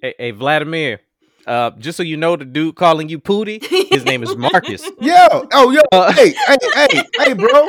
hey, 0.00 0.14
hey, 0.18 0.30
Vladimir. 0.30 1.00
Uh, 1.46 1.70
just 1.72 1.96
so 1.96 2.02
you 2.02 2.16
know, 2.16 2.36
the 2.36 2.44
dude 2.44 2.74
calling 2.76 3.08
you 3.08 3.18
Pootie, 3.18 3.62
his 3.90 4.04
name 4.04 4.22
is 4.22 4.34
Marcus. 4.36 4.88
Yeah. 5.00 5.28
Oh, 5.52 5.70
yo. 5.70 5.80
Uh, 5.92 6.12
hey, 6.12 6.30
hey, 6.32 6.56
hey, 6.74 7.02
hey, 7.18 7.32
bro. 7.34 7.68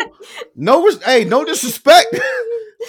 No, 0.56 0.90
hey, 1.04 1.26
no 1.26 1.44
disrespect. 1.44 2.16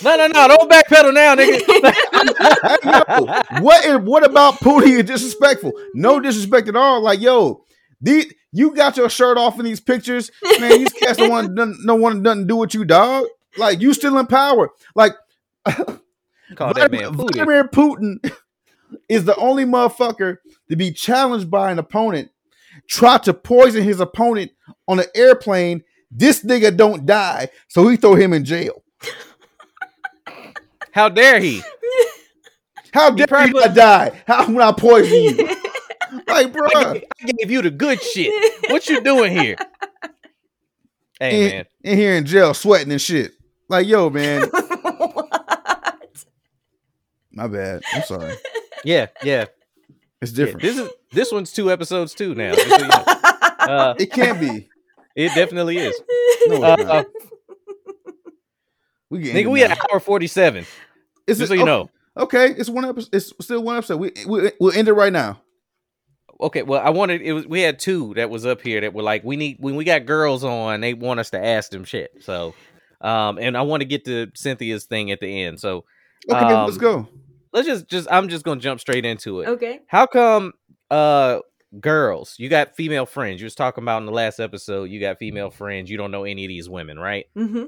No, 0.04 0.16
no, 0.16 0.26
no! 0.26 0.48
Don't 0.48 0.70
backpedal 0.70 1.14
now, 1.14 1.34
nigga. 1.34 1.60
Hey, 2.82 2.90
yo, 2.90 3.62
what 3.62 3.84
is, 3.84 3.98
what 3.98 4.24
about 4.24 4.54
Pootie 4.54 4.98
is 4.98 5.04
disrespectful? 5.04 5.72
No 5.94 6.20
disrespect 6.20 6.68
at 6.68 6.76
all. 6.76 7.02
Like, 7.02 7.20
yo, 7.20 7.64
these, 8.00 8.32
you 8.52 8.74
got 8.74 8.96
your 8.96 9.08
shirt 9.08 9.38
off 9.38 9.58
in 9.58 9.64
these 9.64 9.80
pictures, 9.80 10.30
man. 10.60 10.78
These 10.78 10.92
cats 10.92 11.16
don't 11.18 11.30
want 11.30 11.78
no 11.84 11.94
one 11.94 12.22
nothing 12.22 12.42
to 12.42 12.46
do 12.46 12.56
with 12.56 12.74
you, 12.74 12.84
dog. 12.84 13.26
Like, 13.56 13.80
you 13.80 13.94
still 13.94 14.18
in 14.18 14.26
power. 14.26 14.70
Like, 14.94 15.14
Call 16.54 16.74
that 16.74 16.90
Vladimir, 16.90 17.10
man 17.10 17.14
Pootie. 17.18 17.32
Vladimir 17.34 17.64
Putin 17.68 18.32
is 19.08 19.24
the 19.24 19.36
only 19.36 19.64
motherfucker 19.64 20.38
to 20.68 20.76
be 20.76 20.92
challenged 20.92 21.50
by 21.50 21.70
an 21.70 21.78
opponent, 21.78 22.30
try 22.88 23.18
to 23.18 23.34
poison 23.34 23.82
his 23.82 24.00
opponent 24.00 24.52
on 24.88 24.98
an 24.98 25.06
airplane. 25.14 25.82
This 26.10 26.44
nigga 26.44 26.76
don't 26.76 27.04
die, 27.04 27.48
so 27.68 27.88
he 27.88 27.96
throw 27.96 28.14
him 28.14 28.32
in 28.32 28.44
jail. 28.44 28.82
How 30.92 31.08
dare 31.08 31.40
he? 31.40 31.62
How 32.92 33.10
dare 33.10 33.26
probably 33.26 33.48
you 33.48 33.60
not 33.60 33.74
die? 33.74 34.22
How 34.26 34.46
when 34.46 34.62
I 34.62 34.72
poison 34.72 35.12
you? 35.12 35.56
like, 36.26 36.52
bro. 36.52 36.66
I 36.74 36.92
gave, 36.94 37.04
I 37.22 37.26
gave 37.32 37.50
you 37.50 37.62
the 37.62 37.70
good 37.70 38.00
shit. 38.02 38.32
What 38.70 38.88
you 38.88 39.02
doing 39.02 39.32
here? 39.32 39.56
Hey 41.18 41.44
in, 41.44 41.50
man, 41.50 41.64
in 41.82 41.96
here 41.96 42.14
in 42.16 42.26
jail 42.26 42.52
sweating 42.52 42.92
and 42.92 43.00
shit. 43.00 43.32
Like, 43.70 43.86
yo, 43.86 44.10
man, 44.10 44.42
what? 44.42 46.24
my 47.32 47.46
bad. 47.46 47.82
I'm 47.94 48.02
sorry. 48.02 48.34
Yeah, 48.86 49.06
yeah. 49.22 49.44
It's 50.22 50.32
yeah. 50.32 50.44
different. 50.44 50.62
This 50.62 50.78
is 50.78 50.90
this 51.12 51.32
one's 51.32 51.52
two 51.52 51.70
episodes 51.70 52.14
too 52.14 52.34
now. 52.34 52.54
so 52.56 52.62
you 52.64 52.88
know. 52.88 53.04
Uh, 53.58 53.94
it 53.98 54.12
can't 54.12 54.40
be. 54.40 54.68
it 55.14 55.34
definitely 55.34 55.76
is. 55.78 55.94
No, 56.48 56.62
Uh, 56.62 56.76
it's 56.78 56.84
not. 56.88 57.06
We 59.10 59.20
get 59.20 59.34
nigga, 59.36 59.50
we 59.50 59.62
at 59.64 59.70
an 59.72 59.78
hour 59.92 60.00
forty-seven. 60.00 60.64
Is 61.26 61.38
Just 61.38 61.40
it, 61.40 61.46
so 61.48 61.54
you 61.54 61.62
okay, 61.62 61.66
know. 61.70 61.90
Okay, 62.16 62.46
it's 62.50 62.68
one 62.68 62.84
episode. 62.84 63.10
It's 63.12 63.32
still 63.40 63.62
one 63.62 63.76
episode. 63.76 63.98
We, 63.98 64.12
we 64.26 64.52
we'll 64.60 64.72
end 64.72 64.88
it 64.88 64.92
right 64.92 65.12
now. 65.12 65.40
Okay, 66.40 66.62
well, 66.62 66.80
I 66.84 66.90
wanted 66.90 67.22
it 67.22 67.32
was 67.32 67.46
we 67.46 67.60
had 67.62 67.78
two 67.78 68.14
that 68.14 68.30
was 68.30 68.44
up 68.46 68.60
here 68.62 68.80
that 68.80 68.94
were 68.94 69.02
like 69.02 69.24
we 69.24 69.36
need 69.36 69.56
when 69.60 69.74
we 69.76 69.84
got 69.84 70.06
girls 70.06 70.44
on, 70.44 70.80
they 70.80 70.94
want 70.94 71.18
us 71.20 71.30
to 71.30 71.44
ask 71.44 71.70
them 71.70 71.84
shit. 71.84 72.10
So, 72.20 72.54
um, 73.00 73.38
and 73.38 73.56
I 73.56 73.62
want 73.62 73.80
to 73.80 73.86
get 73.86 74.04
to 74.06 74.30
Cynthia's 74.34 74.84
thing 74.84 75.10
at 75.10 75.20
the 75.20 75.42
end. 75.44 75.60
So 75.60 75.84
Okay, 76.30 76.54
let's 76.54 76.76
Um, 76.76 76.78
go. 76.78 77.08
Let's 77.56 77.66
just 77.66 77.88
just 77.88 78.06
I'm 78.10 78.28
just 78.28 78.44
gonna 78.44 78.60
jump 78.60 78.78
straight 78.78 79.04
into 79.04 79.40
it. 79.40 79.48
okay. 79.48 79.80
How 79.88 80.06
come 80.06 80.52
uh 80.90 81.40
girls, 81.80 82.36
you 82.38 82.48
got 82.48 82.76
female 82.76 83.06
friends? 83.06 83.40
You 83.40 83.46
was 83.46 83.56
talking 83.56 83.82
about 83.82 83.98
in 83.98 84.06
the 84.06 84.12
last 84.12 84.38
episode, 84.38 84.84
you 84.84 85.00
got 85.00 85.18
female 85.18 85.50
friends, 85.50 85.90
you 85.90 85.96
don't 85.96 86.12
know 86.12 86.24
any 86.24 86.44
of 86.44 86.48
these 86.48 86.68
women, 86.68 86.98
right? 86.98 87.26
hmm 87.34 87.64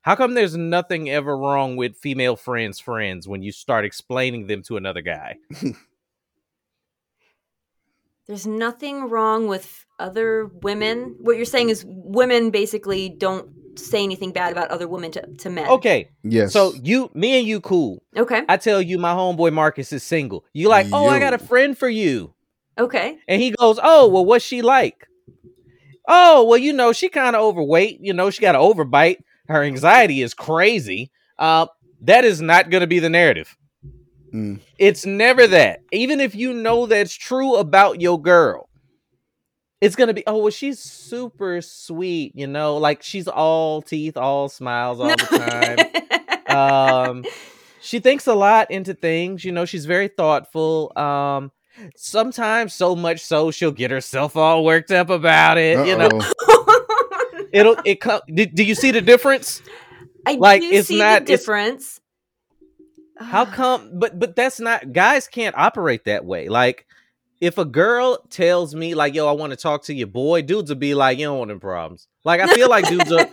How 0.00 0.14
come 0.14 0.34
there's 0.34 0.56
nothing 0.56 1.10
ever 1.10 1.36
wrong 1.36 1.76
with 1.76 1.96
female 1.96 2.36
friends' 2.36 2.80
friends 2.80 3.28
when 3.28 3.42
you 3.42 3.52
start 3.52 3.84
explaining 3.84 4.46
them 4.46 4.62
to 4.62 4.76
another 4.78 5.02
guy? 5.02 5.36
There's 8.26 8.46
nothing 8.46 9.08
wrong 9.08 9.46
with 9.46 9.86
other 10.00 10.46
women. 10.46 11.14
What 11.20 11.36
you're 11.36 11.44
saying 11.44 11.68
is 11.68 11.84
women 11.86 12.50
basically 12.50 13.08
don't 13.08 13.55
say 13.76 14.02
anything 14.02 14.32
bad 14.32 14.52
about 14.52 14.70
other 14.70 14.88
women 14.88 15.10
to, 15.12 15.26
to 15.26 15.50
men. 15.50 15.68
Okay, 15.68 16.10
Yes. 16.22 16.52
so 16.52 16.72
you, 16.82 17.10
me 17.14 17.38
and 17.38 17.46
you, 17.46 17.60
cool. 17.60 18.02
Okay. 18.16 18.42
I 18.48 18.56
tell 18.56 18.80
you, 18.82 18.98
my 18.98 19.12
homeboy 19.12 19.52
Marcus 19.52 19.92
is 19.92 20.02
single. 20.02 20.44
You 20.52 20.68
like, 20.68 20.86
oh, 20.92 21.08
I 21.08 21.18
got 21.18 21.34
a 21.34 21.38
friend 21.38 21.76
for 21.76 21.88
you, 21.88 22.32
Okay. 22.78 23.18
and 23.28 23.40
he 23.40 23.50
goes, 23.50 23.78
oh, 23.82 24.08
well, 24.08 24.24
what's 24.24 24.44
she 24.44 24.62
like? 24.62 25.06
Oh, 26.08 26.44
well, 26.44 26.58
you 26.58 26.72
know, 26.72 26.92
she 26.92 27.08
kind 27.08 27.34
of 27.34 27.42
overweight. 27.42 27.98
You 28.00 28.12
know, 28.12 28.30
she 28.30 28.40
got 28.40 28.54
an 28.54 28.60
overbite. 28.60 29.18
Her 29.48 29.62
anxiety 29.62 30.22
is 30.22 30.34
crazy. 30.34 31.10
Uh, 31.38 31.66
that 32.02 32.24
is 32.24 32.40
not 32.40 32.70
going 32.70 32.80
to 32.82 32.86
be 32.86 32.98
the 33.00 33.10
narrative. 33.10 33.56
Mm. 34.32 34.60
It's 34.78 35.04
never 35.06 35.46
that. 35.48 35.80
Even 35.92 36.20
if 36.20 36.34
you 36.34 36.52
know 36.52 36.86
that's 36.86 37.14
true 37.14 37.56
about 37.56 38.00
your 38.00 38.20
girl, 38.20 38.65
it's 39.80 39.94
gonna 39.96 40.14
be 40.14 40.24
oh 40.26 40.38
well 40.38 40.50
she's 40.50 40.78
super 40.80 41.60
sweet 41.60 42.32
you 42.34 42.46
know 42.46 42.76
like 42.78 43.02
she's 43.02 43.28
all 43.28 43.82
teeth 43.82 44.16
all 44.16 44.48
smiles 44.48 45.00
all 45.00 45.08
the 45.08 45.96
time. 46.48 46.56
Um 46.56 47.24
she 47.80 47.98
thinks 48.00 48.26
a 48.26 48.34
lot 48.34 48.70
into 48.70 48.94
things 48.94 49.44
you 49.44 49.52
know 49.52 49.64
she's 49.64 49.84
very 49.86 50.08
thoughtful. 50.08 50.96
Um 50.96 51.52
sometimes 51.94 52.72
so 52.72 52.96
much 52.96 53.20
so 53.20 53.50
she'll 53.50 53.70
get 53.70 53.90
herself 53.90 54.34
all 54.36 54.64
worked 54.64 54.90
up 54.90 55.10
about 55.10 55.58
it 55.58 55.86
you 55.86 55.96
know. 55.98 56.08
It'll 57.52 57.76
it 57.84 58.00
come 58.00 58.20
do, 58.32 58.44
do 58.46 58.64
you 58.64 58.74
see 58.74 58.90
the 58.90 59.00
difference? 59.00 59.62
I 60.26 60.32
Like, 60.34 60.60
do 60.62 60.68
it's 60.70 60.88
see 60.88 60.98
not- 60.98 61.20
the 61.26 61.26
difference. 61.36 62.00
how 63.18 63.44
come 63.44 63.90
but 63.98 64.18
but 64.18 64.34
that's 64.36 64.58
not 64.60 64.92
guys 64.92 65.28
can't 65.28 65.56
operate 65.56 66.04
that 66.04 66.24
way. 66.24 66.48
Like 66.48 66.86
if 67.40 67.58
a 67.58 67.64
girl 67.64 68.18
tells 68.30 68.74
me 68.74 68.94
like 68.94 69.14
yo 69.14 69.26
i 69.28 69.32
want 69.32 69.50
to 69.50 69.56
talk 69.56 69.82
to 69.84 69.94
your 69.94 70.06
boy 70.06 70.42
dudes 70.42 70.70
will 70.70 70.76
be 70.76 70.94
like 70.94 71.18
you 71.18 71.26
don't 71.26 71.38
want 71.38 71.48
them 71.48 71.60
problems 71.60 72.08
like 72.24 72.40
i 72.40 72.46
feel 72.54 72.68
like 72.68 72.88
dudes 72.88 73.10
are 73.12 73.26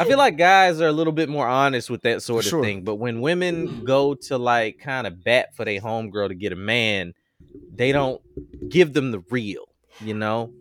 I 0.00 0.04
feel 0.04 0.18
like 0.18 0.36
guys 0.36 0.80
are 0.80 0.86
a 0.86 0.92
little 0.92 1.12
bit 1.12 1.28
more 1.28 1.46
honest 1.46 1.90
with 1.90 2.02
that 2.02 2.22
sort 2.22 2.44
of 2.44 2.50
Sure. 2.50 2.62
thing. 2.62 2.84
But 2.84 2.96
when 2.96 3.20
women 3.20 3.84
go 3.84 4.14
to 4.14 4.38
like 4.38 4.78
kind 4.78 5.06
of 5.08 5.24
bat 5.24 5.54
for 5.56 5.64
their 5.64 5.80
homegirl 5.80 6.28
to 6.28 6.34
get 6.34 6.52
a 6.52 6.56
man, 6.56 7.14
they 7.74 7.90
don't 7.90 8.20
give 8.68 8.92
them 8.92 9.10
the 9.10 9.20
real, 9.30 9.64
you 10.00 10.14
know? 10.14 10.52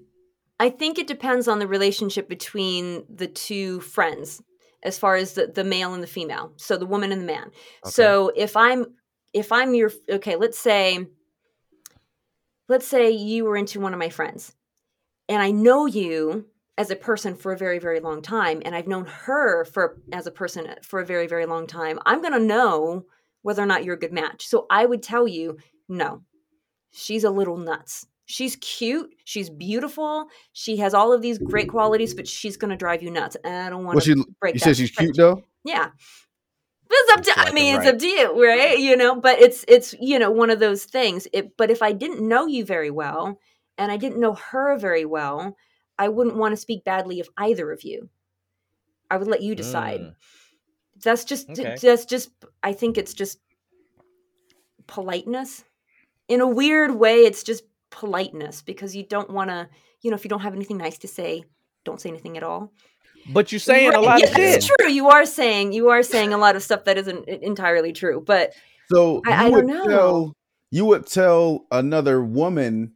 I 0.59 0.69
think 0.69 0.97
it 0.97 1.05
depends 1.05 1.47
on 1.47 1.59
the 1.59 1.67
relationship 1.67 2.27
between 2.27 3.05
the 3.09 3.27
two 3.27 3.79
friends 3.81 4.41
as 4.81 4.97
far 4.97 5.15
as 5.15 5.33
the, 5.33 5.47
the 5.47 5.63
male 5.63 5.93
and 5.93 6.01
the 6.01 6.07
female. 6.07 6.53
So 6.55 6.77
the 6.77 6.87
woman 6.87 7.11
and 7.11 7.21
the 7.21 7.25
man. 7.27 7.51
So 7.85 8.31
if 8.35 8.55
I'm 8.57 8.85
if 9.33 9.51
I'm 9.51 9.75
your 9.75 9.91
okay, 10.09 10.35
let's 10.35 10.57
say 10.57 11.05
let's 12.67 12.87
say 12.87 13.09
you 13.11 13.45
were 13.45 13.57
into 13.57 13.79
one 13.79 13.93
of 13.93 13.99
my 13.99 14.09
friends 14.09 14.55
and 15.29 15.41
I 15.41 15.51
know 15.51 15.85
you 15.85 16.45
as 16.77 16.91
a 16.91 16.95
person 16.95 17.35
for 17.35 17.51
a 17.51 17.57
very 17.57 17.79
very 17.79 17.99
long 17.99 18.21
time 18.21 18.61
and 18.65 18.75
I've 18.75 18.87
known 18.87 19.05
her 19.05 19.65
for 19.65 19.99
as 20.11 20.27
a 20.27 20.31
person 20.31 20.67
for 20.83 20.99
a 20.99 21.05
very 21.05 21.27
very 21.27 21.45
long 21.45 21.67
time. 21.67 21.99
I'm 22.05 22.21
going 22.21 22.33
to 22.33 22.39
know 22.39 23.05
whether 23.41 23.63
or 23.63 23.65
not 23.65 23.83
you're 23.83 23.95
a 23.95 23.99
good 23.99 24.13
match. 24.13 24.47
So 24.47 24.65
I 24.69 24.85
would 24.85 25.01
tell 25.01 25.27
you, 25.27 25.57
no. 25.87 26.21
She's 26.91 27.23
a 27.23 27.29
little 27.29 27.57
nuts. 27.57 28.07
She's 28.25 28.57
cute, 28.57 29.09
she's 29.23 29.49
beautiful, 29.49 30.27
she 30.51 30.75
has 30.77 30.93
all 30.93 31.13
of 31.13 31.21
these 31.21 31.37
great 31.37 31.69
qualities, 31.69 32.13
but 32.13 32.27
she's 32.27 32.57
going 32.57 32.71
to 32.71 32.75
drive 32.75 33.01
you 33.01 33.09
nuts. 33.09 33.37
I 33.45 33.69
don't 33.69 33.85
want 33.85 33.95
Well, 33.95 34.01
to 34.01 34.15
she, 34.15 34.23
break 34.41 34.55
you 34.55 34.59
that 34.59 34.65
said 34.65 34.75
she's 34.75 34.91
cute 34.91 35.15
though. 35.15 35.43
Yeah. 35.63 35.91
It's 36.89 37.13
up 37.13 37.23
to 37.23 37.39
I 37.39 37.43
like 37.43 37.51
a 37.51 37.55
mean, 37.55 37.75
it's 37.75 37.85
up 37.85 37.99
to 37.99 38.07
you, 38.07 38.43
right? 38.43 38.77
You 38.79 38.95
know, 38.95 39.19
but 39.19 39.39
it's 39.39 39.65
it's 39.67 39.93
you 39.99 40.19
know, 40.19 40.31
one 40.31 40.49
of 40.49 40.59
those 40.59 40.85
things. 40.85 41.27
It 41.33 41.57
but 41.57 41.69
if 41.71 41.81
I 41.81 41.91
didn't 41.91 42.25
know 42.27 42.45
you 42.45 42.65
very 42.65 42.91
well 42.91 43.39
and 43.77 43.91
I 43.91 43.97
didn't 43.97 44.19
know 44.19 44.33
her 44.33 44.77
very 44.77 45.05
well, 45.05 45.55
I 45.97 46.09
wouldn't 46.09 46.37
want 46.37 46.53
to 46.53 46.57
speak 46.57 46.83
badly 46.83 47.19
of 47.19 47.29
either 47.37 47.71
of 47.71 47.83
you. 47.83 48.09
I 49.09 49.17
would 49.17 49.27
let 49.27 49.41
you 49.41 49.55
decide. 49.55 50.01
Mm. 50.01 50.15
That's 51.03 51.25
just 51.25 51.49
Okay. 51.49 51.77
that's 51.81 52.05
just 52.05 52.31
I 52.63 52.73
think 52.73 52.97
it's 52.97 53.13
just 53.13 53.39
politeness. 54.87 55.63
In 56.27 56.41
a 56.41 56.47
weird 56.47 56.95
way, 56.95 57.19
it's 57.25 57.43
just 57.43 57.63
politeness 57.89 58.61
because 58.61 58.95
you 58.95 59.03
don't 59.03 59.29
want 59.29 59.49
to, 59.49 59.69
you 60.01 60.11
know, 60.11 60.15
if 60.15 60.25
you 60.25 60.29
don't 60.29 60.41
have 60.41 60.53
anything 60.53 60.77
nice 60.77 60.97
to 60.99 61.07
say, 61.07 61.43
don't 61.85 62.01
say 62.01 62.09
anything 62.09 62.35
at 62.37 62.43
all. 62.43 62.73
But 63.29 63.51
you're 63.51 63.59
saying 63.59 63.93
a 63.93 63.99
lot 63.99 64.19
yeah, 64.19 64.27
of 64.27 64.35
shit. 64.35 64.55
It's 64.55 64.71
true. 64.79 64.89
You 64.89 65.09
are 65.09 65.25
saying 65.25 65.73
you 65.73 65.89
are 65.89 66.03
saying 66.03 66.33
a 66.33 66.37
lot 66.37 66.55
of 66.55 66.63
stuff 66.63 66.85
that 66.85 66.97
isn't 66.97 67.27
entirely 67.27 67.93
true. 67.93 68.23
But 68.25 68.53
So 68.91 69.21
I- 69.25 69.29
you 69.31 69.35
I 69.35 69.49
would 69.49 69.67
don't 69.67 69.77
know. 69.77 69.87
tell 69.87 70.33
you 70.71 70.85
would 70.85 71.07
tell 71.07 71.65
another 71.71 72.21
woman 72.23 72.93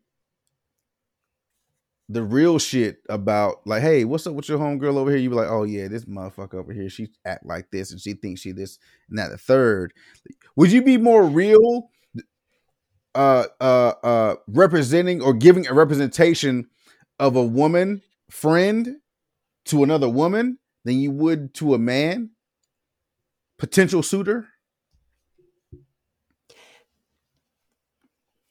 the 2.09 2.23
real 2.23 2.59
shit 2.59 2.97
about 3.07 3.65
like, 3.65 3.81
hey, 3.81 4.03
what's 4.03 4.27
up 4.27 4.33
with 4.33 4.49
your 4.49 4.59
homegirl 4.59 4.97
over 4.97 5.09
here? 5.09 5.19
You 5.19 5.29
be 5.29 5.35
like, 5.35 5.49
oh 5.49 5.63
yeah, 5.63 5.87
this 5.87 6.03
motherfucker 6.05 6.55
over 6.55 6.73
here, 6.73 6.89
she 6.89 7.09
act 7.25 7.45
like 7.45 7.71
this 7.71 7.91
and 7.91 8.01
she 8.01 8.13
thinks 8.13 8.41
she 8.41 8.51
this 8.51 8.79
and 9.09 9.17
that 9.17 9.29
the 9.29 9.37
third. 9.37 9.93
Would 10.57 10.71
you 10.71 10.81
be 10.81 10.97
more 10.97 11.23
real 11.25 11.89
uh 13.15 13.45
uh 13.59 13.93
uh 14.03 14.35
representing 14.47 15.21
or 15.21 15.33
giving 15.33 15.67
a 15.67 15.73
representation 15.73 16.67
of 17.19 17.35
a 17.35 17.43
woman 17.43 18.01
friend 18.29 18.97
to 19.65 19.83
another 19.83 20.09
woman 20.09 20.59
than 20.83 20.99
you 20.99 21.11
would 21.11 21.53
to 21.55 21.73
a 21.73 21.79
man? 21.79 22.31
Potential 23.57 24.01
suitor? 24.03 24.47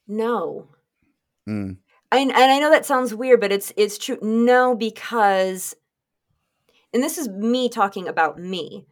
no, 0.06 0.68
Mm. 1.48 1.78
and 2.12 2.30
and 2.32 2.32
I 2.52 2.58
know 2.58 2.70
that 2.70 2.84
sounds 2.86 3.14
weird, 3.14 3.40
but 3.40 3.52
it's 3.52 3.72
it's 3.76 3.96
true. 3.96 4.18
No, 4.22 4.74
because, 4.74 5.74
and 6.92 7.02
this 7.02 7.16
is 7.18 7.28
me 7.28 7.68
talking 7.68 8.08
about 8.08 8.38
me. 8.38 8.86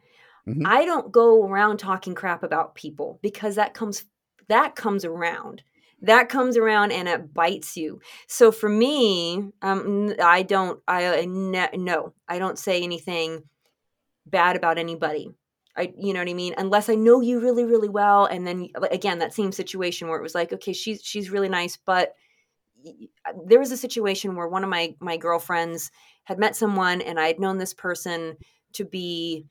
Mhm. 0.47 0.65
I 0.65 0.85
don't 0.85 1.11
go 1.11 1.43
around 1.45 1.77
talking 1.77 2.15
crap 2.15 2.43
about 2.43 2.75
people 2.75 3.19
because 3.21 3.55
that 3.55 3.73
comes 3.73 4.05
that 4.47 4.75
comes 4.75 5.05
around. 5.05 5.63
That 6.01 6.29
comes 6.29 6.55
around 6.55 6.91
and 6.91 7.07
it 7.09 7.33
bites 7.33 7.75
you. 7.75 7.99
So 8.27 8.51
for 8.51 8.69
me, 8.69 9.51
um, 9.61 10.13
I 10.21 10.43
don't. 10.43 10.79
I, 10.87 11.19
I 11.19 11.25
ne- 11.25 11.69
no, 11.75 12.13
I 12.27 12.39
don't 12.39 12.57
say 12.57 12.81
anything 12.81 13.43
bad 14.25 14.55
about 14.55 14.77
anybody. 14.77 15.31
I, 15.75 15.93
you 15.97 16.13
know 16.13 16.19
what 16.19 16.29
I 16.29 16.33
mean? 16.33 16.55
Unless 16.57 16.89
I 16.89 16.95
know 16.95 17.21
you 17.21 17.39
really, 17.39 17.63
really 17.65 17.89
well, 17.89 18.25
and 18.25 18.45
then 18.45 18.69
again, 18.91 19.19
that 19.19 19.33
same 19.33 19.51
situation 19.51 20.07
where 20.07 20.19
it 20.19 20.23
was 20.23 20.35
like, 20.35 20.53
okay, 20.53 20.73
she's 20.73 21.01
she's 21.03 21.29
really 21.29 21.49
nice, 21.49 21.77
but 21.77 22.13
y- 22.83 23.09
there 23.45 23.59
was 23.59 23.71
a 23.71 23.77
situation 23.77 24.35
where 24.35 24.47
one 24.47 24.63
of 24.63 24.69
my 24.69 24.95
my 24.99 25.17
girlfriends 25.17 25.91
had 26.25 26.39
met 26.39 26.55
someone, 26.55 27.01
and 27.01 27.19
I 27.19 27.27
had 27.27 27.39
known 27.39 27.57
this 27.57 27.73
person 27.73 28.37
to 28.73 28.85
be 28.85 29.45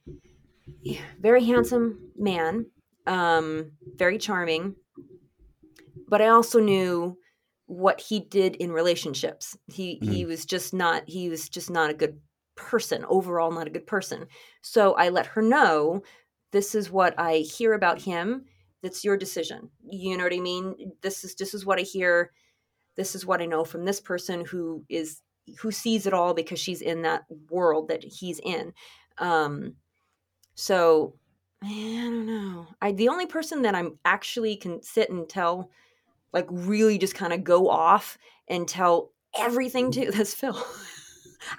very 1.21 1.45
handsome 1.45 2.11
man, 2.17 2.67
um, 3.07 3.73
very 3.97 4.19
charming, 4.19 4.75
but 6.09 6.23
I 6.23 6.29
also 6.29 6.61
knew 6.61 7.19
what 7.67 8.01
he 8.01 8.21
did 8.21 8.57
in 8.57 8.73
relationships. 8.73 9.57
He 9.67 9.99
he 10.03 10.25
was 10.25 10.45
just 10.47 10.73
not 10.73 11.03
he 11.07 11.29
was 11.29 11.49
just 11.49 11.71
not 11.71 11.91
a 11.91 11.95
good 11.95 12.19
person 12.57 13.05
overall, 13.09 13.53
not 13.53 13.67
a 13.67 13.71
good 13.71 13.87
person. 13.87 14.27
So 14.63 14.95
I 14.95 15.11
let 15.11 15.27
her 15.27 15.43
know 15.43 16.03
this 16.51 16.75
is 16.75 16.91
what 16.91 17.19
I 17.19 17.39
hear 17.39 17.75
about 17.75 18.01
him. 18.01 18.45
That's 18.83 19.05
your 19.05 19.17
decision. 19.17 19.71
You 19.89 20.17
know 20.17 20.25
what 20.25 20.35
I 20.35 20.41
mean? 20.41 20.93
This 21.03 21.25
is 21.25 21.35
this 21.35 21.55
is 21.55 21.67
what 21.67 21.79
I 21.79 21.83
hear. 21.83 22.33
This 22.97 23.15
is 23.15 23.27
what 23.27 23.41
I 23.41 23.47
know 23.47 23.65
from 23.65 23.85
this 23.85 24.01
person 24.01 24.45
who 24.45 24.85
is 24.89 25.21
who 25.61 25.71
sees 25.71 26.07
it 26.07 26.13
all 26.13 26.35
because 26.35 26.59
she's 26.59 26.83
in 26.83 27.03
that 27.03 27.25
world 27.51 27.89
that 27.89 28.03
he's 28.03 28.41
in. 28.41 28.73
Um, 29.19 29.75
so 30.55 31.15
I 31.63 31.69
don't 31.69 32.27
know. 32.27 32.67
I 32.81 32.93
the 32.93 33.09
only 33.09 33.27
person 33.27 33.63
that 33.63 33.75
I'm 33.75 33.99
actually 34.05 34.57
can 34.57 34.83
sit 34.83 35.11
and 35.11 35.29
tell, 35.29 35.71
like 36.33 36.47
really 36.51 36.99
just 36.99 37.15
kind 37.15 37.33
of 37.33 37.45
go 37.45 37.69
off 37.69 38.19
and 38.49 38.67
tell 38.69 39.13
everything 39.37 39.91
to 39.93 40.11
that's 40.13 40.35
Phil. 40.35 40.57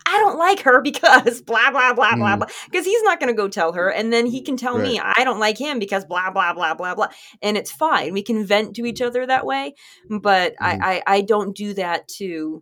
I 0.05 0.17
don't 0.19 0.37
like 0.37 0.59
her 0.61 0.81
because 0.81 1.41
blah 1.47 1.71
blah 1.71 1.93
blah 1.93 2.15
blah 2.15 2.35
Mm. 2.35 2.39
blah. 2.39 2.47
Because 2.65 2.85
he's 2.85 3.01
not 3.03 3.19
going 3.19 3.33
to 3.33 3.37
go 3.37 3.47
tell 3.47 3.71
her, 3.73 3.89
and 3.89 4.11
then 4.11 4.25
he 4.25 4.41
can 4.41 4.57
tell 4.57 4.77
me 4.77 4.99
I 4.99 5.23
don't 5.23 5.39
like 5.39 5.57
him 5.57 5.79
because 5.79 6.03
blah 6.05 6.29
blah 6.31 6.53
blah 6.53 6.73
blah 6.75 6.95
blah, 6.95 7.07
and 7.41 7.55
it's 7.57 7.71
fine. 7.71 8.13
We 8.13 8.21
can 8.21 8.45
vent 8.45 8.75
to 8.75 8.85
each 8.85 9.01
other 9.01 9.25
that 9.25 9.45
way, 9.45 9.73
but 10.09 10.53
Mhm. 10.53 10.55
I, 10.61 11.01
I 11.07 11.15
I 11.17 11.21
don't 11.21 11.55
do 11.55 11.73
that 11.75 12.07
to 12.17 12.61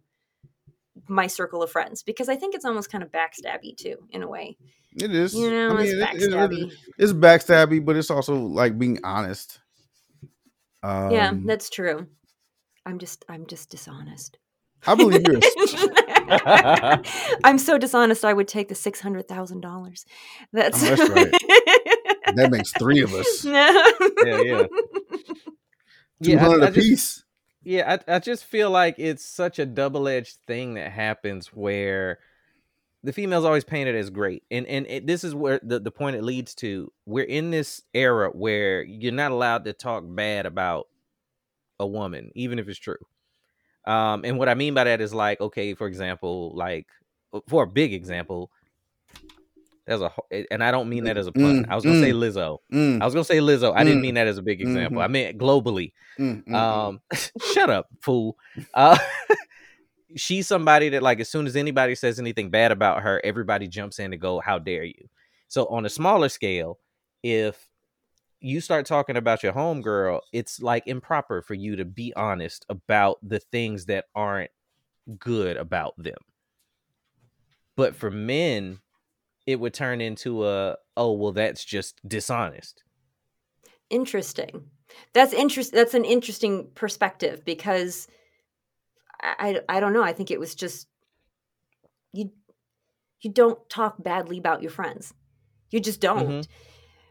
my 1.08 1.28
circle 1.28 1.64
of 1.64 1.72
friends 1.72 2.04
because 2.04 2.30
I 2.30 2.36
think 2.36 2.54
it's 2.56 2.66
almost 2.66 2.92
kind 2.92 3.04
of 3.04 3.12
backstabby 3.12 3.76
too 3.76 3.96
in 4.12 4.24
a 4.24 4.28
way. 4.28 4.58
It 4.96 5.14
is. 5.14 5.34
You 5.36 5.50
know, 5.50 5.76
I 5.78 5.82
it's 5.82 5.92
mean, 5.94 6.02
it- 6.02 6.14
it- 6.16 6.22
it- 6.24 6.32
backstabby. 6.32 6.72
it's 6.98 7.14
backstabby, 7.14 7.84
but 7.86 7.96
it's 7.96 8.12
also 8.12 8.36
like 8.36 8.78
being 8.78 9.00
honest. 9.04 9.60
Um, 10.84 11.12
yeah, 11.12 11.34
that's 11.46 11.70
true. 11.70 12.08
I'm 12.86 13.00
just 13.00 13.26
I'm 13.28 13.46
just 13.48 13.70
dishonest. 13.70 14.38
I 14.86 14.96
believe 14.96 15.24
you're. 15.28 15.38
A, 15.40 17.02
I'm 17.44 17.58
so 17.58 17.78
dishonest. 17.78 18.24
I 18.24 18.32
would 18.34 18.48
take 18.48 18.70
the 18.70 18.76
six 18.76 19.00
hundred 19.02 19.28
thousand 19.28 19.62
dollars. 19.62 20.06
That's, 20.54 20.82
Oh, 20.84 20.96
that's 20.96 21.10
right. 21.10 21.32
that 22.36 22.50
makes 22.52 22.72
three 22.74 23.02
of 23.02 23.14
us. 23.14 23.44
Yeah, 23.46 23.82
yeah. 24.42 24.64
Two 26.24 26.32
Yeah, 26.32 26.36
I- 26.38 26.40
hundred 26.40 26.64
I 26.64 26.68
a 26.68 26.72
just- 26.72 26.88
piece. 26.88 27.24
Yeah, 27.64 27.98
I, 28.08 28.16
I 28.16 28.20
just 28.20 28.46
feel 28.46 28.70
like 28.72 28.96
it's 28.98 29.26
such 29.26 29.60
a 29.60 29.66
double 29.66 30.08
edged 30.08 30.38
thing 30.48 30.76
that 30.76 30.90
happens 30.92 31.48
where 31.48 32.20
the 33.04 33.14
female's 33.14 33.46
always 33.46 33.64
painted 33.64 33.96
as 33.96 34.10
great. 34.10 34.44
And 34.52 34.66
and 34.68 34.86
it, 34.88 35.08
this 35.08 35.24
is 35.24 35.34
where 35.36 35.60
the, 35.64 35.80
the 35.80 35.92
point 35.92 36.16
it 36.16 36.24
leads 36.24 36.56
to. 36.56 36.92
We're 37.06 37.26
in 37.26 37.52
this 37.52 37.82
era 37.94 38.30
where 38.32 38.84
you're 38.84 39.12
not 39.14 39.32
allowed 39.32 39.66
to 39.66 39.74
talk 39.74 40.04
bad 40.06 40.46
about 40.46 40.88
a 41.80 41.86
woman, 41.88 42.32
even 42.36 42.60
if 42.60 42.68
it's 42.68 42.80
true. 42.80 42.98
Um, 43.86 44.24
and 44.26 44.38
what 44.38 44.50
I 44.50 44.54
mean 44.56 44.74
by 44.74 44.84
that 44.86 45.00
is 45.00 45.14
like, 45.14 45.40
okay, 45.40 45.74
for 45.74 45.88
example, 45.88 46.52
like 46.56 46.88
for 47.48 47.64
a 47.64 47.68
big 47.68 47.94
example, 47.94 48.52
there's 49.86 50.02
a 50.02 50.12
and 50.52 50.62
I 50.62 50.72
don't 50.72 50.90
mean 50.90 51.06
that 51.06 51.16
as 51.18 51.28
a 51.28 51.32
pun. 51.32 51.64
Mm, 51.64 51.70
I 51.70 51.76
was 51.76 51.86
gonna 51.86 52.02
say 52.02 52.12
mm. 52.12 52.18
Lizzo. 52.20 52.58
Mm, 52.74 53.02
I 53.02 53.06
was 53.06 53.14
gonna 53.14 53.24
say 53.24 53.38
Lizzo. 53.38 53.74
I 53.74 53.84
didn't 53.86 54.00
Mm. 54.00 54.02
mean 54.02 54.16
that 54.16 54.28
as 54.28 54.38
a 54.38 54.42
big 54.42 54.60
example. 54.60 55.00
Mhm. 55.00 55.04
I 55.06 55.08
meant 55.08 55.38
globally. 55.38 55.94
mm, 56.20 56.44
mm. 56.44 56.54
Um, 56.54 57.00
shut 57.54 57.70
up, 57.70 57.88
fool. 58.02 58.36
Uh, 58.74 58.98
she's 60.16 60.48
somebody 60.48 60.90
that 60.90 61.04
like 61.04 61.20
as 61.20 61.30
soon 61.30 61.48
as 61.48 61.56
anybody 61.56 61.96
says 61.96 62.20
anything 62.20 62.50
bad 62.50 62.72
about 62.72 63.02
her, 63.04 63.22
everybody 63.24 63.68
jumps 63.68 64.00
in 64.00 64.12
to 64.12 64.18
go, 64.18 64.40
"How 64.40 64.60
dare 64.60 64.84
you?" 64.84 65.10
So 65.48 65.66
on 65.68 65.86
a 65.86 65.90
smaller 65.90 66.30
scale, 66.30 66.80
if 67.24 67.70
you 68.40 68.62
start 68.62 68.86
talking 68.86 69.18
about 69.18 69.44
your 69.44 69.54
homegirl, 69.54 70.22
it's 70.32 70.62
like 70.62 70.88
improper 70.88 71.42
for 71.42 71.54
you 71.54 71.76
to 71.76 71.86
be 71.86 72.14
honest 72.16 72.66
about 72.70 73.18
the 73.24 73.40
things 73.40 73.86
that 73.86 74.06
aren't 74.16 74.52
good 75.18 75.58
about 75.58 75.94
them. 75.98 76.18
But 77.76 77.96
for 77.96 78.12
men, 78.12 78.80
it 79.46 79.60
would 79.60 79.74
turn 79.74 80.02
into 80.02 80.46
a 80.48 80.78
oh 80.96 81.14
well 81.14 81.32
that's 81.32 81.64
just 81.64 82.00
dishonest. 82.08 82.84
Interesting. 83.90 84.66
That's 85.14 85.34
interest. 85.34 85.72
That's 85.72 85.94
an 85.94 86.06
interesting 86.06 86.68
perspective 86.76 87.44
because 87.46 88.08
I, 89.22 89.62
I 89.70 89.78
I 89.78 89.80
don't 89.80 89.94
know. 89.94 90.04
I 90.04 90.14
think 90.14 90.32
it 90.32 90.40
was 90.40 90.56
just 90.56 90.88
you 92.14 92.32
you 93.22 93.32
don't 93.32 93.70
talk 93.70 94.04
badly 94.04 94.38
about 94.38 94.62
your 94.62 94.72
friends. 94.72 95.14
You 95.72 95.80
just 95.80 96.02
don't. 96.02 96.30
Mhm. 96.44 96.48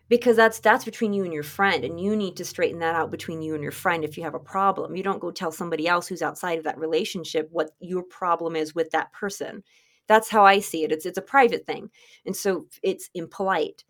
Because 0.09 0.37
that's 0.37 0.61
that's 0.61 0.85
between 0.85 1.15
you 1.15 1.25
and 1.25 1.33
your 1.35 1.43
friend 1.45 1.85
and 1.85 2.01
you 2.01 2.17
need 2.17 2.37
to 2.39 2.45
straighten 2.45 2.81
that 2.81 2.95
out 2.95 3.11
between 3.11 3.43
you 3.43 3.55
and 3.55 3.63
your 3.63 3.73
friend 3.73 4.05
if 4.05 4.17
you 4.19 4.25
have 4.25 4.35
a 4.35 4.41
problem. 4.41 4.97
You 4.97 5.03
don't 5.03 5.21
go 5.21 5.31
tell 5.33 5.53
somebody 5.53 5.89
else 5.89 6.09
who's 6.09 6.23
outside 6.23 6.59
of 6.59 6.65
that 6.65 6.79
relationship 6.79 7.49
what 7.53 7.73
your 7.81 8.03
problem 8.05 8.57
is 8.57 8.75
with 8.75 8.91
that 8.93 9.13
person. 9.13 9.65
That's 10.09 10.31
how 10.31 10.45
I 10.47 10.61
see 10.61 10.85
it. 10.85 10.93
It's 10.93 11.07
it's 11.07 11.19
a 11.19 11.23
private 11.23 11.67
thing. 11.67 11.91
And 12.27 12.37
so 12.37 12.67
it's 12.83 13.11
impolite. 13.15 13.85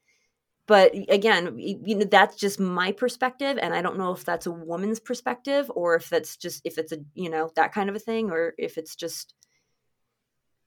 But 0.67 0.93
again, 1.09 1.55
you 1.59 1.95
know 1.95 2.05
that's 2.05 2.37
just 2.37 2.59
my 2.59 2.91
perspective 2.91 3.57
and 3.61 3.73
I 3.73 3.83
don't 3.83 3.99
know 3.99 4.13
if 4.13 4.25
that's 4.25 4.47
a 4.47 4.51
woman's 4.51 4.99
perspective 4.99 5.71
or 5.75 5.95
if 5.95 6.11
that's 6.11 6.37
just 6.37 6.63
if 6.65 6.77
it's 6.77 6.93
a, 6.93 6.99
you 7.15 7.31
know, 7.31 7.51
that 7.55 7.73
kind 7.73 7.89
of 7.89 7.95
a 7.95 8.01
thing 8.01 8.31
or 8.31 8.55
if 8.59 8.77
it's 8.77 8.97
just 8.97 9.33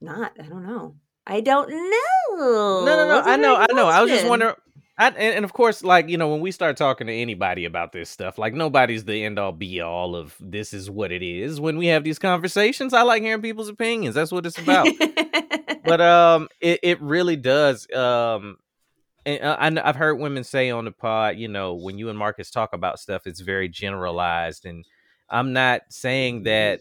not. 0.00 0.32
I 0.38 0.44
don't 0.44 0.66
know. 0.66 0.96
I 1.26 1.40
don't 1.40 1.68
know. 1.68 2.36
No, 2.36 2.84
no, 2.84 3.08
no. 3.08 3.22
I 3.24 3.36
know, 3.36 3.56
I 3.56 3.66
know. 3.74 3.86
I 3.88 4.00
was 4.00 4.10
just 4.10 4.26
wondering. 4.26 4.54
I, 5.00 5.08
and, 5.08 5.16
and 5.16 5.44
of 5.46 5.52
course, 5.54 5.82
like 5.82 6.08
you 6.08 6.18
know, 6.18 6.28
when 6.28 6.40
we 6.40 6.50
start 6.50 6.76
talking 6.76 7.06
to 7.06 7.12
anybody 7.12 7.64
about 7.64 7.92
this 7.92 8.10
stuff, 8.10 8.36
like 8.36 8.52
nobody's 8.52 9.04
the 9.04 9.24
end 9.24 9.38
all 9.38 9.52
be 9.52 9.80
all 9.80 10.14
of 10.14 10.36
this 10.40 10.74
is 10.74 10.90
what 10.90 11.10
it 11.10 11.22
is. 11.22 11.58
When 11.58 11.78
we 11.78 11.86
have 11.86 12.04
these 12.04 12.18
conversations, 12.18 12.92
I 12.92 13.02
like 13.02 13.22
hearing 13.22 13.40
people's 13.40 13.68
opinions. 13.68 14.14
That's 14.14 14.30
what 14.30 14.44
it's 14.44 14.58
about. 14.58 14.88
but 15.84 16.00
um, 16.02 16.48
it, 16.60 16.80
it 16.82 17.00
really 17.00 17.36
does. 17.36 17.90
Um, 17.92 18.58
and 19.38 19.78
uh, 19.78 19.82
I, 19.82 19.88
I've 19.88 19.96
heard 19.96 20.14
women 20.18 20.44
say 20.44 20.70
on 20.70 20.84
the 20.84 20.92
pod, 20.92 21.36
you 21.36 21.48
know, 21.48 21.74
when 21.74 21.98
you 21.98 22.08
and 22.08 22.18
Marcus 22.18 22.50
talk 22.50 22.72
about 22.72 22.98
stuff, 22.98 23.26
it's 23.26 23.40
very 23.40 23.68
generalized, 23.68 24.66
and 24.66 24.84
I'm 25.28 25.52
not 25.52 25.82
saying 25.90 26.44
that 26.44 26.80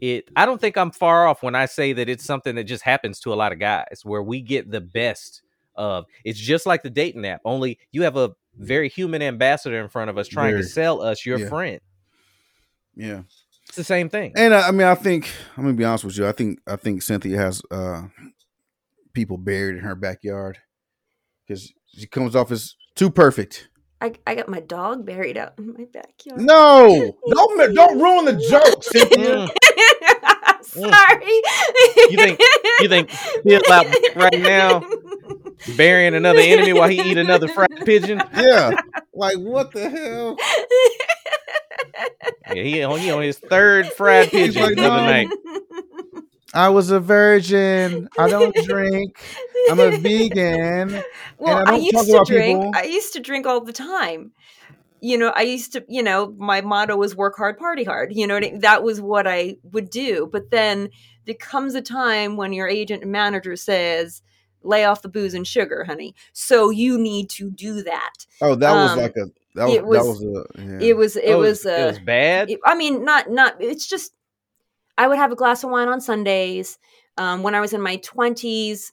it. 0.00 0.28
I 0.36 0.46
don't 0.46 0.60
think 0.60 0.76
I'm 0.76 0.90
far 0.90 1.26
off 1.26 1.42
when 1.42 1.54
I 1.54 1.66
say 1.66 1.92
that 1.94 2.08
it's 2.08 2.24
something 2.24 2.54
that 2.56 2.64
just 2.64 2.82
happens 2.84 3.20
to 3.20 3.32
a 3.32 3.36
lot 3.36 3.52
of 3.52 3.58
guys, 3.58 4.00
where 4.04 4.22
we 4.22 4.40
get 4.40 4.70
the 4.70 4.80
best 4.80 5.42
of. 5.74 6.06
It's 6.24 6.38
just 6.38 6.66
like 6.66 6.82
the 6.82 6.90
dating 6.90 7.24
app, 7.26 7.40
only 7.44 7.78
you 7.92 8.02
have 8.02 8.16
a 8.16 8.32
very 8.56 8.88
human 8.88 9.22
ambassador 9.22 9.80
in 9.80 9.88
front 9.88 10.10
of 10.10 10.18
us 10.18 10.26
trying 10.26 10.50
Very. 10.52 10.62
to 10.62 10.68
sell 10.68 11.00
us 11.00 11.24
your 11.24 11.38
Yeah. 11.38 11.48
friend. 11.48 11.80
Yeah. 12.96 13.22
It's 13.68 13.76
the 13.76 13.84
same 13.84 14.08
thing. 14.08 14.32
And 14.34 14.52
uh, 14.54 14.64
I 14.66 14.70
mean, 14.72 14.86
I 14.88 14.94
think 14.96 15.30
I'm 15.56 15.62
gonna 15.64 15.74
be 15.76 15.84
honest 15.84 16.04
with 16.04 16.16
you. 16.18 16.26
I 16.26 16.32
think 16.32 16.58
I 16.66 16.74
think 16.76 17.02
Cynthia 17.02 17.36
has 17.36 17.62
uh 17.70 18.08
people 19.12 19.36
buried 19.38 19.76
in 19.76 19.82
her 19.82 19.94
backyard 19.94 20.58
because 21.46 21.72
she 21.96 22.06
comes 22.06 22.34
off 22.36 22.50
as 22.52 22.74
too 22.94 23.10
perfect. 23.10 23.68
I, 24.00 24.12
I 24.26 24.36
got 24.36 24.48
my 24.48 24.60
dog 24.60 25.04
buried 25.04 25.36
out 25.36 25.54
in 25.58 25.72
my 25.76 25.84
backyard. 25.92 26.40
No, 26.40 27.16
don't 27.30 27.74
don't 27.74 28.00
ruin 28.00 28.24
the 28.26 28.36
joke, 28.48 28.84
Cynthia. 28.84 29.48
Mm. 29.48 29.50
I'm 30.24 30.62
sorry. 30.62 31.42
You 32.10 32.16
think- 32.16 32.40
you 32.80 32.88
think 32.88 33.10
he'll 33.44 33.60
out 33.72 33.86
right 34.14 34.38
now? 34.40 34.84
Burying 35.76 36.14
another 36.14 36.38
enemy 36.38 36.72
while 36.72 36.88
he 36.88 37.00
eat 37.00 37.18
another 37.18 37.48
fried 37.48 37.84
pigeon. 37.84 38.22
Yeah, 38.36 38.70
like 39.12 39.36
what 39.38 39.72
the 39.72 39.90
hell? 39.90 40.36
Yeah, 42.54 42.62
he 42.62 42.82
on 42.84 42.98
he 43.00 43.10
on 43.10 43.22
his 43.22 43.38
third 43.38 43.86
fried 43.92 44.30
pigeon 44.30 44.62
like, 44.62 44.76
the 44.76 44.84
other 44.84 45.02
"No." 45.02 45.04
night. 45.06 45.28
I 46.54 46.68
was 46.70 46.90
a 46.90 46.98
virgin. 47.00 48.08
I 48.18 48.28
don't 48.28 48.54
drink. 48.64 49.20
I'm 49.70 49.78
a 49.80 49.90
vegan. 49.98 51.02
Well, 51.38 51.56
I 51.58 51.60
I, 51.60 51.64
don't 51.64 51.92
talk 51.92 51.92
used 51.92 52.06
to 52.08 52.14
about 52.16 52.26
drink. 52.26 52.58
people. 52.62 52.72
I 52.74 52.82
used 52.84 53.12
to 53.12 53.20
drink 53.20 53.46
all 53.46 53.60
the 53.60 53.72
time. 53.72 54.32
You 55.00 55.18
know, 55.18 55.28
I 55.36 55.42
used 55.42 55.72
to. 55.74 55.84
You 55.88 56.02
know, 56.02 56.34
my 56.38 56.60
motto 56.60 56.96
was 56.96 57.14
"work 57.14 57.36
hard, 57.36 57.58
party 57.58 57.84
hard." 57.84 58.14
You 58.16 58.26
know, 58.26 58.34
what 58.34 58.44
I- 58.44 58.58
that 58.58 58.82
was 58.82 59.00
what 59.00 59.26
I 59.26 59.56
would 59.72 59.90
do. 59.90 60.28
But 60.32 60.50
then 60.50 60.88
there 61.26 61.34
comes 61.34 61.74
a 61.74 61.82
time 61.82 62.36
when 62.36 62.52
your 62.52 62.66
agent 62.66 63.02
and 63.02 63.12
manager 63.12 63.54
says, 63.54 64.22
"Lay 64.62 64.84
off 64.84 65.02
the 65.02 65.08
booze 65.08 65.34
and 65.34 65.46
sugar, 65.46 65.84
honey." 65.84 66.14
So 66.32 66.70
you 66.70 66.98
need 66.98 67.28
to 67.30 67.50
do 67.50 67.82
that. 67.82 68.26
Oh, 68.40 68.54
that 68.56 68.72
was 68.72 68.90
Um, 68.92 68.98
like 68.98 69.16
a 69.16 69.26
that 69.54 69.66
was, 69.66 69.74
it 69.74 69.84
was- 69.86 69.98
that 69.98 70.06
was 70.06 70.22
a 70.22 70.62
yeah. 70.82 70.88
It 70.88 70.96
was. 70.96 71.16
It 71.16 71.30
Oh, 71.30 71.38
was. 71.40 71.64
it 71.66 71.80
Uh, 71.80 71.86
was 71.88 71.98
bad. 72.00 72.50
it- 72.50 72.60
I 72.64 72.74
mean, 72.74 73.04
not 73.04 73.30
not. 73.30 73.56
It's 73.60 73.86
just 73.86 74.12
I 74.98 75.08
would 75.08 75.16
have 75.18 75.32
a 75.32 75.36
glass 75.36 75.64
of 75.64 75.70
wine 75.70 75.88
on 75.88 76.00
Sundays. 76.02 76.78
Um, 77.16 77.42
when 77.42 77.54
I 77.54 77.60
was 77.60 77.72
in 77.72 77.80
my 77.80 77.96
twenties, 77.96 78.92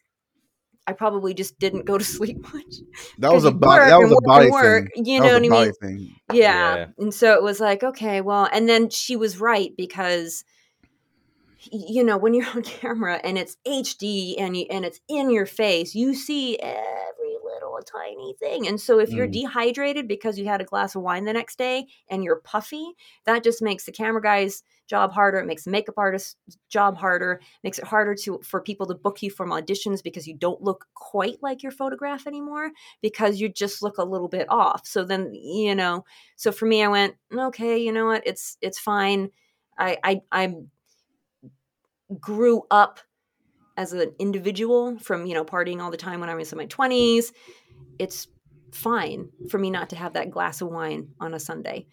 I 0.88 0.94
probably 0.94 1.34
just 1.34 1.60
didn't 1.60 1.86
go 1.86 1.98
to 1.98 2.04
sleep 2.18 2.41
much. 2.54 2.76
that 3.20 3.34
was 3.34 3.44
a 3.44 3.52
body 3.52 3.86
that 3.86 3.98
was 4.00 4.12
and 4.12 4.12
a 4.12 4.15
work 4.15 4.24
body 4.26 4.50
work, 4.52 4.88
thing. 4.96 5.06
You 5.06 5.20
That 5.20 5.26
know 5.28 5.39
was 5.39 5.41
what 5.41 5.44
a 5.44 5.46
I 5.46 5.50
body 5.50 5.72
mean? 5.72 5.98
thing. 5.98 6.15
Yeah. 6.32 6.76
Yeah. 6.76 6.86
And 6.98 7.13
so 7.13 7.34
it 7.34 7.44
was 7.44 7.60
like, 7.60 7.84
okay, 7.84 8.22
well, 8.22 8.48
and 8.54 8.70
then 8.70 8.89
she 8.89 9.15
was 9.15 9.39
right 9.39 9.72
because 9.76 10.46
you 11.72 12.04
know, 12.04 12.18
when 12.18 12.34
you're 12.34 12.48
on 12.50 12.62
camera 12.63 13.20
and 13.24 13.38
it's 13.38 13.58
HD 13.68 14.36
and 14.38 14.56
you 14.56 14.68
and 14.70 14.86
it's 14.86 15.00
in 15.10 15.30
your 15.32 15.46
face, 15.48 15.96
you 15.96 16.13
see 16.13 16.60
every 16.60 16.84
little 17.75 17.99
tiny 17.99 18.35
thing. 18.39 18.67
And 18.67 18.79
so 18.79 18.99
if 18.99 19.13
you're 19.13 19.27
Mm. 19.27 19.33
dehydrated 19.33 20.07
because 20.07 20.38
you 20.39 20.45
had 20.45 20.61
a 20.61 20.65
glass 20.65 20.95
of 20.95 21.01
wine 21.01 21.25
the 21.25 21.33
next 21.33 21.57
day 21.57 21.88
and 22.09 22.23
you're 22.23 22.38
puffy, 22.38 22.93
that 23.25 23.43
just 23.43 23.61
makes 23.61 23.85
the 23.85 23.91
camera 23.91 24.21
guy's 24.21 24.63
job 24.88 25.11
harder. 25.11 25.39
It 25.39 25.45
makes 25.45 25.63
the 25.63 25.71
makeup 25.71 25.95
artist's 25.97 26.35
job 26.69 26.97
harder, 26.97 27.41
makes 27.63 27.79
it 27.79 27.85
harder 27.85 28.15
to 28.23 28.39
for 28.43 28.61
people 28.61 28.85
to 28.88 28.95
book 28.95 29.21
you 29.21 29.29
from 29.31 29.49
auditions 29.49 30.03
because 30.03 30.27
you 30.27 30.35
don't 30.35 30.61
look 30.61 30.85
quite 30.93 31.41
like 31.41 31.63
your 31.63 31.71
photograph 31.71 32.27
anymore 32.27 32.71
because 33.01 33.39
you 33.39 33.49
just 33.49 33.81
look 33.81 33.97
a 33.97 34.03
little 34.03 34.27
bit 34.29 34.47
off. 34.49 34.85
So 34.88 35.03
then, 35.03 35.33
you 35.33 35.75
know, 35.75 36.05
so 36.35 36.51
for 36.51 36.65
me, 36.65 36.83
I 36.83 36.88
went, 36.88 37.15
okay, 37.33 37.77
you 37.77 37.91
know 37.91 38.05
what? 38.05 38.23
It's 38.25 38.57
it's 38.61 38.79
fine. 38.79 39.31
I 39.77 39.97
I 40.03 40.21
I 40.31 40.55
grew 42.19 42.63
up 42.71 42.99
as 43.77 43.93
an 43.93 44.13
individual 44.19 44.97
from 44.99 45.25
you 45.25 45.33
know 45.33 45.45
partying 45.45 45.81
all 45.81 45.91
the 45.91 45.97
time 45.97 46.19
when 46.21 46.29
I 46.29 46.35
was 46.35 46.51
in 46.51 46.57
my 46.57 46.65
twenties. 46.67 47.33
It's 47.99 48.27
fine 48.71 49.29
for 49.49 49.58
me 49.58 49.69
not 49.69 49.89
to 49.89 49.95
have 49.95 50.13
that 50.13 50.31
glass 50.31 50.62
of 50.62 50.69
wine 50.69 51.10
on 51.19 51.34
a 51.34 51.39
Sunday. 51.39 51.88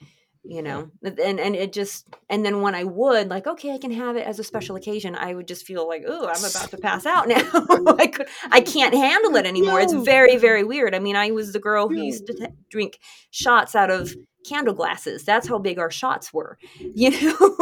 You 0.45 0.61
know, 0.61 0.91
and 1.05 1.39
and 1.39 1.55
it 1.55 1.73
just 1.73 2.05
and 2.29 2.45
then 2.45 2.63
when 2.63 2.75
I 2.75 2.83
would 2.83 3.29
like, 3.29 3.47
okay, 3.47 3.73
I 3.73 3.79
can 3.79 3.93
have 3.93 4.17
it 4.17 4.27
as 4.27 4.41
a 4.41 4.45
special 4.45 4.75
occasion. 4.75 5.15
I 5.15 5.33
would 5.33 5.47
just 5.47 5.65
feel 5.65 5.87
like, 5.87 6.03
oh, 6.05 6.27
I'm 6.27 6.45
about 6.45 6.69
to 6.71 6.79
pass 6.79 7.07
out 7.07 7.29
now. 7.29 7.49
I 7.97 8.09
could, 8.09 8.27
I 8.51 8.61
can't 8.61 8.93
handle 8.93 9.37
it 9.37 9.47
anymore. 9.47 9.81
It's 9.81 9.93
very, 9.93 10.39
very 10.39 10.65
weird. 10.65 10.97
I 10.97 10.99
mean, 10.99 11.15
I 11.15 11.31
was 11.31 11.53
the 11.53 11.61
girl 11.61 11.89
who 11.89 12.03
used 12.03 12.27
to 12.27 12.35
t- 12.35 12.47
drink 12.71 12.99
shots 13.31 13.77
out 13.77 13.89
of 13.89 14.17
candle 14.45 14.75
glasses. 14.75 15.23
That's 15.23 15.47
how 15.47 15.61
big 15.61 15.79
our 15.79 15.93
shots 15.93 16.33
were. 16.33 16.59
You 16.79 17.11
know. 17.11 17.57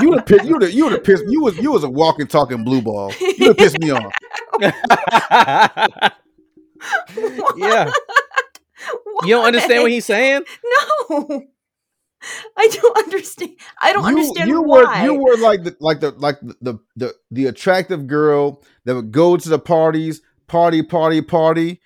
You 0.00 0.10
would 0.10 0.28
have 0.28 0.44
you 0.46 0.56
would 0.56 0.72
you 0.72 0.84
would 0.84 0.92
have 0.92 1.02
pissed 1.02 1.24
you 1.26 1.42
was 1.42 1.58
you 1.58 1.72
was 1.72 1.82
a 1.82 1.90
walking 1.90 2.28
talking 2.28 2.62
blue 2.62 2.80
ball. 2.80 3.12
You 3.20 3.34
would 3.40 3.48
have 3.48 3.56
pissed 3.56 3.80
me 3.80 3.90
off. 3.90 4.12
yeah. 7.56 7.90
You 9.22 9.30
don't 9.30 9.46
understand 9.46 9.82
what 9.82 9.90
he's 9.90 10.04
saying? 10.04 10.44
No. 10.64 11.44
I 12.56 12.68
don't 12.68 12.98
understand. 12.98 13.52
I 13.80 13.92
don't 13.92 14.02
you, 14.04 14.08
understand 14.08 14.48
you 14.48 14.62
why. 14.62 14.82
were 14.82 15.04
you 15.04 15.14
were 15.14 15.36
like 15.36 15.64
the 15.64 15.76
like 15.80 16.00
the 16.00 16.10
like 16.12 16.40
the, 16.40 16.54
the 16.60 16.78
the 16.96 17.14
the 17.30 17.46
attractive 17.46 18.06
girl 18.06 18.62
that 18.84 18.94
would 18.94 19.12
go 19.12 19.36
to 19.36 19.48
the 19.48 19.58
parties, 19.58 20.22
party, 20.46 20.82
party, 20.82 21.20
party, 21.20 21.80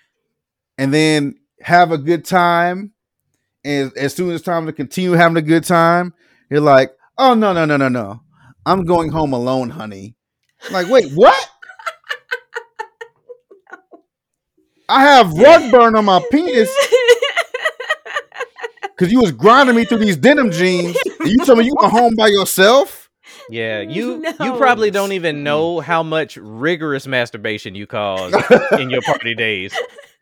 and 0.77 0.95
then 0.95 1.35
have 1.61 1.93
a 1.93 1.99
good 1.99 2.25
time. 2.25 2.93
And 3.65 3.93
as 3.97 4.15
soon 4.15 4.31
as 4.31 4.37
it's 4.37 4.45
time 4.45 4.67
to 4.67 4.73
continue 4.73 5.13
having 5.13 5.37
a 5.37 5.43
good 5.43 5.65
time, 5.65 6.15
you're 6.51 6.61
like, 6.61 6.93
oh 7.19 7.35
no, 7.35 7.53
no, 7.53 7.65
no, 7.65 7.77
no, 7.77 7.89
no. 7.89 8.21
I'm 8.65 8.85
going 8.85 9.11
home 9.11 9.33
alone, 9.33 9.71
honey. 9.71 10.15
Like, 10.71 10.89
wait, 10.89 11.13
what? 11.13 11.48
I 14.89 15.03
have 15.03 15.33
rug 15.33 15.71
burn 15.71 15.97
on 15.97 16.07
my 16.07 16.23
penis 16.31 16.71
because 18.99 19.13
you 19.13 19.21
was 19.21 19.33
grinding 19.33 19.77
me 19.77 19.85
through 19.85 19.99
these 19.99 20.17
denim 20.17 20.51
jeans. 20.51 20.97
And 21.21 21.29
you 21.29 21.39
tell 21.45 21.57
me 21.57 21.65
you 21.65 21.75
went 21.79 21.93
home 21.93 22.15
by 22.15 22.29
yourself. 22.29 23.11
Yeah, 23.51 23.81
you 23.81 24.25
you 24.41 24.57
probably 24.57 24.91
don't 24.91 25.13
even 25.13 25.43
know 25.43 25.81
how 25.81 26.03
much 26.03 26.37
rigorous 26.37 27.07
masturbation 27.07 27.75
you 27.75 27.87
caused 27.87 28.35
in 28.79 28.91
your 28.91 29.03
party 29.03 29.35
days. 29.35 29.75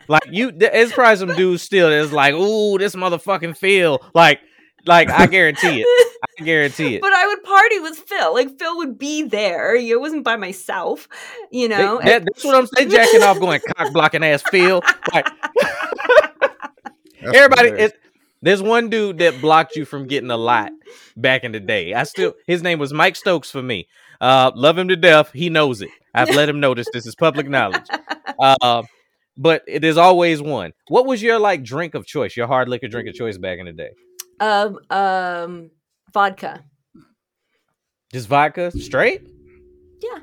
Like 0.09 0.25
you, 0.31 0.53
it's 0.55 0.93
probably 0.93 1.17
some 1.17 1.35
dudes 1.37 1.63
still 1.63 1.91
that's 1.91 2.13
like, 2.13 2.35
"Ooh, 2.35 2.79
this 2.79 2.95
motherfucking 2.95 3.57
feel 3.57 4.05
like." 4.15 4.41
Like 4.89 5.11
I 5.11 5.27
guarantee 5.27 5.81
it. 5.85 6.21
I 6.39 6.45
guarantee 6.45 6.95
it. 6.95 7.01
But 7.01 7.13
I 7.13 7.16
would 7.16 7.16
party 7.47 7.79
with 7.81 7.97
Phil. 7.97 8.35
Like 8.35 8.59
Phil 8.59 8.77
would 8.79 8.99
be 8.99 9.23
there. 9.23 9.75
It 9.77 10.01
wasn't 10.01 10.25
by 10.25 10.37
myself, 10.37 11.09
you 11.51 11.69
They- 11.69 11.77
know. 11.77 12.01
that- 12.05 12.25
that's 12.25 12.45
what 12.45 12.55
I'm 12.55 12.67
saying. 12.67 12.91
Jacking 12.91 13.23
off, 13.23 13.39
going 13.41 13.61
cock 13.77 13.93
blocking 13.93 14.25
ass 14.25 14.43
Phil. 14.51 14.83
Like 15.15 15.27
everybody, 17.23 17.69
hilarious. 17.69 17.93
it, 17.93 18.01
there's 18.43 18.63
one 18.63 18.89
dude 18.91 19.19
that 19.19 19.41
blocked 19.41 19.77
you 19.77 19.85
from 19.85 20.07
getting 20.07 20.31
a 20.31 20.37
lot 20.37 20.71
back 21.17 21.45
in 21.45 21.53
the 21.53 21.61
day. 21.61 21.95
I 21.95 22.05
still, 22.05 22.35
his 22.47 22.63
name 22.63 22.79
was 22.79 22.93
Mike 22.93 23.17
Stokes 23.17 23.51
for 23.51 23.63
me. 23.63 23.89
Uh, 24.21 24.51
love 24.55 24.79
him 24.79 24.89
to 24.89 24.97
death. 24.97 25.31
He 25.33 25.49
knows 25.51 25.83
it. 25.83 25.91
I've 26.15 26.31
let 26.35 26.49
him 26.49 26.61
know 26.61 26.75
this. 26.75 26.87
This 26.93 27.07
is 27.07 27.15
public 27.15 27.49
knowledge. 27.49 27.85
Uh, 28.39 28.83
but 29.37 29.63
it 29.67 29.85
is 29.85 29.97
always 29.99 30.41
one. 30.41 30.73
What 30.89 31.07
was 31.07 31.23
your 31.23 31.39
like 31.39 31.63
drink 31.63 31.95
of 31.95 32.07
choice? 32.07 32.37
Your 32.37 32.47
hard 32.47 32.69
liquor 32.69 32.89
drink 32.89 33.09
of 33.09 33.15
choice 33.15 33.37
back 33.39 33.59
in 33.59 33.67
the 33.67 33.73
day? 33.73 33.91
um, 34.41 34.79
um, 34.91 35.71
vodka. 36.13 36.63
Just 38.13 38.29
vodka, 38.29 38.71
straight. 38.73 39.23
Yeah. 40.01 40.21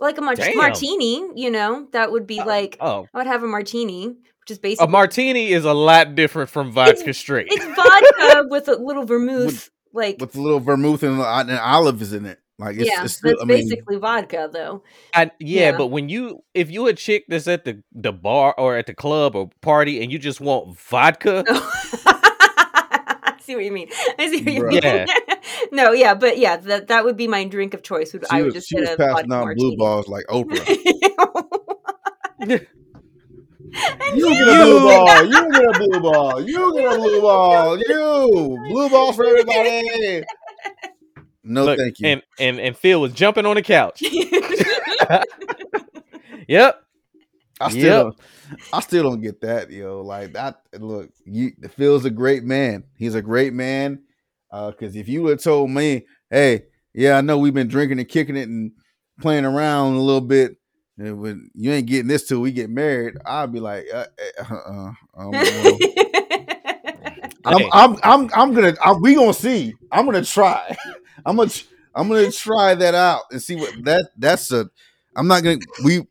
Like 0.00 0.18
a 0.18 0.20
mar- 0.20 0.34
martini, 0.54 1.28
you 1.34 1.50
know, 1.50 1.88
that 1.92 2.10
would 2.12 2.26
be 2.26 2.42
like 2.42 2.76
Oh, 2.80 3.06
I 3.14 3.18
would 3.18 3.26
have 3.26 3.42
a 3.42 3.46
martini, 3.48 4.08
which 4.08 4.50
is 4.50 4.58
basically 4.58 4.86
a 4.86 4.90
martini 4.90 5.48
is 5.48 5.64
a 5.64 5.74
lot 5.74 6.14
different 6.14 6.50
from 6.50 6.72
vodka 6.72 7.12
straight. 7.14 7.48
It's 7.50 7.64
vodka 7.64 8.46
with 8.50 8.68
a 8.68 8.76
little 8.76 9.04
vermouth, 9.04 9.70
like 9.92 10.16
with 10.20 10.34
a 10.34 10.40
little 10.40 10.60
vermouth 10.60 11.02
and, 11.02 11.20
uh, 11.20 11.44
and 11.48 11.58
olives 11.58 12.12
in 12.12 12.26
it. 12.26 12.38
Like 12.58 12.76
it's, 12.76 12.86
yeah, 12.88 13.02
it's 13.04 13.14
still, 13.14 13.30
that's 13.30 13.42
I 13.42 13.44
mean, 13.46 13.68
basically 13.68 13.96
vodka, 13.96 14.48
though. 14.52 14.84
I, 15.14 15.30
yeah, 15.40 15.70
Yeah. 15.70 15.76
but 15.78 15.86
when 15.88 16.08
you 16.08 16.44
if 16.54 16.70
you 16.70 16.86
a 16.86 16.92
chick 16.92 17.24
that's 17.28 17.48
at 17.48 17.64
the 17.64 17.82
the 17.92 18.12
bar 18.12 18.54
or 18.56 18.76
at 18.76 18.86
the 18.86 18.94
club 18.94 19.34
or 19.34 19.50
party 19.62 20.02
and 20.02 20.12
you 20.12 20.18
just 20.18 20.40
want 20.40 20.78
vodka, 20.78 21.44
I 21.48 22.11
see 23.46 23.54
what 23.54 23.64
you 23.64 23.72
mean. 23.72 23.88
I 24.18 24.28
see 24.28 24.42
what 24.42 24.72
you 24.72 24.80
Bruh. 24.80 25.06
mean. 25.28 25.38
no, 25.72 25.92
yeah, 25.92 26.14
but 26.14 26.38
yeah, 26.38 26.56
that 26.56 26.88
that 26.88 27.04
would 27.04 27.16
be 27.16 27.28
my 27.28 27.44
drink 27.44 27.74
of 27.74 27.82
choice. 27.82 28.12
Would 28.12 28.24
she 28.24 28.30
I 28.30 28.38
would 28.42 28.46
was, 28.46 28.54
just 28.54 28.68
she 28.68 28.76
get 28.76 28.82
was 28.82 28.90
a 28.90 28.96
passing 28.96 29.28
vodka 29.30 29.34
out 29.34 29.56
blue 29.56 29.76
martini. 29.76 29.76
balls 29.76 30.08
like 30.08 30.24
Oprah. 30.26 31.66
And 32.40 32.50
You 34.18 34.28
you- 34.28 34.34
get 34.34 34.48
a 34.48 34.64
blue 34.64 34.80
ball. 34.80 35.24
You 35.24 35.52
get 35.52 35.64
a 35.64 35.78
blue 35.78 36.00
ball. 36.00 36.40
You 36.42 36.74
get 36.74 36.92
a 36.92 36.98
blue 36.98 37.20
ball. 37.20 37.78
You 37.78 38.58
blue 38.68 38.88
balls 38.90 39.16
for 39.16 39.24
everybody. 39.24 40.24
No, 41.44 41.64
look, 41.64 41.78
thank 41.78 41.98
you. 42.00 42.06
and 42.08 42.22
and 42.38 42.60
and 42.60 42.76
Phil 42.76 43.00
was 43.00 43.12
jumping 43.12 43.46
on 43.46 43.56
the 43.56 43.62
couch. 43.62 44.02
Yep. 46.48 46.82
I 47.60 47.70
still 47.70 47.82
Yep. 47.82 48.02
don't. 48.02 48.16
I 48.72 48.80
still 48.80 49.04
don't 49.04 49.20
get 49.20 49.40
that, 49.42 49.70
yo. 49.70 50.02
Like 50.02 50.32
that. 50.34 50.62
Look, 50.78 51.10
you 51.24 51.52
Phil's 51.76 52.04
a 52.04 52.10
great 52.10 52.44
man. 52.44 52.84
He's 52.96 53.14
a 53.14 53.22
great 53.22 53.52
man. 53.52 54.02
Uh 54.50 54.70
because 54.70 54.96
if 54.96 55.08
you 55.08 55.22
would 55.22 55.30
have 55.32 55.42
told 55.42 55.70
me, 55.70 56.06
hey, 56.30 56.64
yeah, 56.94 57.16
I 57.16 57.20
know 57.20 57.38
we've 57.38 57.54
been 57.54 57.68
drinking 57.68 57.98
and 57.98 58.08
kicking 58.08 58.36
it 58.36 58.48
and 58.48 58.72
playing 59.20 59.44
around 59.44 59.94
a 59.94 60.00
little 60.00 60.20
bit. 60.20 60.56
And 60.98 61.20
when 61.20 61.50
you 61.54 61.72
ain't 61.72 61.86
getting 61.86 62.08
this 62.08 62.28
till 62.28 62.40
we 62.40 62.52
get 62.52 62.68
married, 62.68 63.14
I'd 63.24 63.52
be 63.52 63.60
like, 63.60 63.86
uh, 63.92 64.06
uh, 64.38 64.54
uh, 64.54 64.92
um, 65.16 65.30
well, 65.30 65.78
I'm, 67.44 67.64
I'm, 67.72 67.96
I'm, 68.02 68.30
I'm 68.34 68.54
gonna, 68.54 68.74
I'm, 68.84 69.00
we 69.00 69.14
gonna 69.14 69.32
see. 69.32 69.74
I'm 69.90 70.04
gonna 70.04 70.24
try. 70.24 70.76
I'm 71.26 71.36
gonna, 71.36 71.50
I'm 71.94 72.08
gonna 72.08 72.30
try 72.30 72.74
that 72.74 72.94
out 72.94 73.22
and 73.30 73.42
see 73.42 73.56
what 73.56 73.72
that. 73.84 74.10
That's 74.16 74.52
a. 74.52 74.68
I'm 75.16 75.28
not 75.28 75.42
gonna. 75.42 75.58
We 75.84 76.06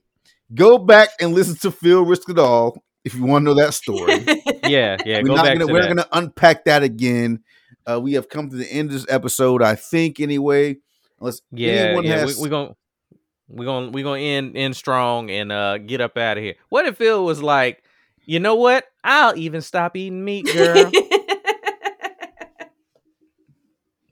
go 0.54 0.78
back 0.78 1.10
and 1.20 1.34
listen 1.34 1.56
to 1.58 1.72
Phil 1.72 2.04
Risk 2.04 2.30
It 2.30 2.40
All 2.40 2.84
if 3.04 3.16
you 3.16 3.26
want 3.26 3.44
to 3.44 3.46
know 3.46 3.56
that 3.56 3.74
story. 3.74 4.26
Yeah, 4.64 4.96
yeah. 5.06 5.18
we're 5.18 5.30
go 5.30 5.36
not 5.36 5.44
back 5.44 5.56
gonna, 5.56 5.66
to 5.66 5.74
we're 5.74 5.82
that. 5.82 5.88
gonna 5.90 6.08
unpack 6.14 6.64
that 6.66 6.82
again. 6.82 7.44
Uh, 7.86 8.00
we 8.00 8.14
have 8.14 8.30
come 8.30 8.50
to 8.50 8.56
the 8.56 8.72
end 8.72 8.90
of 8.90 8.94
this 8.94 9.06
episode, 9.10 9.62
I 9.62 9.76
think. 9.76 10.22
Anyway, 10.22 10.78
unless 11.20 11.42
yeah, 11.52 12.00
yeah. 12.00 12.20
has, 12.20 12.38
we, 12.38 12.44
we 12.44 12.50
gonna 12.50 12.76
we're 13.50 13.66
gonna 13.66 13.90
we're 13.90 14.06
gonna 14.06 14.22
end 14.22 14.56
end 14.56 14.78
strong 14.78 15.30
and 15.30 15.52
uh 15.52 15.78
get 15.80 16.00
up 16.00 16.16
out 16.16 16.38
of 16.38 16.44
here. 16.44 16.56
What 16.70 16.86
if 16.86 16.96
Phil 16.98 17.26
was 17.26 17.44
like, 17.44 17.84
you 18.24 18.40
know 18.40 18.56
what? 18.56 18.86
I'll 19.04 19.36
even 19.36 19.60
stop 19.62 19.98
eating 19.98 20.24
meat, 20.24 20.46
girl. 20.46 20.90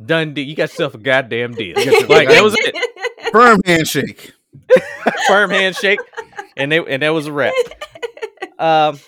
Done 0.05 0.33
deal. 0.33 0.45
You 0.45 0.55
got 0.55 0.71
yourself 0.71 0.95
a 0.95 0.97
goddamn 0.97 1.53
deal. 1.53 1.67
You 1.67 1.75
got 1.75 1.85
yourself 1.85 2.09
a 2.09 2.13
like 2.13 2.27
that 2.29 2.43
was 2.43 2.55
it. 2.57 3.31
firm 3.31 3.61
handshake. 3.65 4.33
Firm 5.27 5.49
handshake, 5.51 5.99
and 6.59 6.71
they 6.71 6.77
and 6.79 7.01
that 7.01 7.09
was 7.09 7.27
a 7.27 7.31
wrap. 7.31 7.53
Um. 8.59 8.99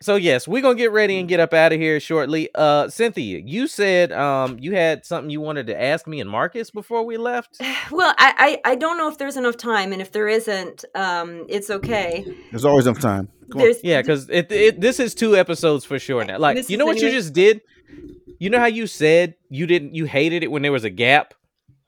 So 0.00 0.14
yes, 0.16 0.46
we're 0.46 0.62
gonna 0.62 0.76
get 0.76 0.92
ready 0.92 1.18
and 1.18 1.28
get 1.28 1.40
up 1.40 1.52
out 1.52 1.72
of 1.72 1.80
here 1.80 1.98
shortly. 1.98 2.48
Uh, 2.54 2.88
Cynthia, 2.88 3.40
you 3.44 3.66
said 3.66 4.12
um 4.12 4.56
you 4.60 4.72
had 4.74 5.04
something 5.04 5.30
you 5.30 5.40
wanted 5.40 5.66
to 5.68 5.80
ask 5.80 6.06
me 6.06 6.20
and 6.20 6.30
Marcus 6.30 6.70
before 6.70 7.04
we 7.04 7.16
left. 7.16 7.60
well, 7.90 8.14
I, 8.18 8.60
I 8.64 8.72
I 8.72 8.74
don't 8.76 8.98
know 8.98 9.08
if 9.08 9.18
there's 9.18 9.36
enough 9.36 9.56
time, 9.56 9.92
and 9.92 10.00
if 10.00 10.12
there 10.12 10.28
isn't, 10.28 10.84
um, 10.94 11.44
it's 11.48 11.70
okay. 11.70 12.24
There's 12.50 12.64
always 12.64 12.86
enough 12.86 13.00
time. 13.00 13.28
Come 13.50 13.62
on. 13.62 13.74
Yeah, 13.82 14.00
because 14.00 14.28
it, 14.30 14.50
it 14.52 14.80
this 14.80 15.00
is 15.00 15.14
two 15.14 15.36
episodes 15.36 15.84
for 15.84 15.98
sure 15.98 16.24
now. 16.24 16.38
Like 16.38 16.68
you 16.68 16.76
know 16.76 16.86
what 16.86 17.00
you 17.00 17.10
just 17.10 17.32
did. 17.32 17.62
You 18.38 18.50
know 18.50 18.58
how 18.60 18.66
you 18.66 18.86
said 18.86 19.34
you 19.50 19.66
didn't 19.66 19.94
you 19.94 20.04
hated 20.04 20.42
it 20.44 20.50
when 20.52 20.62
there 20.62 20.72
was 20.72 20.84
a 20.84 20.90
gap, 20.90 21.34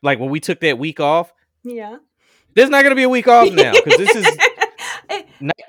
like 0.03 0.19
when 0.19 0.31
we 0.31 0.41
took 0.41 0.59
that 0.61 0.77
week 0.79 0.99
off. 0.99 1.33
yeah. 1.63 1.99
There's 2.57 2.71
not 2.71 2.85
gonna 2.85 2.95
be 2.95 3.03
a 3.03 3.09
week 3.09 3.27
off 3.27 3.51
now 3.53 3.73
because 3.73 3.99
this 3.99 4.15
is 4.15 4.25
I, 4.25 4.31
ni- 4.49 4.54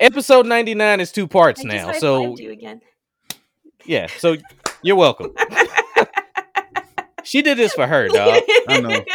episode 0.00 0.46
99 0.46 1.00
is 1.00 1.12
two 1.12 1.26
parts 1.26 1.64
I 1.64 1.64
now. 1.64 1.92
high-fived 1.92 2.00
So 2.00 2.36
you 2.36 2.50
again. 2.50 2.80
yeah, 3.84 4.08
so 4.18 4.36
you're 4.82 4.96
welcome. 4.96 5.32
she 7.22 7.42
did 7.42 7.58
this 7.58 7.74
for 7.74 7.86
her, 7.86 8.08
dog. 8.08 8.42
I 8.66 8.76
know. 8.76 9.04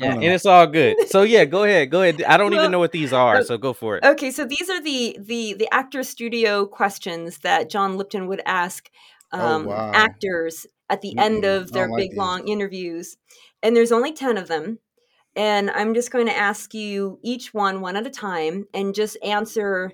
Yeah, 0.00 0.12
and 0.14 0.24
it's 0.24 0.46
all 0.46 0.66
good. 0.66 1.08
So 1.08 1.22
yeah, 1.22 1.44
go 1.44 1.64
ahead, 1.64 1.90
go 1.90 2.02
ahead. 2.02 2.22
I 2.22 2.36
don't 2.36 2.52
Well, 2.52 2.60
even 2.60 2.70
know 2.70 2.78
what 2.78 2.92
these 2.92 3.12
are, 3.12 3.38
uh, 3.38 3.42
so 3.42 3.58
go 3.58 3.72
for 3.72 3.96
it. 3.96 4.04
Okay, 4.04 4.30
so 4.30 4.44
these 4.44 4.68
are 4.70 4.80
the 4.80 5.16
the 5.20 5.54
the 5.54 5.68
actor 5.72 6.04
studio 6.04 6.66
questions 6.66 7.38
that 7.38 7.68
John 7.68 7.96
Lipton 7.96 8.28
would 8.28 8.40
ask 8.46 8.88
Oh, 9.32 9.56
um, 9.56 9.64
wow. 9.64 9.90
actors 9.92 10.66
at 10.88 11.00
the 11.02 11.16
end 11.18 11.42
Mm-mm, 11.42 11.56
of 11.62 11.72
their 11.72 11.88
like 11.88 11.98
big 11.98 12.10
these. 12.10 12.18
long 12.18 12.46
interviews, 12.46 13.16
and 13.62 13.74
there's 13.76 13.90
only 13.92 14.12
ten 14.12 14.36
of 14.38 14.46
them. 14.48 14.78
And 15.38 15.70
I'm 15.70 15.94
just 15.94 16.10
going 16.10 16.26
to 16.26 16.36
ask 16.36 16.74
you 16.74 17.20
each 17.22 17.54
one 17.54 17.80
one 17.80 17.94
at 17.94 18.04
a 18.04 18.10
time, 18.10 18.66
and 18.74 18.92
just 18.92 19.16
answer 19.22 19.92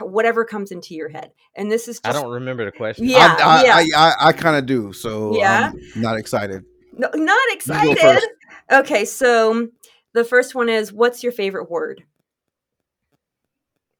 whatever 0.00 0.44
comes 0.44 0.70
into 0.70 0.94
your 0.94 1.08
head. 1.08 1.32
And 1.56 1.72
this 1.72 1.88
is 1.88 2.00
I 2.04 2.12
don't 2.12 2.30
remember 2.30 2.64
the 2.64 2.72
question. 2.72 3.08
Yeah, 3.08 3.36
I, 3.38 3.42
I, 3.42 3.64
yeah. 3.64 3.96
I, 3.96 4.08
I, 4.08 4.14
I 4.28 4.32
kind 4.32 4.56
of 4.56 4.66
do. 4.66 4.92
So 4.92 5.34
Yeah? 5.36 5.72
I'm 5.94 6.02
not 6.02 6.18
excited. 6.18 6.64
no, 6.92 7.08
not 7.14 7.40
excited. 7.52 8.22
Okay, 8.70 9.04
so 9.04 9.68
the 10.12 10.24
first 10.24 10.54
one 10.54 10.68
is 10.68 10.92
what's 10.92 11.22
your 11.22 11.32
favorite 11.32 11.70
word? 11.70 12.04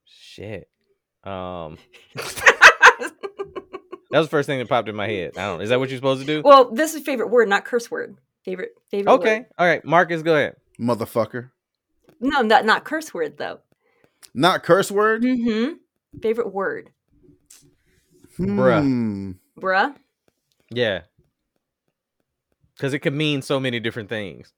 Shit. 0.04 0.68
Um, 1.24 1.78
that 2.14 3.10
was 4.10 4.26
the 4.26 4.30
first 4.30 4.46
thing 4.46 4.58
that 4.58 4.68
popped 4.68 4.88
in 4.88 4.96
my 4.96 5.08
head. 5.08 5.38
I 5.38 5.46
don't. 5.46 5.62
Is 5.62 5.70
that 5.70 5.78
what 5.78 5.88
you're 5.88 5.98
supposed 5.98 6.20
to 6.20 6.26
do? 6.26 6.42
well, 6.42 6.70
this 6.70 6.94
is 6.94 7.02
favorite 7.02 7.28
word, 7.28 7.48
not 7.48 7.64
curse 7.64 7.90
word. 7.90 8.16
Favorite 8.44 8.72
favorite. 8.90 9.12
Okay. 9.12 9.38
word. 9.38 9.46
All 9.58 9.66
right. 9.66 9.84
Marcus, 9.84 10.22
go 10.22 10.34
ahead. 10.34 10.56
Motherfucker. 10.82 11.50
No, 12.18 12.42
not 12.42 12.64
not 12.64 12.84
curse 12.84 13.14
word 13.14 13.38
though. 13.38 13.60
Not 14.34 14.64
curse 14.64 14.90
word? 14.90 15.22
Mm-hmm. 15.22 15.74
Favorite 16.20 16.52
word, 16.52 16.90
Bruh. 18.38 18.82
Hmm. 18.82 19.32
bruh. 19.58 19.94
Yeah. 20.70 21.02
Because 22.74 22.94
it 22.94 22.98
could 23.00 23.14
mean 23.14 23.42
so 23.42 23.60
many 23.60 23.78
different 23.80 24.08
things. 24.08 24.52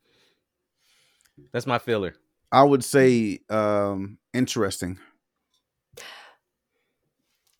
That's 1.52 1.66
my 1.66 1.78
filler. 1.78 2.14
I 2.50 2.62
would 2.62 2.84
say 2.84 3.40
um 3.50 4.18
interesting. 4.32 4.98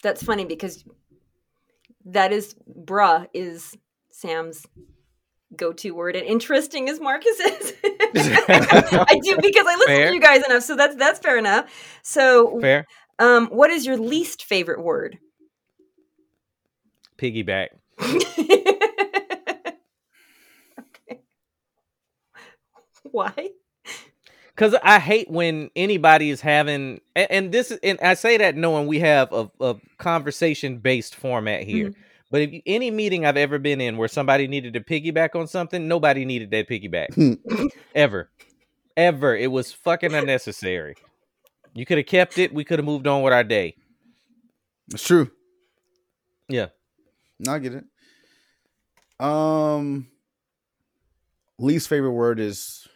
That's 0.02 0.22
funny 0.22 0.44
because 0.44 0.84
that 2.06 2.32
is 2.32 2.54
bruh 2.68 3.26
is 3.34 3.76
Sam's 4.10 4.66
go-to 5.54 5.92
word, 5.92 6.16
and 6.16 6.26
interesting 6.26 6.88
as 6.88 7.00
Marcus 7.00 7.38
is 7.40 7.74
I 8.16 9.18
do 9.22 9.38
because 9.40 9.66
I 9.68 9.76
listen 9.76 9.86
Fair. 9.86 10.06
to 10.06 10.14
you 10.14 10.20
guys 10.20 10.44
enough, 10.44 10.62
so 10.64 10.76
that's 10.76 10.96
that's 10.96 11.18
fair 11.20 11.38
enough. 11.38 11.70
So, 12.02 12.60
Fair. 12.60 12.86
um, 13.18 13.46
what 13.48 13.70
is 13.70 13.86
your 13.86 13.96
least 13.98 14.44
favorite 14.44 14.82
word? 14.82 15.18
Piggyback. 17.18 17.68
okay. 20.78 21.20
Why? 23.02 23.50
Because 24.54 24.74
I 24.82 24.98
hate 25.00 25.30
when 25.30 25.70
anybody 25.76 26.30
is 26.30 26.40
having, 26.40 27.00
and, 27.16 27.30
and 27.30 27.52
this, 27.52 27.70
is- 27.70 27.80
and 27.82 27.98
I 28.00 28.14
say 28.14 28.36
that 28.38 28.56
knowing 28.56 28.86
we 28.86 29.00
have 29.00 29.32
a, 29.32 29.50
a 29.60 29.76
conversation 29.98 30.78
based 30.78 31.14
format 31.14 31.62
here. 31.64 31.92
But 32.30 32.42
if 32.42 32.52
you, 32.52 32.62
any 32.66 32.90
meeting 32.90 33.24
I've 33.24 33.36
ever 33.36 33.58
been 33.58 33.80
in 33.80 33.96
where 33.96 34.08
somebody 34.08 34.48
needed 34.48 34.74
to 34.74 34.80
piggyback 34.80 35.38
on 35.38 35.46
something, 35.46 35.86
nobody 35.86 36.24
needed 36.24 36.50
that 36.50 36.68
piggyback 36.68 37.38
ever, 37.94 38.30
ever. 38.96 39.36
It 39.36 39.52
was 39.52 39.72
fucking 39.72 40.14
unnecessary. 40.14 40.96
You 41.74 41.86
could 41.86 41.98
have 41.98 42.06
kept 42.06 42.38
it. 42.38 42.52
We 42.52 42.64
could 42.64 42.78
have 42.78 42.86
moved 42.86 43.06
on 43.06 43.22
with 43.22 43.32
our 43.32 43.44
day. 43.44 43.76
It's 44.92 45.04
true. 45.04 45.30
Yeah. 46.48 46.68
No, 47.38 47.52
I 47.52 47.58
get 47.58 47.74
it. 47.74 47.84
Um, 49.24 50.08
least 51.58 51.88
favorite 51.88 52.12
word 52.12 52.40
is 52.40 52.86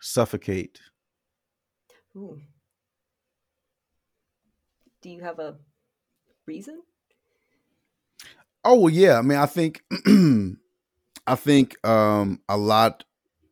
suffocate. 0.00 0.80
Ooh. 2.16 2.40
Do 5.02 5.10
you 5.10 5.22
have 5.22 5.38
a 5.38 5.56
reason? 6.46 6.82
Oh 8.68 8.74
well, 8.80 8.92
yeah. 8.92 9.16
I 9.16 9.22
mean, 9.22 9.38
I 9.38 9.46
think, 9.46 9.80
I 11.26 11.36
think, 11.36 11.86
um, 11.86 12.40
a 12.48 12.56
lot 12.56 13.04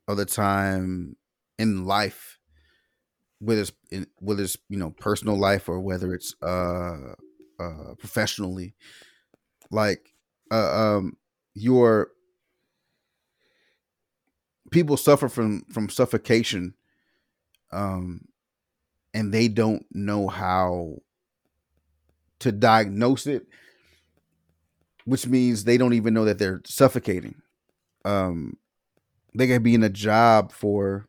of 0.08 0.16
the 0.16 0.24
time 0.26 1.16
in 1.56 1.84
life, 1.86 2.40
whether 3.38 3.60
it's 3.60 3.72
in, 3.92 4.06
whether 4.18 4.42
it's 4.42 4.56
you 4.68 4.76
know 4.78 4.90
personal 4.90 5.38
life 5.38 5.68
or 5.68 5.78
whether 5.80 6.12
it's 6.14 6.34
uh, 6.42 7.14
uh 7.60 7.94
professionally, 7.98 8.74
like, 9.70 10.12
uh, 10.50 10.96
um, 10.98 11.16
your 11.54 12.08
people 14.70 14.96
suffer 14.96 15.28
from 15.28 15.62
from 15.72 15.88
suffocation, 15.88 16.74
um, 17.72 18.26
and 19.14 19.32
they 19.32 19.48
don't 19.48 19.86
know 19.92 20.28
how 20.28 20.96
to 22.40 22.52
diagnose 22.52 23.26
it 23.26 23.46
which 25.04 25.26
means 25.26 25.64
they 25.64 25.76
don't 25.76 25.92
even 25.92 26.14
know 26.14 26.24
that 26.24 26.38
they're 26.38 26.62
suffocating. 26.64 27.36
Um, 28.04 28.56
they 29.34 29.46
could 29.46 29.62
be 29.62 29.74
in 29.74 29.82
a 29.82 29.90
job 29.90 30.52
for 30.52 31.06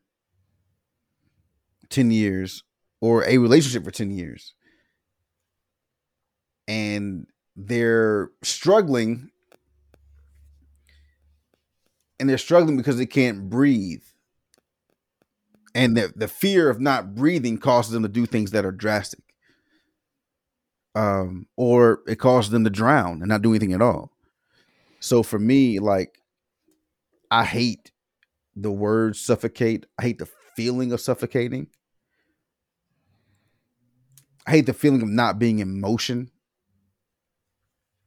10 1.90 2.10
years 2.10 2.62
or 3.00 3.24
a 3.24 3.38
relationship 3.38 3.84
for 3.84 3.90
10 3.90 4.10
years. 4.10 4.54
And 6.68 7.26
they're 7.54 8.30
struggling. 8.42 9.30
And 12.18 12.28
they're 12.28 12.38
struggling 12.38 12.76
because 12.76 12.98
they 12.98 13.06
can't 13.06 13.48
breathe. 13.48 14.02
And 15.74 15.96
the, 15.96 16.12
the 16.16 16.28
fear 16.28 16.70
of 16.70 16.80
not 16.80 17.14
breathing 17.14 17.58
causes 17.58 17.92
them 17.92 18.02
to 18.02 18.08
do 18.08 18.26
things 18.26 18.50
that 18.50 18.64
are 18.64 18.72
drastic 18.72 19.20
um, 20.96 21.46
or 21.56 22.00
it 22.06 22.16
causes 22.16 22.50
them 22.50 22.64
to 22.64 22.70
drown 22.70 23.20
and 23.20 23.28
not 23.28 23.42
do 23.42 23.50
anything 23.50 23.74
at 23.74 23.82
all. 23.82 24.10
So 24.98 25.22
for 25.22 25.38
me, 25.38 25.78
like, 25.78 26.18
I 27.30 27.44
hate 27.44 27.92
the 28.56 28.72
word 28.72 29.14
suffocate. 29.14 29.84
I 29.98 30.02
hate 30.02 30.18
the 30.18 30.28
feeling 30.56 30.92
of 30.92 31.00
suffocating. 31.02 31.66
I 34.46 34.52
hate 34.52 34.64
the 34.64 34.72
feeling 34.72 35.02
of 35.02 35.08
not 35.08 35.38
being 35.38 35.58
in 35.58 35.82
motion. 35.82 36.30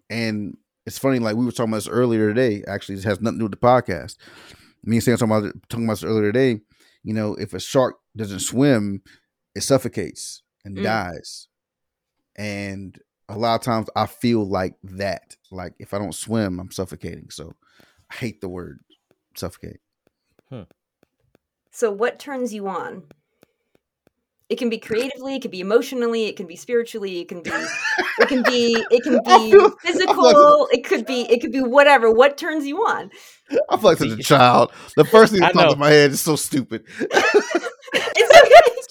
And 0.09 0.57
it's 0.87 0.97
funny, 0.97 1.19
like 1.19 1.35
we 1.35 1.45
were 1.45 1.51
talking 1.51 1.71
about 1.71 1.77
this 1.77 1.87
earlier 1.87 2.29
today. 2.33 2.63
Actually, 2.67 2.95
this 2.95 3.03
has 3.03 3.21
nothing 3.21 3.37
to 3.37 3.41
do 3.41 3.45
with 3.45 3.51
the 3.51 3.57
podcast. 3.57 4.17
Me 4.83 4.95
and 4.97 5.03
Sam 5.03 5.17
talking 5.17 5.35
about 5.35 5.53
talking 5.69 5.85
about 5.85 5.93
this 5.93 6.03
earlier 6.03 6.31
today. 6.31 6.61
You 7.03 7.13
know, 7.13 7.35
if 7.35 7.53
a 7.53 7.59
shark 7.59 7.97
doesn't 8.17 8.39
swim, 8.39 9.03
it 9.53 9.61
suffocates 9.61 10.41
and 10.65 10.77
Mm. 10.77 10.83
dies 10.83 11.48
and 12.39 12.97
a 13.27 13.37
lot 13.37 13.55
of 13.55 13.61
times 13.61 13.87
I 13.95 14.07
feel 14.07 14.47
like 14.47 14.75
that. 14.83 15.35
Like 15.51 15.73
if 15.77 15.93
I 15.93 15.99
don't 15.99 16.15
swim, 16.15 16.59
I'm 16.59 16.71
suffocating. 16.71 17.29
So 17.29 17.53
I 18.11 18.15
hate 18.15 18.41
the 18.41 18.49
word 18.49 18.79
suffocate. 19.35 19.81
Hmm. 20.49 20.63
So, 21.71 21.91
what 21.91 22.17
turns 22.17 22.53
you 22.53 22.67
on? 22.67 23.03
It 24.49 24.57
can 24.57 24.69
be 24.69 24.79
creatively, 24.79 25.35
it 25.35 25.43
can 25.43 25.51
be 25.51 25.59
emotionally, 25.59 26.25
it 26.25 26.35
can 26.35 26.47
be 26.47 26.55
spiritually, 26.55 27.19
it 27.19 27.27
can 27.27 27.43
be, 27.43 27.51
it 27.51 28.27
can 28.27 28.41
be, 28.41 28.83
it 28.89 29.03
can 29.03 29.19
be 29.25 29.51
feel- 29.51 29.65
I 29.65 29.67
feel 29.67 29.77
physical. 29.83 30.67
It 30.71 30.83
could 30.83 31.05
be, 31.05 31.21
it 31.31 31.39
could 31.39 31.51
be 31.51 31.61
whatever. 31.61 32.11
What 32.11 32.35
turns 32.37 32.65
you 32.65 32.77
on? 32.79 33.11
I 33.69 33.77
feel 33.77 33.89
like 33.91 33.99
such 33.99 34.09
a 34.09 34.17
child. 34.23 34.71
The 34.95 35.05
first 35.05 35.33
thing 35.33 35.41
that 35.41 35.53
pops 35.53 35.65
know. 35.67 35.73
in 35.73 35.79
my 35.79 35.89
head 35.89 36.11
is 36.11 36.21
so 36.21 36.35
stupid. 36.35 36.83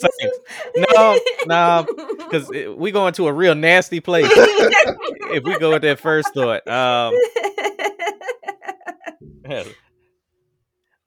No, 0.95 1.19
no, 1.47 1.87
because 2.19 2.49
we 2.77 2.91
go 2.91 3.07
into 3.07 3.27
a 3.27 3.33
real 3.33 3.55
nasty 3.55 4.01
place 4.01 4.27
if 4.31 5.45
we 5.45 5.59
go 5.59 5.71
with 5.73 5.83
that 5.83 5.99
first 5.99 6.33
thought. 6.35 6.67
Um, 6.69 7.15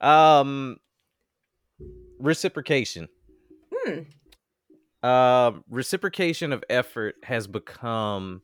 um, 0.00 0.76
reciprocation. 2.18 3.08
Hmm. 3.84 4.00
um 5.06 5.64
reciprocation 5.68 6.52
of 6.52 6.62
effort 6.70 7.16
has 7.24 7.48
become 7.48 8.42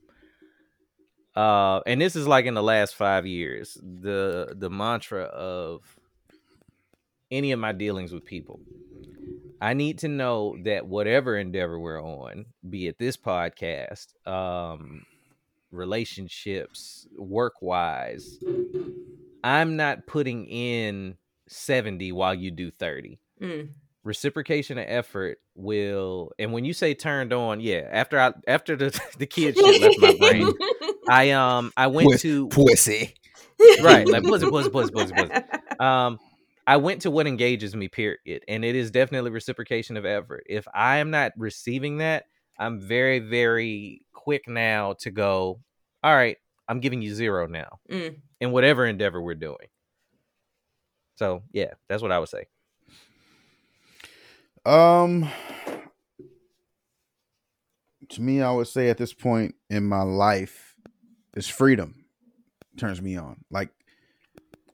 uh 1.37 1.81
and 1.87 2.01
this 2.01 2.17
is 2.17 2.27
like 2.27 2.47
in 2.47 2.55
the 2.55 2.63
last 2.63 2.97
five 2.97 3.25
years 3.25 3.79
the 3.81 4.55
the 4.57 4.69
mantra 4.69 5.23
of 5.23 5.83
any 7.31 7.53
of 7.53 7.61
my 7.61 7.71
dealings 7.71 8.13
with 8.13 8.25
people 8.25 8.59
i 9.61 9.75
need 9.75 9.99
to 9.99 10.09
know 10.09 10.57
that 10.65 10.87
whatever 10.87 11.37
endeavor 11.37 11.79
we're 11.79 12.03
on 12.03 12.47
be 12.69 12.87
it 12.87 12.99
this 12.99 13.17
podcast 13.17 14.07
um 14.27 15.05
relationships 15.71 17.07
work 17.19 17.55
wise 17.61 18.39
i'm 19.45 19.77
not 19.77 20.07
putting 20.07 20.47
in 20.47 21.17
70 21.49 22.13
while 22.13 22.35
you 22.35 22.51
do 22.51 22.71
30 22.71 23.19
Mm. 23.41 23.69
reciprocation 24.03 24.79
of 24.79 24.85
effort 24.89 25.39
will 25.55 26.33
and 26.41 26.53
when 26.53 26.65
you 26.65 26.73
say 26.73 26.93
turned 26.95 27.33
on 27.33 27.61
yeah 27.61 27.89
after 27.91 28.19
i 28.19 28.33
after 28.49 28.75
the 28.75 29.01
the 29.19 29.27
kid 29.27 29.57
shit 29.57 29.81
left 29.81 29.99
my 30.01 30.15
brain 30.19 30.53
i 31.09 31.31
um 31.31 31.73
i 31.77 31.87
went 31.87 32.11
Puss- 32.11 32.23
to 32.23 32.49
Pussy. 32.49 33.15
right 33.81 34.07
like 34.09 34.25
pussy 34.25 34.49
pussy 34.51 34.71
pussy 34.71 34.93
pussy 34.93 35.13
pussy 35.15 35.33
um 35.81 36.19
i 36.69 36.77
went 36.77 37.03
to 37.03 37.11
what 37.11 37.27
engages 37.27 37.75
me 37.75 37.89
period 37.89 38.45
and 38.47 38.65
it 38.65 38.77
is 38.77 38.91
definitely 38.93 39.31
reciprocation 39.31 39.97
of 39.97 40.05
effort 40.05 40.45
if 40.49 40.69
i 40.73 40.99
am 40.99 41.11
not 41.11 41.33
receiving 41.37 41.99
that 41.99 42.27
i'm 42.61 42.79
very 42.81 43.19
very 43.19 44.03
quick 44.13 44.47
now 44.47 44.93
to 44.93 45.11
go 45.11 45.59
all 46.05 46.15
right 46.15 46.37
i'm 46.69 46.79
giving 46.81 47.03
you 47.03 47.13
zero 47.13 47.47
now 47.49 47.79
Mm. 47.91 48.17
in 48.41 48.53
whatever 48.53 48.87
endeavor 48.87 49.21
we're 49.21 49.35
doing 49.35 49.69
so 51.17 51.43
yeah 51.53 51.73
that's 51.89 52.03
what 52.03 52.13
i 52.13 52.19
would 52.21 52.29
say 52.29 52.45
Um, 54.67 55.31
to 58.11 58.21
me, 58.21 58.43
I 58.43 58.51
would 58.51 58.67
say 58.69 58.91
at 58.91 58.99
this 58.99 59.15
point 59.15 59.55
in 59.71 59.85
my 59.85 60.03
life, 60.03 60.75
is 61.35 61.49
freedom 61.49 62.05
turns 62.77 63.01
me 63.01 63.17
on. 63.17 63.45
Like 63.51 63.71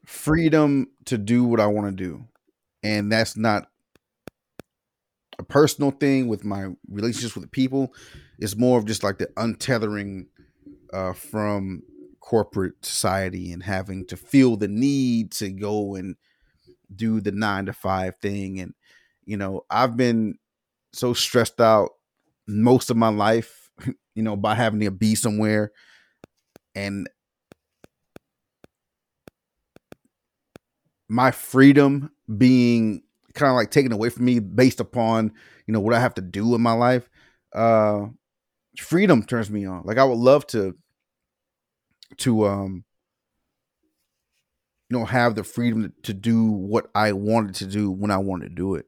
freedom 0.04 0.88
to 1.06 1.18
do 1.18 1.44
what 1.44 1.60
I 1.60 1.66
want 1.66 1.96
to 1.96 2.04
do, 2.04 2.24
and 2.82 3.10
that's 3.10 3.36
not 3.36 3.68
a 5.38 5.42
personal 5.42 5.90
thing 5.90 6.28
with 6.28 6.44
my 6.44 6.68
relationships 6.88 7.34
with 7.34 7.44
the 7.44 7.50
people. 7.50 7.92
It's 8.38 8.56
more 8.56 8.78
of 8.78 8.86
just 8.86 9.02
like 9.02 9.18
the 9.18 9.26
untethering 9.36 10.26
uh, 10.92 11.12
from 11.12 11.82
corporate 12.20 12.84
society 12.84 13.52
and 13.52 13.62
having 13.62 14.06
to 14.06 14.16
feel 14.16 14.56
the 14.56 14.68
need 14.68 15.32
to 15.32 15.50
go 15.50 15.94
and 15.94 16.16
do 16.94 17.20
the 17.20 17.32
nine 17.32 17.66
to 17.66 17.72
five 17.72 18.14
thing. 18.22 18.60
And 18.60 18.74
you 19.26 19.36
know 19.36 19.64
i've 19.70 19.96
been 19.96 20.36
so 20.92 21.12
stressed 21.12 21.60
out 21.60 21.90
most 22.46 22.90
of 22.90 22.96
my 22.96 23.08
life 23.08 23.70
you 24.14 24.22
know 24.22 24.36
by 24.36 24.54
having 24.54 24.80
to 24.80 24.90
be 24.90 25.14
somewhere. 25.14 25.72
And 26.76 27.08
my 31.14 31.30
freedom 31.30 32.10
being 32.36 33.02
kind 33.34 33.50
of 33.50 33.56
like 33.56 33.70
taken 33.70 33.92
away 33.92 34.08
from 34.08 34.24
me 34.24 34.38
based 34.38 34.80
upon 34.80 35.32
you 35.66 35.72
know 35.72 35.80
what 35.80 35.94
i 35.94 36.00
have 36.00 36.14
to 36.14 36.22
do 36.22 36.54
in 36.54 36.60
my 36.60 36.72
life 36.72 37.08
uh 37.54 38.06
freedom 38.78 39.22
turns 39.22 39.50
me 39.50 39.64
on 39.64 39.82
like 39.84 39.98
i 39.98 40.04
would 40.04 40.18
love 40.18 40.46
to 40.46 40.74
to 42.16 42.46
um 42.46 42.84
you 44.88 44.98
know 44.98 45.04
have 45.04 45.34
the 45.34 45.44
freedom 45.44 45.92
to, 46.02 46.12
do 46.12 46.46
what 46.50 46.90
i 46.94 47.12
wanted 47.12 47.54
to 47.54 47.66
do 47.66 47.90
when 47.90 48.10
i 48.10 48.18
wanted 48.18 48.48
to 48.48 48.54
do 48.54 48.74
it 48.74 48.86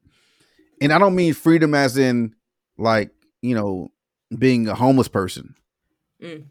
and 0.81 0.93
I 0.93 0.99
don't 0.99 1.15
mean 1.15 1.35
freedom 1.35 1.75
as 1.75 1.97
in 1.97 2.35
like 2.79 3.11
you 3.43 3.55
know 3.55 3.91
being 4.37 4.69
a 4.69 4.75
homeless 4.75 5.09
person. 5.09 5.55
Mm. 6.23 6.45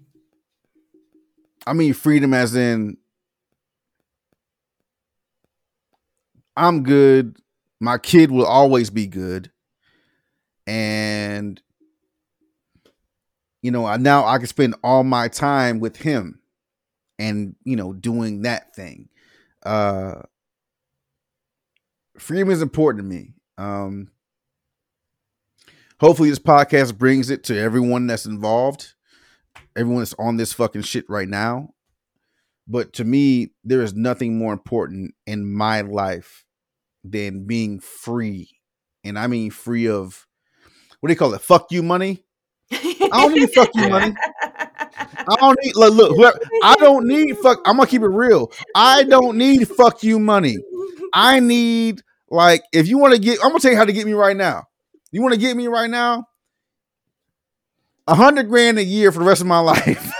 I 1.67 1.73
mean 1.73 1.93
freedom 1.93 2.33
as 2.33 2.55
in 2.55 2.97
I'm 6.57 6.83
good. 6.83 7.37
My 7.79 7.97
kid 7.97 8.31
will 8.31 8.45
always 8.45 8.89
be 8.89 9.07
good, 9.07 9.51
and 10.67 11.61
you 13.61 13.71
know 13.71 13.85
I 13.85 13.97
now 13.97 14.25
I 14.25 14.37
can 14.37 14.47
spend 14.47 14.75
all 14.83 15.03
my 15.03 15.27
time 15.27 15.79
with 15.79 15.97
him, 15.97 16.39
and 17.19 17.55
you 17.63 17.75
know 17.75 17.93
doing 17.93 18.43
that 18.43 18.75
thing. 18.75 19.09
Uh, 19.65 20.21
freedom 22.17 22.49
is 22.49 22.61
important 22.61 23.03
to 23.03 23.07
me. 23.09 23.33
Um, 23.57 24.09
hopefully 25.99 26.29
this 26.29 26.39
podcast 26.39 26.97
brings 26.97 27.29
it 27.29 27.43
to 27.45 27.57
everyone 27.59 28.07
that's 28.07 28.25
involved 28.25 28.93
everyone 29.75 30.01
that's 30.01 30.15
on 30.19 30.37
this 30.37 30.53
fucking 30.53 30.81
shit 30.83 31.05
right 31.09 31.29
now 31.29 31.69
But 32.67 32.93
to 32.93 33.03
me, 33.03 33.51
there 33.63 33.81
is 33.81 33.93
nothing 33.93 34.37
more 34.37 34.53
important 34.53 35.15
in 35.27 35.51
my 35.51 35.81
life 35.81 36.44
than 37.09 37.45
being 37.45 37.79
free. 37.79 38.49
And 39.03 39.19
I 39.19 39.27
mean 39.27 39.51
free 39.51 39.87
of 39.87 40.25
what 40.99 41.07
do 41.07 41.13
you 41.13 41.17
call 41.17 41.33
it? 41.33 41.41
Fuck 41.41 41.71
you 41.71 41.83
money. 41.83 42.23
I 42.71 43.09
don't 43.11 43.33
need 43.33 43.51
fuck 43.51 43.69
you 43.75 43.89
money. 43.89 44.15
I 44.19 45.35
don't 45.39 45.59
need 45.61 45.75
look, 45.75 45.93
look 45.93 46.15
whoever, 46.15 46.39
I 46.63 46.75
don't 46.75 47.07
need 47.07 47.37
fuck. 47.37 47.59
I'm 47.65 47.77
gonna 47.77 47.87
keep 47.87 48.01
it 48.01 48.07
real. 48.07 48.51
I 48.73 49.03
don't 49.03 49.37
need 49.37 49.67
fuck 49.67 50.03
you 50.03 50.19
money. 50.19 50.57
I 51.13 51.39
need 51.39 52.01
like 52.29 52.63
if 52.73 52.87
you 52.87 52.97
want 52.97 53.13
to 53.13 53.19
get, 53.19 53.39
I'm 53.43 53.49
gonna 53.49 53.59
tell 53.59 53.71
you 53.71 53.77
how 53.77 53.85
to 53.85 53.93
get 53.93 54.05
me 54.05 54.13
right 54.13 54.35
now. 54.35 54.63
You 55.11 55.21
want 55.21 55.33
to 55.33 55.39
get 55.39 55.55
me 55.55 55.67
right 55.67 55.89
now? 55.89 56.25
A 58.07 58.15
hundred 58.15 58.49
grand 58.49 58.77
a 58.79 58.83
year 58.83 59.11
for 59.11 59.19
the 59.19 59.25
rest 59.25 59.41
of 59.41 59.47
my 59.47 59.59
life, 59.59 60.11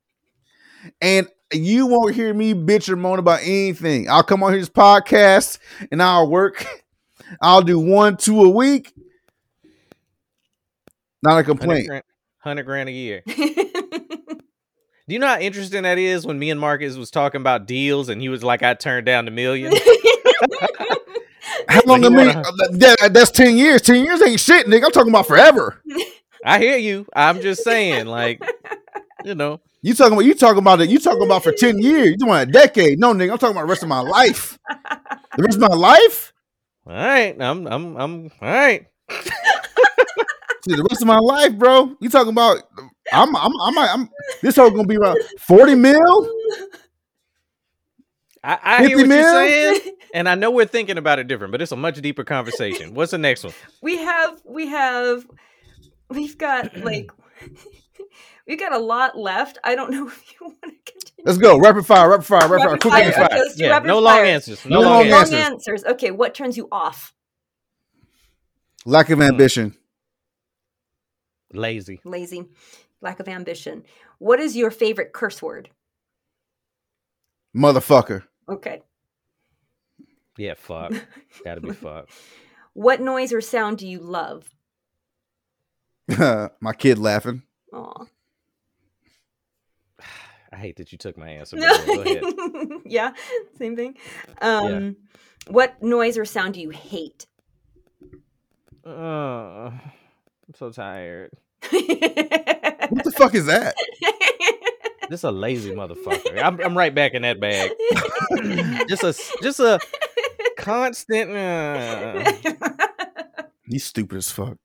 and 1.00 1.28
you 1.52 1.86
won't 1.86 2.14
hear 2.14 2.32
me 2.32 2.54
bitch 2.54 2.88
or 2.88 2.96
moan 2.96 3.18
about 3.18 3.40
anything. 3.42 4.08
I'll 4.08 4.22
come 4.22 4.42
on 4.42 4.52
here 4.52 4.60
this 4.60 4.68
podcast 4.68 5.58
and 5.90 6.02
I'll 6.02 6.28
work. 6.28 6.64
I'll 7.42 7.62
do 7.62 7.78
one, 7.78 8.16
two 8.16 8.42
a 8.42 8.48
week. 8.48 8.92
Not 11.22 11.32
a 11.32 11.34
100 11.34 11.44
complaint. 11.46 11.86
grand, 11.88 12.04
100 12.42 12.62
grand 12.64 12.88
a 12.88 12.92
year. 12.92 13.22
Do 13.26 15.14
you 15.14 15.18
know 15.18 15.26
how 15.26 15.38
interesting 15.40 15.82
that 15.82 15.98
is 15.98 16.24
when 16.24 16.38
me 16.38 16.50
and 16.50 16.60
Marcus 16.60 16.94
was 16.96 17.10
talking 17.10 17.40
about 17.40 17.66
deals 17.66 18.08
and 18.08 18.20
he 18.20 18.28
was 18.28 18.44
like, 18.44 18.62
I 18.62 18.74
turned 18.74 19.06
down 19.06 19.24
the 19.24 19.32
million? 19.32 19.72
How 21.68 21.82
long 21.86 22.00
But 22.00 22.06
I 22.06 22.10
he 22.10 22.16
mean? 22.16 22.26
wanna- 22.26 22.42
that- 22.78 23.10
that's 23.12 23.30
ten 23.32 23.56
years. 23.56 23.82
Ten 23.82 24.04
years 24.04 24.22
ain't 24.22 24.38
shit, 24.40 24.66
nigga. 24.66 24.84
I'm 24.84 24.90
talking 24.92 25.10
about 25.12 25.26
forever. 25.26 25.82
I 26.44 26.58
hear 26.60 26.76
you. 26.76 27.06
I'm 27.14 27.40
just 27.40 27.64
saying, 27.64 28.06
like, 28.06 28.40
you 29.24 29.34
know, 29.34 29.60
You 29.82 29.94
talking 29.94 30.12
about 30.12 30.24
you 30.24 30.34
talking 30.34 30.58
about 30.58 30.80
it? 30.80 30.90
You 30.90 30.98
talking 30.98 31.24
about 31.24 31.42
for 31.42 31.52
ten 31.52 31.78
years? 31.78 32.08
You 32.08 32.16
talking 32.18 32.32
about 32.34 32.48
a 32.48 32.52
decade? 32.52 32.98
No, 32.98 33.14
nigga. 33.14 33.32
I'm 33.32 33.38
talking 33.38 33.56
about 33.56 33.62
the 33.62 33.70
rest 33.70 33.82
of 33.82 33.88
my 33.88 34.00
life. 34.00 34.58
The 35.36 35.44
rest 35.44 35.58
of 35.58 35.70
my 35.70 35.76
life. 35.76 36.32
all 36.88 36.92
right, 36.92 37.40
I'm, 37.40 37.64
I'm, 37.68 37.96
I'm, 37.96 38.24
all 38.24 38.30
right. 38.48 38.84
See, 39.10 40.74
the 40.74 40.86
rest 40.90 41.00
of 41.00 41.06
my 41.06 41.18
life, 41.18 41.56
bro. 41.56 41.96
You 42.00 42.08
talking 42.10 42.32
about? 42.32 42.58
I'm, 43.12 43.34
I'm, 43.36 43.52
I'm, 43.62 43.78
I'm. 43.78 44.10
This 44.42 44.56
whole 44.56 44.70
gonna 44.70 44.88
be 44.88 44.96
around 44.96 45.18
forty 45.38 45.76
mil. 45.76 45.96
I, 48.42 48.58
I 48.62 48.78
hear 48.86 48.96
50 48.98 49.02
what 49.02 49.08
mil? 49.08 49.18
you're 49.18 49.74
saying, 49.76 49.96
and 50.14 50.28
I 50.28 50.34
know 50.34 50.50
we're 50.50 50.66
thinking 50.66 50.98
about 50.98 51.20
it 51.20 51.28
different, 51.28 51.52
but 51.52 51.62
it's 51.62 51.72
a 51.72 51.76
much 51.76 52.00
deeper 52.02 52.24
conversation. 52.24 52.94
What's 52.94 53.12
the 53.12 53.18
next 53.18 53.44
one? 53.44 53.54
we 53.82 53.98
have 53.98 54.40
we 54.44 54.66
have 54.66 55.26
we've 56.08 56.36
got 56.36 56.76
like 56.78 57.12
we've 58.50 58.58
got 58.58 58.72
a 58.74 58.78
lot 58.78 59.16
left. 59.16 59.56
I 59.64 59.74
don't 59.74 59.90
know 59.94 60.06
if 60.08 60.32
you 60.32 60.46
want 60.46 60.60
to 60.62 60.68
continue. 60.92 61.24
Let's 61.24 61.38
go. 61.38 61.58
Rapid 61.58 61.86
fire. 61.86 62.10
Rapid 62.10 62.26
fire. 62.26 62.48
Rapid, 62.48 62.58
fire. 62.58 62.66
Rapid 62.68 62.80
Quick 62.82 62.92
fire, 62.94 63.12
fire. 63.12 63.24
okay. 63.26 63.38
let's 63.38 63.58
Yeah, 63.58 63.68
rapid 63.68 63.86
no 63.86 63.98
long 64.00 64.18
answers. 64.18 64.66
No, 64.66 64.80
No 64.82 64.82
long, 64.82 65.08
long 65.08 65.20
answers. 65.20 65.32
Answers. 65.34 65.52
answers. 65.52 65.84
Okay, 65.92 66.10
what 66.10 66.34
turns 66.34 66.56
you 66.56 66.68
off? 66.70 67.14
Lack 68.84 69.06
Hmm. 69.06 69.14
of 69.14 69.22
ambition. 69.22 69.74
Lazy. 71.52 72.00
Lazy, 72.04 72.44
lack 73.00 73.18
of 73.20 73.28
ambition. 73.28 73.82
What 74.18 74.38
is 74.40 74.56
your 74.56 74.70
favorite 74.70 75.12
curse 75.12 75.42
word? 75.42 75.70
Motherfucker. 77.56 78.22
Okay. 78.48 78.82
Yeah, 80.38 80.54
fuck. 80.56 80.92
Gotta 81.44 81.60
be 81.60 81.72
fuck. 81.72 82.08
What 82.72 83.00
noise 83.00 83.32
or 83.32 83.40
sound 83.40 83.78
do 83.78 83.86
you 83.88 83.98
love? 83.98 84.48
my 86.60 86.72
kid 86.78 86.98
laughing. 86.98 87.42
Aw. 87.72 88.04
I 90.52 90.56
hate 90.56 90.76
that 90.76 90.92
you 90.92 90.98
took 90.98 91.16
my 91.16 91.28
answer. 91.28 91.56
but 91.56 91.62
yeah, 91.64 91.94
Go 91.94 92.00
ahead. 92.02 92.22
yeah, 92.84 93.12
same 93.58 93.76
thing. 93.76 93.96
Um, 94.40 94.96
What 95.48 95.82
noise 95.82 96.18
or 96.18 96.24
sound 96.24 96.54
do 96.54 96.60
you 96.60 96.70
hate? 96.70 97.26
Uh, 98.84 99.70
I'm 99.70 100.54
so 100.56 100.70
tired. 100.70 101.30
What 101.70 103.04
the 103.04 103.12
fuck 103.16 103.34
is 103.34 103.46
that? 103.46 103.74
This 105.10 105.24
a 105.24 105.30
lazy 105.32 105.72
motherfucker. 105.72 106.40
I'm, 106.40 106.60
I'm 106.60 106.78
right 106.78 106.94
back 106.94 107.14
in 107.14 107.22
that 107.22 107.40
bag. 107.40 107.72
just 108.88 109.02
a 109.02 109.12
just 109.42 109.58
a 109.58 109.80
constant. 110.56 111.32
Uh, 111.32 112.32
You 113.66 113.80
stupid 113.80 114.18
as 114.18 114.30
fuck. 114.30 114.56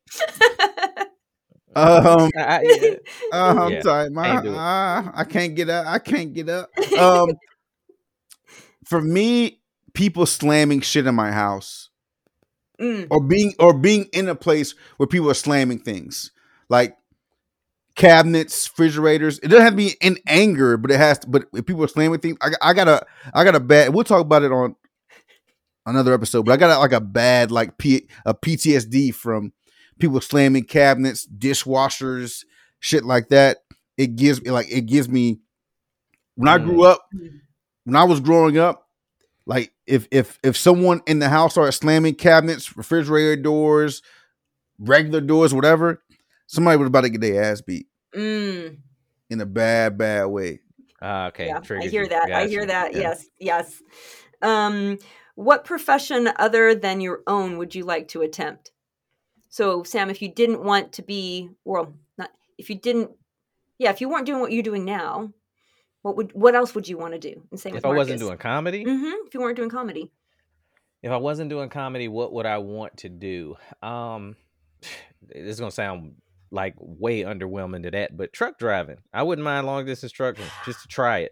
Um, 1.76 2.30
I, 2.38 2.42
I- 2.42 2.62
yeah. 2.64 2.96
uh, 3.34 3.56
I'm 3.60 3.74
Yeah, 3.74 3.82
tired. 3.82 4.14
My, 4.14 4.24
can't 4.30 4.44
do 4.44 4.54
it. 4.54 4.56
uh, 4.56 5.12
I 5.14 5.24
can't 5.30 5.56
get 5.56 5.70
up. 5.70 5.88
I 5.88 6.00
can't 6.00 6.34
get 6.34 6.50
up. 6.50 6.70
Um, 6.98 7.30
for 8.86 9.02
me, 9.02 9.60
people 9.94 10.26
slamming 10.26 10.82
shit 10.82 11.08
in 11.08 11.16
my 11.16 11.32
house 11.32 11.90
Mm, 12.80 13.08
or 13.10 13.22
being 13.24 13.54
or 13.60 13.74
being 13.74 14.06
in 14.12 14.28
a 14.28 14.36
place 14.36 14.76
where 14.98 15.08
people 15.08 15.30
are 15.32 15.36
slamming 15.36 15.80
things 15.80 16.32
like 16.68 16.98
cabinets, 17.96 18.70
refrigerators. 18.70 19.40
It 19.40 19.48
doesn't 19.48 19.64
have 19.64 19.74
to 19.74 19.78
be 19.78 19.96
in 20.02 20.18
anger, 20.28 20.78
but 20.78 20.92
it 20.92 20.98
has 20.98 21.20
to. 21.20 21.28
But 21.30 21.46
if 21.54 21.66
people 21.66 21.84
are 21.84 21.88
slamming 21.88 22.20
things, 22.20 22.38
I, 22.42 22.50
I 22.62 22.74
got 22.74 22.88
a 22.88 23.06
I 23.34 23.44
got 23.44 23.56
a 23.56 23.60
bad. 23.60 23.94
We'll 23.94 24.04
talk 24.04 24.22
about 24.22 24.44
it 24.44 24.52
on 24.52 24.76
another 25.86 26.14
episode. 26.14 26.46
But 26.46 26.54
I 26.54 26.58
got 26.58 26.76
a, 26.76 26.80
like 26.80 26.92
a 26.94 27.02
bad 27.02 27.52
like 27.52 27.78
P, 27.78 28.08
a 28.26 28.34
PTSD 28.34 29.12
from 29.12 29.54
people 30.00 30.22
slamming 30.22 30.64
cabinets, 30.64 31.28
dishwashers, 31.28 32.46
shit 32.80 33.06
like 33.06 33.30
that. 33.30 33.58
It 33.98 34.16
gives 34.16 34.41
me 34.41 34.52
like 34.52 34.72
it 34.72 34.86
gives 34.86 35.08
me 35.08 35.39
when 36.36 36.50
I 36.50 36.58
grew 36.58 36.84
up, 36.84 37.08
when 37.86 37.96
I 37.96 38.04
was 38.04 38.20
growing 38.20 38.58
up, 38.58 38.89
like 39.46 39.72
if 39.88 40.08
if 40.12 40.39
if 40.43 40.58
someone 40.58 41.02
in 41.08 41.20
the 41.20 41.30
house 41.30 41.54
started 41.54 41.72
slamming 41.72 42.16
cabinets, 42.16 42.76
refrigerator 42.76 43.41
doors, 43.41 44.02
regular 44.80 45.22
doors, 45.22 45.54
whatever, 45.54 46.04
somebody 46.48 46.78
was 46.78 46.88
about 46.88 47.02
to 47.02 47.10
get 47.10 47.22
their 47.22 47.43
ass 47.43 47.62
beat 47.62 47.88
mm, 48.16 48.78
in 49.30 49.41
a 49.41 49.46
bad, 49.46 49.98
bad 49.98 50.26
way. 50.26 50.60
Ah, 51.02 51.28
okay. 51.28 51.48
yeah, 51.48 51.60
I 51.70 51.88
hear 51.88 52.04
you. 52.04 52.10
that. 52.10 52.32
I 52.32 52.48
hear 52.48 52.66
that. 52.66 52.93
Yeah. 52.93 53.00
Yes, 53.00 53.26
yes. 53.39 53.82
Um, 54.41 54.98
what 55.36 55.66
profession 55.66 56.30
other 56.38 56.74
than 56.74 57.02
your 57.02 57.22
own 57.28 57.58
would 57.58 57.76
you 57.76 57.84
like 57.84 58.08
to 58.10 58.22
attempt? 58.22 58.72
So, 59.56 59.84
Sam, 59.84 60.10
if 60.10 60.22
you 60.22 60.28
didn't 60.28 60.66
want 60.66 60.91
to 60.93 61.01
be, 61.01 61.49
well, 61.64 61.93
not 62.18 62.30
if 62.58 62.70
you 62.70 62.76
didn't, 62.76 63.12
yeah, 63.80 63.89
if 63.89 64.01
you 64.01 64.10
weren't 64.10 64.26
doing 64.26 64.41
what 64.41 64.51
you're 64.51 64.62
doing 64.62 64.84
now, 64.84 65.32
what 66.01 66.18
would 66.18 66.34
what 66.34 66.56
else 66.56 66.76
would 66.76 66.89
you 66.89 66.97
want 66.97 67.14
to 67.14 67.20
do? 67.20 67.41
And 67.51 67.58
same 67.58 67.70
If 67.74 67.84
with 67.84 67.86
I 67.86 67.95
wasn't 67.95 68.20
doing 68.20 68.38
comedy, 68.38 68.84
hmm 68.84 69.14
if 69.26 69.34
you 69.34 69.39
weren't 69.39 69.56
doing 69.56 69.70
comedy, 69.70 70.12
if 71.01 71.10
I 71.10 71.16
wasn't 71.16 71.49
doing 71.49 71.70
comedy, 71.70 72.10
what 72.10 72.34
would 72.34 72.45
I 72.45 72.58
want 72.58 72.97
to 72.97 73.08
do? 73.08 73.56
Um, 73.82 74.36
this 75.22 75.45
is 75.53 75.60
gonna 75.62 75.72
sound 75.72 76.16
like 76.51 76.74
way 76.78 77.22
underwhelming 77.22 77.84
to 77.84 77.91
that, 77.91 78.18
but 78.18 78.34
truck 78.34 78.58
driving. 78.60 78.97
I 79.14 79.24
wouldn't 79.24 79.45
mind 79.45 79.68
long 79.68 79.86
distance 79.86 80.12
trucking 80.12 80.43
just 80.66 80.82
to 80.82 80.89
try 80.89 81.20
it. 81.20 81.32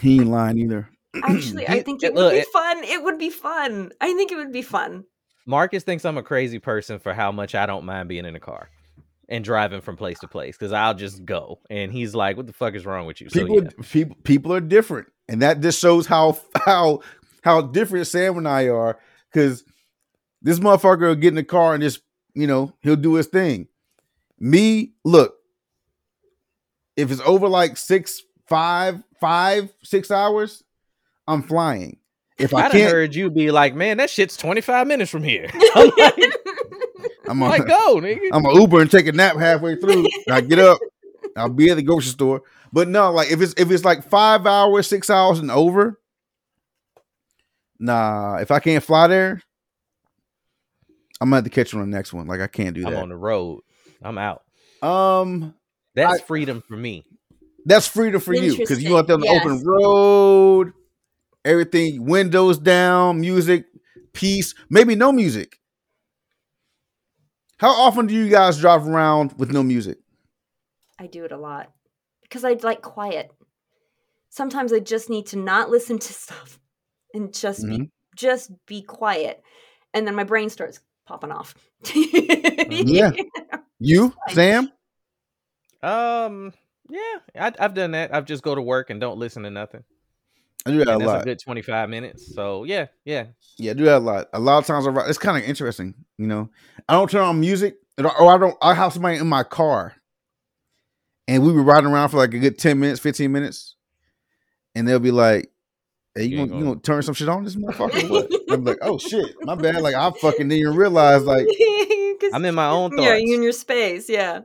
He 0.00 0.14
ain't 0.20 0.30
lying 0.30 0.56
either. 0.56 0.88
actually, 1.22 1.68
I 1.68 1.82
think 1.82 2.02
it- 2.02 2.06
it 2.06 2.14
would 2.14 2.22
look, 2.22 2.32
be 2.32 2.38
it- 2.38 2.48
fun. 2.50 2.82
It 2.84 3.04
would 3.04 3.18
be 3.18 3.28
fun. 3.28 3.92
I 4.00 4.14
think 4.14 4.32
it 4.32 4.36
would 4.36 4.52
be 4.52 4.62
fun. 4.62 5.04
Marcus 5.46 5.82
thinks 5.82 6.04
I'm 6.04 6.18
a 6.18 6.22
crazy 6.22 6.58
person 6.58 6.98
for 6.98 7.14
how 7.14 7.32
much 7.32 7.54
I 7.54 7.66
don't 7.66 7.84
mind 7.84 8.08
being 8.08 8.24
in 8.24 8.36
a 8.36 8.40
car 8.40 8.68
and 9.28 9.44
driving 9.44 9.80
from 9.80 9.96
place 9.96 10.18
to 10.20 10.28
place 10.28 10.56
because 10.56 10.72
I'll 10.72 10.94
just 10.94 11.24
go. 11.24 11.60
And 11.70 11.92
he's 11.92 12.14
like, 12.14 12.36
"What 12.36 12.46
the 12.46 12.52
fuck 12.52 12.74
is 12.74 12.86
wrong 12.86 13.06
with 13.06 13.20
you?" 13.20 13.28
So 13.28 13.40
People, 13.40 13.64
yeah, 13.64 13.70
people, 13.90 14.16
people 14.24 14.52
are 14.52 14.60
different, 14.60 15.08
and 15.28 15.42
that 15.42 15.60
just 15.60 15.80
shows 15.80 16.06
how 16.06 16.38
how 16.64 17.00
how 17.42 17.62
different 17.62 18.06
Sam 18.06 18.38
and 18.38 18.48
I 18.48 18.68
are. 18.68 18.98
Because 19.32 19.64
this 20.42 20.58
motherfucker 20.58 21.08
will 21.08 21.14
get 21.14 21.28
in 21.28 21.34
the 21.36 21.44
car 21.44 21.74
and 21.74 21.82
just 21.82 22.02
you 22.34 22.46
know 22.46 22.72
he'll 22.80 22.96
do 22.96 23.14
his 23.14 23.26
thing. 23.26 23.68
Me, 24.38 24.92
look, 25.04 25.36
if 26.96 27.10
it's 27.10 27.20
over 27.22 27.48
like 27.48 27.76
six, 27.76 28.22
five, 28.48 29.02
five, 29.20 29.72
six 29.82 30.10
hours, 30.10 30.62
I'm 31.26 31.42
flying. 31.42 31.98
If 32.42 32.52
I 32.54 32.58
I 32.58 32.62
done 32.62 32.72
can't, 32.72 32.92
heard 32.92 33.14
you 33.14 33.30
be 33.30 33.50
like, 33.50 33.74
"Man, 33.74 33.96
that 33.98 34.10
shit's 34.10 34.36
25 34.36 34.86
minutes 34.86 35.10
from 35.10 35.22
here." 35.22 35.48
I'm 35.76 35.90
like, 35.96 36.14
I'm 37.28 37.40
like, 37.40 37.66
go, 37.66 37.96
nigga. 38.00 38.28
I'm 38.32 38.44
a 38.44 38.54
Uber 38.60 38.80
and 38.80 38.90
take 38.90 39.06
a 39.06 39.12
nap 39.12 39.36
halfway 39.36 39.76
through. 39.76 40.06
I 40.30 40.40
get 40.40 40.58
up, 40.58 40.78
I'll 41.36 41.48
be 41.48 41.70
at 41.70 41.76
the 41.76 41.82
grocery 41.82 42.10
store. 42.10 42.42
But 42.72 42.88
no, 42.88 43.10
like 43.12 43.30
if 43.30 43.40
it's 43.40 43.54
if 43.56 43.70
it's 43.70 43.84
like 43.84 44.08
five 44.08 44.46
hours, 44.46 44.86
six 44.86 45.08
hours 45.10 45.38
and 45.38 45.50
over, 45.50 46.00
nah. 47.78 48.36
If 48.36 48.50
I 48.50 48.58
can't 48.60 48.82
fly 48.82 49.06
there, 49.06 49.42
I'm 51.20 51.28
gonna 51.28 51.36
have 51.36 51.44
to 51.44 51.50
catch 51.50 51.74
on 51.74 51.80
the 51.80 51.86
next 51.86 52.12
one. 52.12 52.26
Like 52.26 52.40
I 52.40 52.46
can't 52.46 52.74
do 52.74 52.86
I'm 52.86 52.92
that. 52.94 53.02
on 53.02 53.08
the 53.08 53.16
road. 53.16 53.60
I'm 54.02 54.18
out. 54.18 54.42
um, 54.82 55.54
That's 55.94 56.20
I- 56.20 56.24
freedom 56.24 56.62
for 56.66 56.76
me. 56.76 57.04
that's 57.64 57.86
freedom 57.86 58.20
for 58.20 58.34
you 58.34 58.56
because 58.56 58.82
you 58.82 58.96
out 58.98 59.06
there 59.06 59.14
on 59.14 59.20
the 59.20 59.28
Interesting, 59.28 59.60
open 59.60 59.66
road, 59.66 60.72
everything, 61.44 62.04
windows 62.06 62.58
down, 62.58 63.20
music, 63.20 63.66
peace, 64.12 64.54
maybe 64.70 64.94
no 64.94 65.12
music. 65.12 65.58
How 67.58 67.70
often 67.70 68.06
do 68.06 68.14
you 68.14 68.28
guys 68.28 68.58
drive 68.58 68.86
around 68.86 69.34
with 69.38 69.52
no 69.52 69.62
music? 69.62 69.98
I 70.98 71.06
do 71.06 71.24
it 71.24 71.32
a 71.32 71.36
lot 71.38 71.70
because 72.22 72.44
I 72.44 72.52
like 72.62 72.82
quiet. 72.82 73.30
sometimes 74.30 74.72
I 74.72 74.78
just 74.80 75.10
need 75.10 75.26
to 75.26 75.36
not 75.36 75.68
listen 75.70 75.98
to 75.98 76.12
stuff 76.24 76.58
and 77.14 77.32
just 77.34 77.64
be 77.66 77.78
Mhm. 77.78 77.90
just 78.16 78.50
be 78.66 78.82
quiet, 78.82 79.42
and 79.94 80.06
then 80.06 80.14
my 80.14 80.24
brain 80.24 80.48
starts 80.50 80.80
popping 81.06 81.32
off. 81.32 81.54
Yeah. 81.94 83.10
You. 83.84 84.14
Sam? 84.28 84.70
Um, 85.82 86.52
yeah, 86.88 87.18
I, 87.34 87.52
I've 87.58 87.74
done 87.74 87.90
that. 87.92 88.14
I've 88.14 88.26
just 88.26 88.44
go 88.44 88.54
to 88.54 88.62
work 88.62 88.90
and 88.90 89.00
don't 89.00 89.18
listen 89.18 89.42
to 89.42 89.50
nothing. 89.50 89.82
I 90.64 90.70
do 90.70 90.78
that 90.78 90.88
a 90.88 90.92
And 90.92 91.00
that's 91.00 91.08
lot. 91.08 91.20
a 91.22 91.24
good 91.24 91.38
twenty 91.40 91.62
five 91.62 91.88
minutes. 91.90 92.34
So 92.34 92.64
yeah, 92.64 92.86
yeah. 93.04 93.26
Yeah, 93.58 93.72
I 93.72 93.74
do 93.74 93.84
that 93.84 93.96
a 93.96 93.98
lot. 93.98 94.28
A 94.32 94.38
lot 94.40 94.58
of 94.58 94.66
times, 94.66 94.86
I 94.86 94.90
write- 94.90 95.08
it's 95.08 95.18
kind 95.18 95.36
of 95.36 95.48
interesting. 95.48 95.94
You 96.18 96.26
know, 96.26 96.50
I 96.88 96.92
don't 96.94 97.10
turn 97.10 97.22
on 97.22 97.40
music, 97.40 97.76
or 97.98 98.06
or 98.20 98.32
I 98.32 98.38
don't. 98.38 98.56
I 98.62 98.74
have 98.74 98.92
somebody 98.92 99.16
in 99.18 99.26
my 99.26 99.42
car, 99.42 99.94
and 101.28 101.44
we 101.44 101.52
be 101.52 101.58
riding 101.58 101.90
around 101.90 102.10
for 102.10 102.16
like 102.18 102.32
a 102.34 102.38
good 102.38 102.58
ten 102.58 102.78
minutes, 102.78 103.00
fifteen 103.00 103.32
minutes, 103.32 103.76
and 104.74 104.86
they'll 104.86 104.98
be 105.00 105.10
like, 105.10 105.50
"Hey, 106.14 106.24
you 106.24 106.30
You 106.30 106.36
gonna, 106.36 106.46
you 106.46 106.52
gonna- 106.52 106.64
gonna 106.74 106.80
turn 106.80 107.02
some 107.02 107.14
shit 107.14 107.28
on 107.28 107.44
this 107.44 107.56
motherfucker?" 107.56 108.08
What? 108.10 108.30
I'm 108.50 108.64
like, 108.64 108.78
"Oh 108.82 108.98
shit, 108.98 109.34
my 109.42 109.54
bad." 109.54 109.82
Like 109.82 109.94
I 109.94 110.10
fucking 110.12 110.48
didn't 110.48 110.60
even 110.60 110.76
realize. 110.76 111.24
Like 111.24 111.46
I'm 112.32 112.44
in 112.44 112.54
my 112.54 112.68
own 112.68 112.90
thoughts. 112.90 113.02
Yeah, 113.02 113.16
you 113.16 113.26
thoughts. 113.26 113.36
in 113.36 113.42
your 113.42 113.52
space. 113.52 114.08
Yeah. 114.08 114.40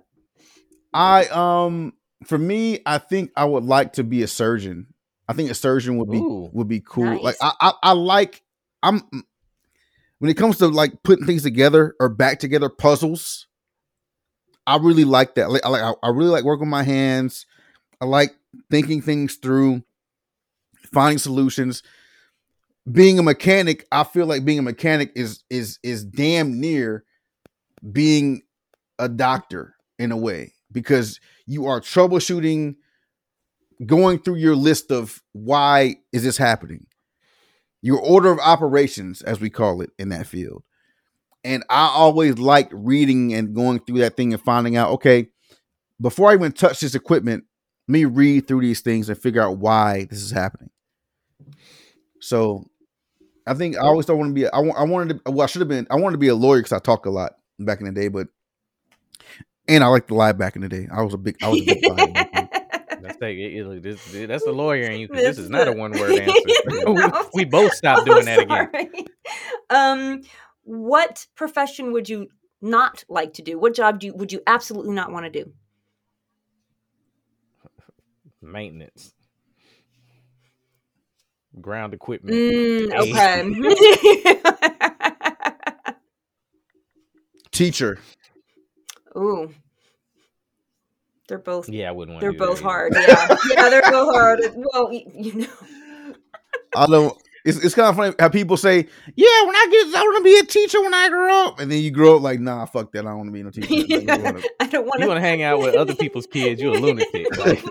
I 0.94 1.26
um, 1.28 1.94
for 2.26 2.38
me, 2.38 2.80
I 2.86 2.98
think 2.98 3.32
I 3.36 3.46
would 3.46 3.66
like 3.66 3.94
to 3.94 4.04
be 4.04 4.24
a 4.24 4.28
surgeon. 4.28 4.88
I 5.28 5.34
think 5.34 5.52
a 5.52 5.54
surgeon 5.54 5.98
would 5.98 6.10
be 6.10 6.18
Ooh. 6.18 6.50
would 6.54 6.68
be 6.68 6.82
cool. 6.82 7.22
Like 7.22 7.36
I, 7.42 7.52
I 7.60 7.74
I 7.84 7.92
like 7.92 8.44
I'm 8.82 9.02
when 10.20 10.32
it 10.32 10.36
comes 10.38 10.58
to 10.60 10.68
like 10.68 11.04
putting 11.04 11.26
things 11.26 11.44
together 11.44 11.96
or 12.00 12.10
back 12.10 12.40
together 12.40 12.70
puzzles. 12.70 13.48
I 14.66 14.78
really 14.78 15.06
like 15.06 15.36
that. 15.36 15.50
Like 15.50 15.66
I 15.66 15.70
like 15.70 15.82
I, 15.82 15.94
I 16.04 16.10
really 16.10 16.30
like 16.30 16.44
working 16.44 16.68
with 16.68 16.72
my 16.72 16.84
hands. 16.84 17.46
I 18.00 18.06
like 18.06 18.36
thinking 18.70 19.02
things 19.02 19.36
through, 19.36 19.84
finding 20.94 21.20
solutions. 21.20 21.84
Being 22.90 23.20
a 23.20 23.24
mechanic, 23.24 23.86
I 23.92 24.06
feel 24.06 24.28
like 24.28 24.46
being 24.46 24.60
a 24.60 24.64
mechanic 24.64 25.12
is 25.16 25.44
is 25.50 25.80
is 25.84 26.06
damn 26.06 26.60
near 26.60 27.04
being 27.92 28.44
a 28.98 29.10
doctor 29.10 29.76
in 30.00 30.12
a 30.12 30.18
way 30.18 30.54
because 30.72 31.20
you 31.46 31.66
are 31.66 31.82
troubleshooting 31.82 32.76
going 33.86 34.20
through 34.20 34.36
your 34.36 34.56
list 34.56 34.92
of 34.92 35.22
why 35.34 35.98
is 36.12 36.24
this 36.24 36.38
happening? 36.38 36.88
Your 37.82 38.00
order 38.00 38.32
of 38.32 38.40
operations 38.40 39.22
as 39.22 39.40
we 39.40 39.50
call 39.50 39.82
it 39.82 39.92
in 40.00 40.10
that 40.10 40.28
field. 40.28 40.64
And 41.44 41.64
i 41.70 41.88
always 41.88 42.38
liked 42.40 42.74
reading 42.74 43.34
and 43.34 43.56
going 43.56 43.80
through 43.80 44.00
that 44.00 44.18
thing 44.18 44.34
and 44.34 44.42
finding 44.42 44.76
out 44.76 44.90
okay 44.92 45.28
before 46.02 46.30
i 46.30 46.34
even 46.34 46.52
touch 46.52 46.82
this 46.82 46.96
equipment 46.96 47.46
let 47.88 47.94
me 47.94 48.06
read 48.06 48.48
through 48.48 48.62
these 48.62 48.82
things 48.82 49.08
and 49.08 49.18
figure 49.18 49.42
out 49.42 49.58
why 49.58 50.06
this 50.10 50.22
is 50.22 50.32
happening. 50.32 50.72
So 52.20 52.66
i 53.46 53.54
think 53.54 53.78
i 53.78 53.82
always 53.82 54.06
don't 54.06 54.18
want 54.18 54.30
to 54.30 54.34
be 54.34 54.48
I 54.48 54.60
I 54.60 54.84
wanted 54.84 55.24
to 55.24 55.32
well 55.32 55.44
i 55.44 55.46
should 55.46 55.62
have 55.62 55.70
been 55.70 55.88
i 55.90 55.96
wanted 55.96 56.16
to 56.16 56.20
be 56.20 56.28
a 56.28 56.36
lawyer 56.36 56.60
because 56.60 56.74
i 56.74 56.80
talk 56.80 57.06
a 57.06 57.10
lot 57.10 57.34
back 57.60 57.80
in 57.80 57.86
the 57.86 57.94
day 57.94 58.10
but 58.10 58.28
and 59.70 59.84
i 59.84 59.88
like 59.88 60.08
to 60.08 60.16
lie 60.16 60.34
back 60.34 60.56
in 60.56 60.64
the 60.64 60.70
day. 60.70 60.88
I 60.92 61.02
was 61.04 61.14
a 61.14 61.18
big 61.18 61.38
i 61.42 61.48
was 61.48 61.62
a 61.62 61.66
big 61.66 61.86
liar 61.90 62.37
back 63.20 63.36
then. 63.36 63.38
That's 63.38 63.54
it- 63.54 63.54
it- 63.58 63.68
look, 63.68 63.82
this, 63.84 64.28
that's 64.28 64.44
the 64.46 64.52
lawyer 64.52 64.84
in 64.90 65.00
you. 65.02 65.08
'cause 65.08 65.18
This 65.18 65.36
This 65.38 65.46
is 65.46 65.50
not 65.50 65.68
a 65.68 65.72
one 65.74 65.92
word 65.92 66.12
answer. 66.20 66.34
we, 66.68 66.94
No. 66.94 67.30
we 67.34 67.46
both 67.46 67.74
stopped 67.74 68.06
doing 68.06 68.26
that 68.26 68.40
again. 68.40 69.06
Um, 69.70 70.22
what 70.64 71.28
profession 71.36 71.92
would 71.92 72.08
you 72.08 72.30
not 72.62 73.04
like 73.10 73.34
to 73.34 73.42
do? 73.42 73.60
What 73.60 73.74
job 73.76 74.00
do 74.00 74.08
you, 74.08 74.14
would 74.14 74.32
you 74.32 74.42
absolutely 74.48 74.94
not 74.94 75.12
want 75.12 75.26
to 75.26 75.30
do? 75.44 75.52
Maintenance, 78.42 79.14
ground 81.60 81.94
equipment. 81.94 82.38
Mm, 82.38 82.94
okay. 82.94 83.44
teacher 87.52 87.98
Ooh, 89.18 89.52
they're 91.28 91.38
both 91.40 91.70
Yeah, 91.70 91.90
I 91.90 91.92
wouldn't 91.92 92.14
want. 92.16 92.22
they're 92.22 92.32
to 92.32 92.38
both 92.38 92.62
hard. 92.62 92.94
Yeah, 93.08 93.36
yeah, 93.52 93.70
they're 93.70 93.82
both 93.84 94.14
hard. 94.16 94.40
Well, 94.56 94.92
you 94.92 95.34
know. 95.34 95.48
I 96.76 96.86
don't. 96.88 97.18
It's, 97.46 97.58
it's 97.64 97.76
kind 97.76 97.88
of 97.88 97.96
funny 97.96 98.14
how 98.20 98.28
people 98.28 98.58
say, 98.58 98.88
"Yeah, 99.16 99.46
when 99.46 99.56
I 99.56 99.68
get, 99.72 99.96
I 99.96 100.02
want 100.04 100.18
to 100.18 100.24
be 100.24 100.38
a 100.38 100.44
teacher 100.44 100.82
when 100.82 100.94
I 100.94 101.08
grow 101.08 101.46
up," 101.46 101.60
and 101.62 101.72
then 101.72 101.82
you 101.82 101.92
grow 101.92 102.18
up 102.18 102.22
like, 102.22 102.42
"Nah, 102.42 102.66
fuck 102.66 102.92
that. 102.92 103.06
I 103.06 103.10
don't 103.10 103.18
want 103.20 103.28
to 103.30 103.32
be 103.32 103.42
no 103.44 103.50
teacher." 103.52 103.74
Like, 103.74 103.90
you 104.18 104.24
wanna- 104.24 104.42
I 104.60 104.68
don't 104.68 104.86
want 104.86 105.00
You 105.02 105.08
want 105.08 105.18
to 105.18 105.22
hang 105.22 105.44
out 105.44 105.60
with 105.60 105.76
other 105.76 105.96
people's 105.96 106.28
kids? 106.28 106.62
You're 106.62 106.76
a 106.76 106.80
lunatic, 106.80 107.38
like, 107.38 107.64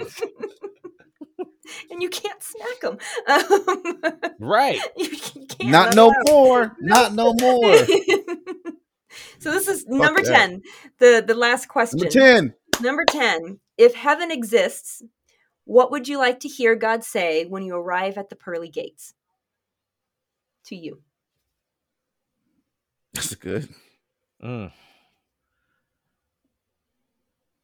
and 1.91 2.03
you 2.03 2.09
can't 2.09 2.43
smack 2.43 2.81
them. 2.81 2.99
Um, 3.27 4.33
right? 4.41 4.81
you 4.97 5.11
can't. 5.11 5.71
Not 5.71 5.95
no 5.95 6.11
more. 6.27 6.75
Not 6.81 7.13
no 7.13 7.35
more. 7.35 7.77
so 9.39 9.51
this 9.51 9.69
is 9.69 9.85
number 9.87 10.23
that. 10.23 10.35
ten. 10.35 10.63
The 11.01 11.23
the 11.27 11.35
last 11.35 11.67
question. 11.69 11.99
Number 11.99 12.11
ten. 12.11 12.55
Number 12.81 13.05
10. 13.05 13.61
If 13.79 13.95
heaven 13.95 14.31
exists, 14.31 15.03
what 15.65 15.91
would 15.91 16.09
you 16.09 16.19
like 16.19 16.41
to 16.41 16.49
hear 16.49 16.75
God 16.75 17.05
say 17.05 17.45
when 17.45 17.63
you 17.63 17.77
arrive 17.77 18.19
at 18.19 18.31
the 18.31 18.37
pearly 18.37 18.69
gates? 18.69 19.15
To 20.67 20.77
you. 20.77 21.03
That's 23.15 23.35
good. 23.35 23.69
Mm. 24.43 24.71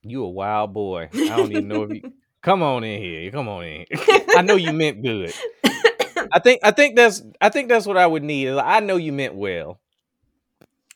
You 0.02 0.24
a 0.24 0.30
wild 0.30 0.72
boy. 0.72 1.08
I 1.12 1.36
don't 1.36 1.52
even 1.52 1.68
know 1.68 1.82
if 1.82 1.90
you 1.90 2.12
come 2.42 2.62
on 2.62 2.82
in 2.82 3.00
here. 3.00 3.30
Come 3.30 3.48
on 3.48 3.64
in. 3.64 3.86
I 4.34 4.42
know 4.42 4.56
you 4.56 4.72
meant 4.72 5.02
good. 5.02 5.32
I 6.32 6.38
think 6.38 6.60
I 6.64 6.70
think 6.70 6.96
that's 6.96 7.22
I 7.40 7.50
think 7.50 7.68
that's 7.68 7.86
what 7.86 7.96
I 7.96 8.06
would 8.06 8.22
need. 8.22 8.48
I 8.48 8.80
know 8.80 8.96
you 8.96 9.12
meant 9.12 9.34
well. 9.34 9.78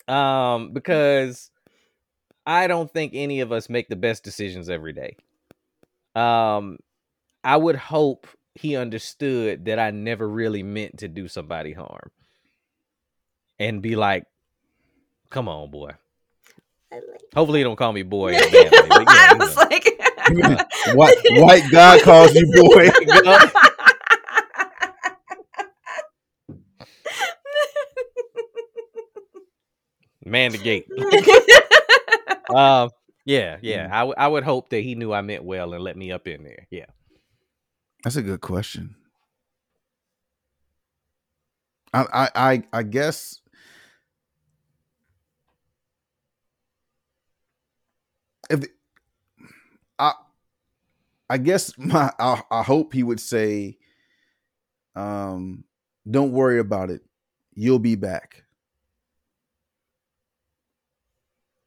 Um, 0.09 0.73
because 0.73 1.51
I 2.47 2.69
don't 2.69 2.91
think 2.93 3.13
any 3.15 3.41
of 3.41 3.51
us 3.53 3.69
make 3.69 3.89
the 3.89 3.97
best 3.97 4.23
decisions 4.23 4.71
every 4.71 4.93
day. 4.93 5.17
Um, 6.15 6.79
I 7.43 7.57
would 7.57 7.77
hope 7.77 8.27
he 8.55 8.77
understood 8.77 9.67
that 9.67 9.79
I 9.79 9.91
never 9.91 10.27
really 10.29 10.63
meant 10.63 10.99
to 10.99 11.09
do 11.09 11.29
somebody 11.29 11.73
harm. 11.73 12.11
And 13.59 13.83
be 13.83 13.97
like, 13.97 14.25
come 15.31 15.49
on, 15.49 15.71
boy. 15.71 15.93
Like 16.93 17.03
Hopefully 17.35 17.61
he 17.61 17.65
don't 17.65 17.77
call 17.77 17.93
me 17.93 18.03
boy. 18.03 18.35
in 18.35 18.37
a 18.37 18.51
bad 18.51 18.73
way, 18.73 18.89
but 18.89 19.01
yeah, 19.01 19.07
I 19.09 19.33
you 19.33 19.39
was 19.39 19.57
know. 19.57 19.63
like, 19.63 20.67
White, 20.95 21.17
white 21.43 21.71
God 21.71 22.03
calls 22.03 22.35
you 22.35 22.47
boy. 22.55 22.91
man 30.25 30.53
the 30.53 30.59
gate. 30.59 30.87
Um, 32.55 32.91
yeah, 33.25 33.59
yeah. 33.61 33.89
I, 33.91 33.99
w- 34.01 34.15
I 34.17 34.29
would 34.29 34.45
hope 34.45 34.71
that 34.71 34.81
he 34.81 34.95
knew 34.95 35.13
I 35.13 35.21
meant 35.21 35.45
well 35.45 35.73
and 35.75 35.83
let 35.83 35.97
me 35.97 36.13
up 36.13 36.29
in 36.29 36.45
there. 36.45 36.67
Yeah. 36.71 36.87
That's 38.05 38.17
a 38.17 38.23
good 38.23 38.41
question. 38.41 38.95
I, 41.93 42.07
I, 42.13 42.31
I, 42.53 42.63
I 42.73 42.83
guess. 42.83 43.41
If 48.49 48.65
I, 49.99 50.13
I 51.29 51.39
guess 51.39 51.73
my, 51.79 52.13
I, 52.19 52.43
I 52.51 52.63
hope 52.63 52.93
he 52.93 53.03
would 53.03 53.21
say, 53.21 53.79
um, 54.95 55.65
"Don't 56.09 56.33
worry 56.33 56.61
about 56.61 56.91
it. 56.91 57.03
You'll 57.55 57.79
be 57.81 57.97
back." 57.97 58.45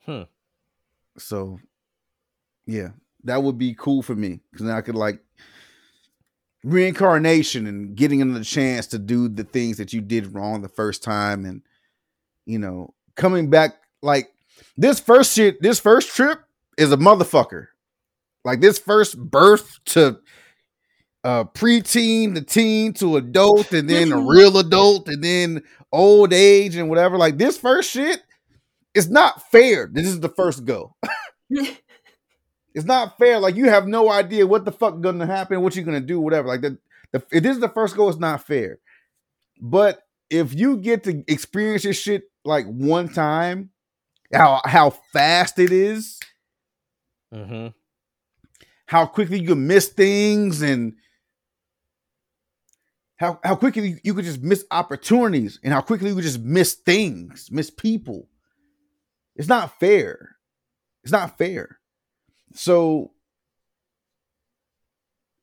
Hmm. 0.06 0.24
So, 1.20 1.60
yeah, 2.66 2.90
that 3.24 3.44
would 3.44 3.58
be 3.58 3.76
cool 3.76 4.02
for 4.02 4.16
me 4.16 4.40
because 4.52 4.66
then 4.66 4.76
I 4.76 4.82
could 4.82 4.96
like 4.96 5.20
reincarnation 6.64 7.68
and 7.68 7.96
getting 7.96 8.22
another 8.22 8.44
chance 8.44 8.88
to 8.88 9.00
do 9.00 9.30
the 9.30 9.44
things 9.44 9.78
that 9.78 9.94
you 9.94 10.02
did 10.02 10.34
wrong 10.34 10.62
the 10.62 10.68
first 10.68 11.02
time 11.02 11.46
and 11.46 11.62
you 12.46 12.60
know 12.60 12.94
coming 13.16 13.50
back 13.50 13.76
like 14.02 14.30
this 14.78 15.00
first 15.00 15.34
shit 15.34 15.62
this 15.62 15.80
first 15.80 16.10
trip 16.10 16.40
is 16.80 16.92
a 16.92 16.98
motherfucker. 16.98 17.68
Like 18.46 18.62
this 18.62 18.80
first 18.80 19.18
birth 19.20 19.80
to 19.88 20.20
uh 21.26 21.44
preteen 21.44 22.34
to 22.36 22.42
teen 22.42 22.94
to 22.94 23.18
adult 23.18 23.74
and 23.74 23.90
then 23.90 24.14
a 24.14 24.22
real 24.22 24.58
adult 24.58 25.10
and 25.10 25.22
then 25.22 25.62
old 25.92 26.32
age 26.32 26.78
and 26.78 26.88
whatever 26.88 27.18
like 27.18 27.38
this 27.38 27.58
first 27.58 27.92
shit 27.92 28.22
is 28.94 29.10
not 29.10 29.50
fair 29.52 29.90
this 29.92 30.08
is 30.08 30.20
the 30.20 30.30
first 30.30 30.66
go 30.66 30.96
it's 32.76 32.86
not 32.86 33.18
fair. 33.18 33.40
Like 33.40 33.56
you 33.56 33.70
have 33.70 33.88
no 33.88 34.10
idea 34.12 34.46
what 34.46 34.66
the 34.66 34.72
fuck 34.72 34.96
is 34.96 35.02
gonna 35.02 35.26
happen, 35.26 35.62
what 35.62 35.76
you're 35.76 35.86
gonna 35.86 36.00
do, 36.00 36.20
whatever. 36.20 36.48
Like 36.48 36.62
the, 36.62 36.78
the 37.12 37.24
if 37.32 37.44
this 37.44 37.56
is 37.56 37.60
the 37.62 37.70
first 37.70 37.96
go, 37.96 38.08
it's 38.10 38.20
not 38.20 38.46
fair. 38.46 38.80
But 39.60 40.04
if 40.30 40.54
you 40.54 40.78
get 40.78 41.04
to 41.06 41.24
experience 41.28 41.84
this 41.84 42.00
shit 42.00 42.24
like 42.46 42.66
one 42.68 43.10
time, 43.10 43.72
how 44.34 44.62
how 44.66 44.92
fast 44.92 45.60
it 45.60 45.72
is, 45.72 46.20
Mm-hmm. 47.34 47.68
how 48.86 49.06
quickly 49.08 49.40
you 49.40 49.48
can 49.50 49.66
miss 49.68 49.88
things, 49.88 50.62
and 50.62 50.94
how 53.18 53.40
how 53.44 53.56
quickly 53.56 54.00
you 54.04 54.14
could 54.14 54.26
just 54.26 54.42
miss 54.44 54.64
opportunities 54.72 55.60
and 55.64 55.74
how 55.74 55.82
quickly 55.82 56.10
you 56.10 56.16
could 56.16 56.24
just 56.24 56.42
miss 56.42 56.76
things, 56.76 57.50
miss 57.52 57.70
people. 57.72 58.28
It's 59.40 59.48
not 59.48 59.80
fair. 59.80 60.36
It's 61.04 61.14
not 61.14 61.38
fair. 61.38 61.80
So 62.54 63.12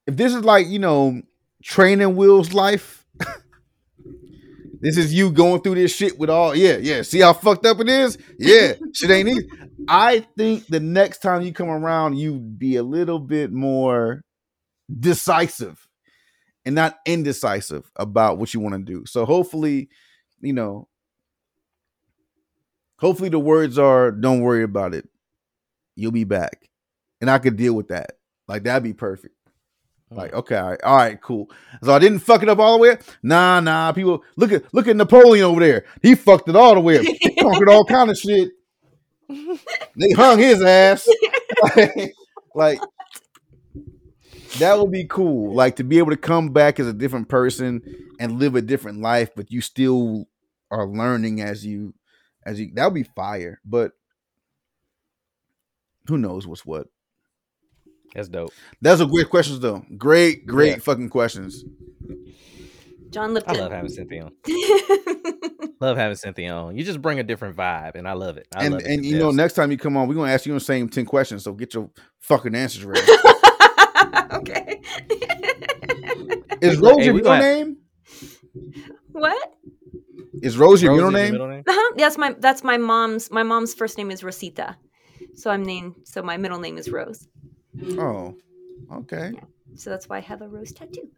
if 0.07 0.17
this 0.17 0.35
is 0.35 0.45
like, 0.45 0.67
you 0.69 0.79
know, 0.79 1.23
training 1.63 2.15
wheels 2.15 2.53
life, 2.53 3.07
this 4.81 4.99
is 4.99 5.15
you 5.15 5.31
going 5.31 5.63
through 5.63 5.77
this 5.77 5.97
shit 5.97 6.19
with 6.19 6.29
all, 6.29 6.55
yeah, 6.55 6.77
yeah. 6.77 7.01
See 7.01 7.21
how 7.21 7.33
fucked 7.33 7.65
up 7.65 7.81
it 7.81 7.89
is? 7.89 8.19
Yeah, 8.39 8.75
shit 8.93 9.11
ain't 9.11 9.31
easy. 9.31 9.49
I 9.89 10.27
think 10.37 10.67
the 10.67 10.81
next 10.81 11.23
time 11.23 11.41
you 11.41 11.55
come 11.55 11.71
around, 11.71 12.19
you 12.19 12.39
be 12.39 12.77
a 12.77 12.83
little 12.83 13.19
bit 13.19 13.51
more 13.51 14.21
decisive 15.01 15.89
and 16.67 16.75
not 16.75 16.99
indecisive 17.07 17.91
about 17.97 18.37
what 18.37 18.53
you 18.53 18.61
want 18.61 18.75
to 18.75 18.93
do. 18.93 19.07
So 19.07 19.25
hopefully, 19.25 19.89
you 20.43 20.53
know, 20.53 20.87
hopefully 22.99 23.29
the 23.29 23.39
words 23.39 23.79
are 23.79 24.11
don't 24.11 24.41
worry 24.41 24.63
about 24.63 24.95
it. 24.95 25.09
You'll 25.95 26.13
be 26.13 26.25
back. 26.25 26.69
And 27.21 27.31
I 27.31 27.39
could 27.39 27.57
deal 27.57 27.75
with 27.75 27.89
that. 27.89 28.13
Like 28.49 28.65
that'd 28.65 28.83
be 28.83 28.93
perfect. 28.93 29.35
Hmm. 30.11 30.17
Like, 30.17 30.33
okay, 30.35 30.57
all 30.57 30.71
right, 30.71 30.83
all 30.83 30.97
right, 30.97 31.21
cool. 31.21 31.51
So 31.83 31.93
I 31.93 31.99
didn't 31.99 32.21
fuck 32.21 32.43
it 32.43 32.49
up 32.49 32.59
all 32.59 32.75
the 32.75 32.83
way 32.83 32.91
up. 32.93 33.01
Nah, 33.23 33.61
nah. 33.61 33.93
People 33.93 34.23
look 34.37 34.53
at 34.53 34.73
look 34.73 34.89
at 34.89 34.97
Napoleon 34.97 35.45
over 35.45 35.61
there. 35.61 35.85
He 36.03 36.15
fucked 36.15 36.49
it 36.49 36.57
all 36.57 36.75
the 36.75 36.81
way 36.81 36.99
up. 36.99 37.05
He 37.05 37.35
conquered 37.41 37.69
all 37.69 37.85
kind 37.85 38.11
of 38.11 38.19
shit. 38.19 38.51
They 39.29 40.13
hung 40.15 40.39
his 40.39 40.63
ass. 40.63 41.09
like 42.55 42.79
that 44.59 44.79
would 44.79 44.93
be 44.93 45.05
cool. 45.05 45.55
Like 45.55 45.77
to 45.77 45.85
be 45.85 45.99
able 45.99 46.11
to 46.11 46.17
come 46.17 46.51
back 46.51 46.79
as 46.79 46.87
a 46.87 46.93
different 46.93 47.29
person 47.29 47.83
and 48.21 48.39
live 48.39 48.55
a 48.55 48.63
different 48.63 49.01
life, 49.01 49.31
but 49.35 49.51
you 49.51 49.61
still 49.61 50.29
are 50.71 50.87
learning 50.87 51.41
as 51.41 51.67
you 51.67 51.95
as 52.47 52.59
you 52.61 52.71
that 52.75 52.87
would 52.87 52.95
be 52.95 53.03
fire. 53.03 53.61
But 53.65 53.93
who 56.07 56.17
knows 56.17 56.47
what's 56.47 56.65
what. 56.65 56.87
That's 58.15 58.29
dope. 58.29 58.53
That's 58.81 59.01
a 59.03 59.07
great 59.07 59.29
questions 59.29 59.61
though. 59.61 59.85
Great, 59.99 60.47
great 60.47 60.71
Yeah. 60.71 60.79
fucking 60.79 61.11
questions. 61.11 61.65
John 63.11 63.37
I 63.47 63.53
love 63.53 63.73
having 63.73 63.91
Cynthia 63.91 64.25
on. 64.25 64.33
Love 65.81 65.99
having 65.99 66.17
Cynthia 66.17 66.53
on. 66.53 66.77
You 66.77 66.85
just 66.85 67.03
bring 67.03 67.19
a 67.19 67.23
different 67.23 67.55
vibe, 67.55 67.97
and 67.97 68.09
I 68.09 68.15
love 68.15 68.39
it. 68.39 68.47
I 68.57 68.65
and 68.65 68.75
love 68.75 68.83
and 68.87 69.03
to 69.03 69.09
you 69.09 69.19
know, 69.19 69.31
next 69.31 69.53
time 69.53 69.71
you 69.71 69.77
come 69.77 69.95
on, 69.99 70.09
we're 70.09 70.15
gonna 70.15 70.33
ask 70.33 70.47
you 70.47 70.55
the 70.55 70.61
same 70.61 70.89
10 70.89 71.05
questions. 71.05 71.45
So 71.45 71.53
get 71.53 71.75
your 71.75 71.91
fucking 72.21 72.55
answers 72.55 72.85
ready. 72.85 73.03
okay. 74.33 74.81
Is 76.63 76.81
We- 76.81 76.89
Rose 76.89 76.99
hey, 76.99 77.05
your 77.05 77.15
we 77.15 77.21
name? 77.21 77.77
what? 79.13 79.55
Is 80.47 80.57
Rose 80.57 80.81
your 80.81 80.93
Rose 80.93 80.99
middle 80.99 81.09
is 81.09 81.15
your 81.15 81.23
name? 81.25 81.33
middle 81.33 81.49
name? 81.49 81.65
Uh-huh. 81.67 81.95
That's 81.97 82.17
my 82.17 82.35
that's 82.39 82.63
my 82.63 82.79
mom's 82.79 83.31
my 83.31 83.43
mom's 83.43 83.75
first 83.75 83.99
name 83.99 84.11
is 84.11 84.23
Rosita. 84.23 84.77
So 85.35 85.51
I'm 85.51 85.65
named 85.65 85.97
so 86.05 86.23
my 86.23 86.37
middle 86.37 86.61
name 86.61 86.79
is 86.79 86.91
Rose. 86.91 87.27
Oh, 87.99 88.37
okay. 88.93 89.33
So 89.75 89.91
that's 89.91 90.09
why 90.09 90.19
I 90.19 90.21
have 90.21 90.43
a 90.43 90.49
rose 90.49 90.73
tattoo. 90.73 91.09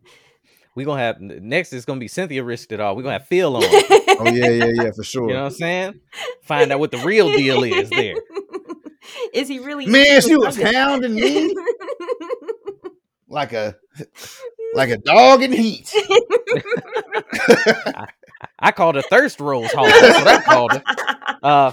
We 0.75 0.85
gonna 0.85 1.03
have 1.03 1.21
next. 1.21 1.73
It's 1.73 1.85
gonna 1.85 2.01
be 2.01 2.09
Cynthia 2.09 2.43
risked 2.43 2.73
it 2.73 2.81
all. 2.81 2.97
We 2.97 3.03
gonna 3.03 3.19
have 3.19 3.27
Phil 3.27 3.57
on. 3.57 3.63
Oh 4.21 4.33
yeah, 4.33 4.51
yeah, 4.51 4.83
yeah, 4.83 4.91
for 4.91 5.05
sure. 5.05 5.29
You 5.29 5.35
know 5.35 5.45
what 5.45 5.53
I'm 5.53 5.59
saying? 5.59 6.01
Find 6.43 6.73
out 6.73 6.81
what 6.81 6.91
the 6.91 6.99
real 6.99 7.31
deal 7.31 7.63
is 7.63 7.89
there. 7.89 8.17
Is 9.33 9.47
he 9.47 9.61
really? 9.61 9.87
Man, 9.87 10.21
she 10.23 10.35
was 10.35 10.61
hounding 10.61 11.15
me 11.15 11.55
like 13.29 13.53
a 13.53 13.77
like 14.75 14.91
a 14.91 14.97
dog 14.97 15.45
in 15.45 15.53
heat. 15.53 15.89
I 15.95 18.09
called 18.71 18.97
her 18.97 19.03
thirst 19.03 19.41
rose 19.41 19.73
hall. 19.73 19.87
That's 19.87 20.19
what 20.19 20.29
I 20.29 20.43
called 20.43 20.73
it. 20.75 20.83
Uh, 21.43 21.73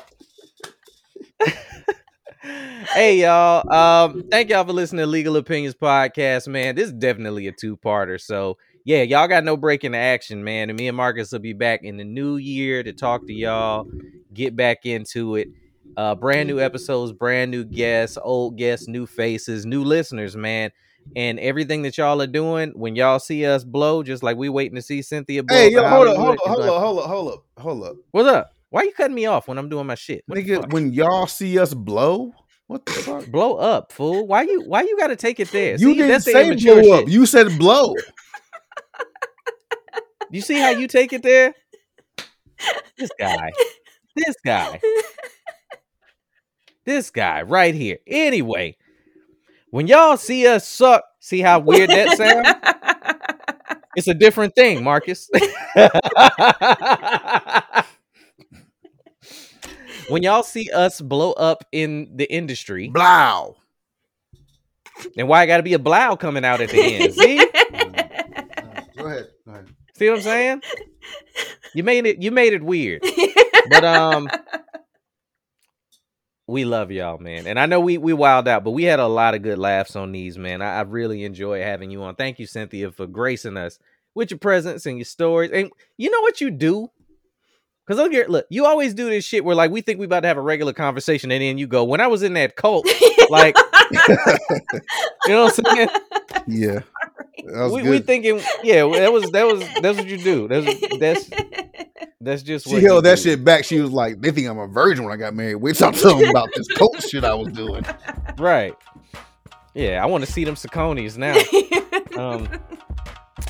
hey 2.93 3.21
y'all. 3.21 3.71
Um, 3.73 4.23
thank 4.29 4.49
y'all 4.49 4.63
for 4.65 4.73
listening 4.73 5.03
to 5.03 5.07
Legal 5.07 5.35
Opinions 5.35 5.75
Podcast, 5.75 6.47
man. 6.47 6.75
This 6.75 6.87
is 6.87 6.93
definitely 6.93 7.47
a 7.47 7.51
two-parter. 7.51 8.21
So 8.21 8.57
yeah, 8.85 9.01
y'all 9.01 9.27
got 9.27 9.43
no 9.43 9.57
break 9.57 9.83
in 9.83 9.93
the 9.93 9.97
action, 9.97 10.43
man. 10.43 10.69
And 10.69 10.77
me 10.77 10.87
and 10.87 10.95
Marcus 10.95 11.31
will 11.31 11.39
be 11.39 11.53
back 11.53 11.83
in 11.83 11.97
the 11.97 12.03
new 12.03 12.37
year 12.37 12.83
to 12.83 12.93
talk 12.93 13.25
to 13.25 13.33
y'all, 13.33 13.87
get 14.31 14.55
back 14.55 14.85
into 14.85 15.35
it. 15.35 15.47
Uh, 15.97 16.13
brand 16.13 16.47
new 16.47 16.59
episodes, 16.59 17.11
brand 17.11 17.49
new 17.49 17.63
guests, 17.63 18.17
old 18.21 18.57
guests, 18.57 18.87
new 18.87 19.07
faces, 19.07 19.65
new 19.65 19.83
listeners, 19.83 20.35
man. 20.35 20.71
And 21.15 21.39
everything 21.39 21.81
that 21.83 21.97
y'all 21.97 22.21
are 22.21 22.27
doing, 22.27 22.71
when 22.75 22.95
y'all 22.95 23.19
see 23.19 23.45
us 23.45 23.63
blow, 23.63 24.03
just 24.03 24.21
like 24.21 24.35
we 24.37 24.49
waiting 24.49 24.75
to 24.75 24.81
see 24.81 25.01
Cynthia 25.01 25.43
blow. 25.43 25.57
Hey, 25.57 25.71
yo, 25.71 25.87
hold 25.87 26.07
up, 26.07 26.17
hold 26.17 26.33
up, 26.33 26.39
hold 26.43 26.59
up, 26.61 26.81
hold 26.81 26.99
up, 26.99 27.05
hold 27.05 27.33
up, 27.33 27.45
hold 27.57 27.83
up. 27.83 27.95
What's 28.11 28.27
up? 28.29 28.51
Why 28.69 28.83
you 28.83 28.91
cutting 28.91 29.15
me 29.15 29.25
off 29.25 29.47
when 29.47 29.57
I'm 29.57 29.69
doing 29.69 29.87
my 29.87 29.95
shit? 29.95 30.23
What 30.27 30.37
Nigga, 30.37 30.69
when 30.69 30.91
y'all 30.91 31.27
see 31.27 31.57
us 31.57 31.73
blow, 31.73 32.33
what 32.67 32.85
the 32.85 32.91
fuck? 32.93 33.25
blow 33.27 33.55
up, 33.55 33.91
fool. 33.93 34.27
Why 34.27 34.41
you 34.41 34.61
why 34.63 34.81
you 34.81 34.97
gotta 34.97 35.15
take 35.15 35.39
it 35.39 35.51
there? 35.51 35.77
You 35.77 35.93
See, 35.93 35.97
didn't 35.97 36.21
say 36.21 36.55
blow 36.55 36.79
up. 36.79 36.99
shit. 37.01 37.07
You 37.09 37.25
said 37.25 37.57
blow. 37.57 37.95
You 40.31 40.41
see 40.41 40.57
how 40.59 40.71
you 40.71 40.87
take 40.87 41.13
it 41.13 41.23
there? 41.23 41.53
This 42.97 43.11
guy. 43.17 43.51
This 44.15 44.35
guy. 44.43 44.81
This 46.85 47.09
guy 47.09 47.41
right 47.41 47.73
here. 47.73 47.97
Anyway, 48.05 48.77
when 49.75 49.87
y'all 49.87 50.15
see 50.15 50.47
us 50.47 50.65
suck, 50.65 51.03
see 51.19 51.41
how 51.41 51.59
weird 51.59 51.89
that 51.89 52.17
sound? 52.17 52.47
It's 53.97 54.09
a 54.09 54.13
different 54.13 54.55
thing, 54.55 54.83
Marcus. 54.83 55.29
when 60.09 60.21
y'all 60.21 60.43
see 60.43 60.69
us 60.69 60.99
blow 60.99 61.31
up 61.31 61.63
in 61.71 62.11
the 62.13 62.29
industry, 62.29 62.89
Blow. 62.89 63.55
And 65.17 65.29
why 65.29 65.43
I 65.43 65.45
got 65.45 65.57
to 65.57 65.63
be 65.63 65.73
a 65.73 65.79
blow 65.79 66.17
coming 66.17 66.43
out 66.43 66.59
at 66.59 66.71
the 66.71 66.81
end? 66.81 67.13
See? 67.13 67.37
Go 68.97 69.05
ahead. 69.05 69.27
Go 69.45 69.51
ahead. 69.51 69.67
See 69.93 70.09
what 70.09 70.17
I'm 70.17 70.23
saying? 70.23 70.61
You 71.73 71.83
made 71.83 72.05
it. 72.05 72.21
You 72.21 72.31
made 72.31 72.51
it 72.51 72.63
weird. 72.63 73.01
But 73.69 73.85
um, 73.85 74.29
we 76.47 76.65
love 76.65 76.91
y'all, 76.91 77.17
man. 77.17 77.47
And 77.47 77.59
I 77.59 77.65
know 77.65 77.79
we 77.79 77.97
we 77.97 78.13
wild 78.13 78.47
out, 78.47 78.63
but 78.63 78.71
we 78.71 78.83
had 78.83 78.99
a 78.99 79.07
lot 79.07 79.33
of 79.33 79.41
good 79.41 79.57
laughs 79.57 79.95
on 79.95 80.11
these, 80.11 80.37
man. 80.37 80.61
I, 80.61 80.77
I 80.77 80.81
really 80.81 81.23
enjoy 81.23 81.61
having 81.61 81.89
you 81.89 82.03
on. 82.03 82.15
Thank 82.15 82.39
you, 82.39 82.45
Cynthia, 82.45 82.91
for 82.91 83.07
gracing 83.07 83.57
us 83.57 83.79
with 84.13 84.31
your 84.31 84.37
presence 84.37 84.85
and 84.85 84.97
your 84.97 85.05
stories. 85.05 85.51
And 85.51 85.71
you 85.97 86.11
know 86.11 86.21
what 86.21 86.41
you 86.41 86.51
do? 86.51 86.89
Cause 87.87 87.97
look 87.97 88.11
here, 88.11 88.25
look, 88.27 88.47
you 88.49 88.65
always 88.65 88.95
do 88.95 89.11
this 89.11 89.23
shit 89.23 89.45
where 89.45 89.55
like 89.55 89.69
we 89.69 89.81
think 89.81 89.99
we 89.99 90.07
about 90.07 90.21
to 90.21 90.27
have 90.27 90.37
a 90.37 90.41
regular 90.41 90.73
conversation, 90.73 91.29
and 91.31 91.41
then 91.41 91.59
you 91.59 91.67
go, 91.67 91.83
when 91.83 92.01
I 92.01 92.07
was 92.07 92.23
in 92.23 92.33
that 92.33 92.55
cult, 92.55 92.87
like 93.29 93.55
you 93.91 93.99
know 95.27 95.43
what 95.45 95.59
I'm 95.59 95.75
saying? 95.75 95.89
Yeah. 96.47 96.79
We, 97.45 97.81
good. 97.83 97.89
we 97.89 97.99
thinking, 97.99 98.41
yeah, 98.63 98.87
that 98.87 99.13
was 99.13 99.29
that 99.31 99.45
was 99.45 99.59
that's 99.81 99.97
what 99.97 100.07
you 100.07 100.17
do. 100.17 100.47
That's 100.47 100.97
that's 100.99 101.29
that's 102.19 102.41
just 102.41 102.67
she 102.67 102.81
held 102.81 103.05
that 103.05 103.17
do. 103.17 103.21
shit 103.21 103.43
back. 103.43 103.65
She 103.65 103.79
was 103.79 103.91
like, 103.91 104.19
"They 104.19 104.31
think 104.31 104.47
I'm 104.47 104.57
a 104.57 104.67
virgin 104.67 105.03
when 105.03 105.13
I 105.13 105.17
got 105.17 105.35
married." 105.35 105.55
Wait 105.55 105.75
till 105.75 105.89
I 105.89 105.91
tell 105.91 106.17
them 106.17 106.29
about 106.29 106.49
this 106.55 106.67
cult 106.69 107.01
shit 107.03 107.23
I 107.23 107.35
was 107.35 107.49
doing. 107.49 107.85
Right. 108.39 108.73
Yeah, 109.75 110.01
I 110.01 110.07
want 110.07 110.25
to 110.25 110.31
see 110.31 110.43
them 110.43 110.55
Sauconys 110.55 111.17
now. 111.17 111.35
Um, 112.15 112.47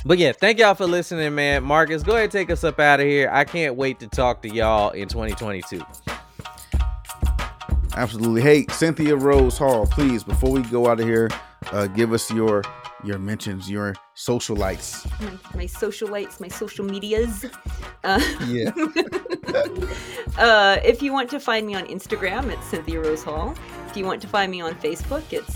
but 0.06 0.18
yeah, 0.18 0.32
thank 0.32 0.58
y'all 0.58 0.74
for 0.74 0.88
listening, 0.88 1.36
man. 1.36 1.64
Marcus, 1.64 2.02
go 2.02 2.14
ahead 2.14 2.24
and 2.24 2.32
take 2.32 2.50
us 2.50 2.64
up 2.64 2.80
out 2.80 3.00
of 3.00 3.06
here. 3.06 3.30
I 3.32 3.44
can't 3.44 3.76
wait 3.76 4.00
to 4.00 4.08
talk 4.08 4.42
to 4.42 4.50
y'all 4.50 4.90
in 4.90 5.08
2022. 5.08 5.84
Absolutely. 7.96 8.42
Hey, 8.42 8.66
Cynthia 8.72 9.16
Rose 9.16 9.58
Hall, 9.58 9.86
please, 9.86 10.24
before 10.24 10.52
we 10.52 10.64
go 10.64 10.88
out 10.88 11.00
of 11.00 11.06
here, 11.06 11.30
uh, 11.72 11.88
give 11.88 12.12
us 12.12 12.32
your 12.32 12.64
your 13.06 13.20
mentions, 13.20 13.70
your 13.70 13.96
social 14.16 14.56
lights. 14.56 15.06
my, 15.22 15.30
my 15.56 15.66
socialites, 15.66 16.40
my 16.40 16.48
social 16.48 16.86
medias. 16.86 17.46
Uh, 18.04 18.20
Yeah. 18.48 18.72
uh, 20.38 20.78
if 20.84 21.02
you 21.02 21.14
want 21.14 21.30
to 21.30 21.40
find 21.40 21.68
me 21.68 21.76
on 21.76 21.86
Instagram, 21.86 22.50
it's 22.52 22.66
Cynthia 22.66 23.00
Rose 23.00 23.24
Hall. 23.24 23.56
If 23.88 23.98
you 23.98 24.06
want 24.06 24.22
to 24.22 24.28
find 24.28 24.52
me 24.52 24.62
on 24.62 24.76
Facebook, 24.76 25.24
it's 25.32 25.56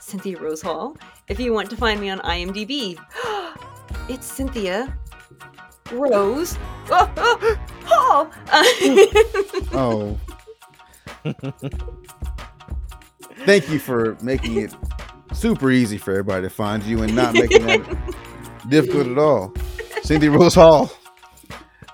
Cynthia 0.00 0.38
Rose 0.38 0.62
Hall. 0.62 0.96
If 1.28 1.40
you 1.40 1.52
want 1.52 1.70
to 1.70 1.76
find 1.76 2.00
me 2.00 2.10
on 2.10 2.18
IMDb, 2.20 2.98
it's 4.08 4.26
Cynthia 4.26 4.96
Rose 5.92 6.58
oh, 6.90 7.10
oh, 7.86 8.30
Hall. 8.30 8.30
Oh. 9.72 10.18
Thank 13.46 13.70
you 13.70 13.78
for 13.78 14.16
making 14.22 14.56
it 14.56 14.74
super 15.34 15.70
easy 15.70 15.98
for 15.98 16.12
everybody 16.12 16.42
to 16.42 16.50
find 16.50 16.82
you 16.84 17.02
and 17.02 17.14
not 17.14 17.34
making 17.34 17.66
that 17.66 18.14
difficult 18.68 19.06
at 19.08 19.18
all. 19.18 19.52
Cynthia 20.02 20.30
Rose 20.30 20.54
Hall. 20.54 20.90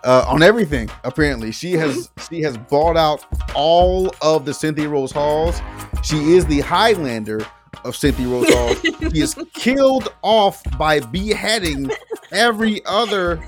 Uh, 0.03 0.25
on 0.29 0.43
everything, 0.43 0.89
apparently. 1.05 1.53
She 1.53 1.73
has 1.73 2.11
she 2.29 2.41
has 2.41 2.57
bought 2.57 2.97
out 2.97 3.25
all 3.55 4.11
of 4.23 4.47
the 4.47 4.55
Cynthia 4.55 4.89
Rose 4.89 5.13
Halls. 5.13 5.61
She 6.03 6.33
is 6.33 6.47
the 6.47 6.61
Highlander 6.61 7.45
of 7.85 7.95
Cynthia 7.95 8.27
Rose 8.27 8.51
Hall. 8.53 8.75
he 9.11 9.21
is 9.21 9.35
killed 9.53 10.15
off 10.23 10.63
by 10.79 11.01
beheading 11.01 11.91
every 12.33 12.81
other 12.87 13.47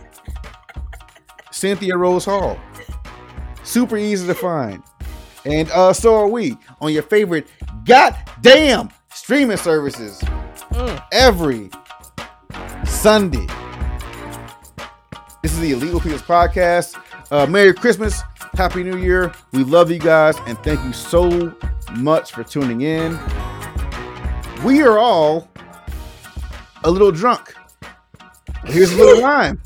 Cynthia 1.51 1.97
Rose 1.97 2.27
Hall. 2.27 2.59
Super 3.63 3.97
easy 3.97 4.27
to 4.27 4.35
find. 4.35 4.83
And 5.45 5.71
uh, 5.71 5.93
so 5.93 6.15
are 6.17 6.29
we 6.29 6.57
on 6.81 6.93
your 6.93 7.03
favorite 7.03 7.47
goddamn 7.85 8.91
streaming 9.15 9.57
services 9.57 10.21
Mm. 10.73 11.03
every 11.13 11.71
Sunday. 12.85 13.47
This 15.43 15.53
is 15.53 15.61
the 15.61 15.73
Illegal 15.73 16.01
People's 16.01 16.23
Podcast. 16.23 16.97
Uh, 17.31 17.47
Merry 17.47 17.75
Christmas, 17.75 18.23
Happy 18.55 18.83
New 18.83 18.97
Year. 18.99 19.33
We 19.53 19.65
love 19.65 19.91
you 19.91 19.99
guys, 19.99 20.37
and 20.47 20.59
thank 20.63 20.83
you 20.85 20.93
so 20.93 21.55
much 21.97 22.33
for 22.33 22.45
tuning 22.45 22.83
in. 22.83 23.19
We 24.65 24.83
are 24.83 24.99
all 24.99 25.49
a 26.85 26.91
little 26.91 27.11
drunk. 27.13 27.55
Here's 28.67 28.93
a 28.93 28.97
little 28.97 29.23
rhyme. 29.27 29.61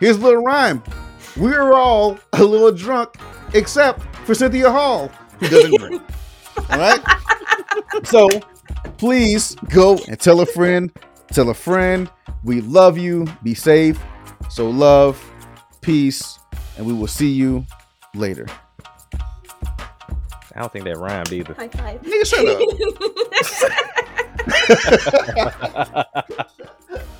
Here's 0.00 0.16
a 0.16 0.20
little 0.20 0.42
rhyme. 0.42 0.82
We 1.36 1.52
are 1.54 1.74
all 1.74 2.18
a 2.32 2.42
little 2.42 2.72
drunk, 2.72 3.16
except 3.54 4.02
for 4.24 4.34
Cynthia 4.34 4.70
Hall, 4.70 5.08
who 5.38 5.48
doesn't 5.48 5.78
drink. 5.78 6.02
All 6.70 6.78
right. 6.78 7.00
So 8.04 8.28
please 9.00 9.56
go 9.70 9.98
and 10.08 10.20
tell 10.20 10.40
a 10.40 10.46
friend. 10.46 10.92
Tell 11.32 11.48
a 11.48 11.54
friend. 11.54 12.10
We 12.44 12.60
love 12.60 12.98
you. 12.98 13.26
Be 13.42 13.54
safe. 13.54 13.98
So 14.50 14.68
love, 14.68 15.18
peace, 15.80 16.38
and 16.76 16.86
we 16.86 16.92
will 16.92 17.06
see 17.06 17.30
you 17.30 17.64
later. 18.14 18.46
I 19.14 20.60
don't 20.60 20.70
think 20.70 20.84
that 20.84 20.98
rhymed 20.98 21.32
either. 21.32 21.54
High 21.54 21.68
five. 21.68 22.02
Nigga, 22.02 22.26
shut 22.26 22.46
up. 25.96 27.16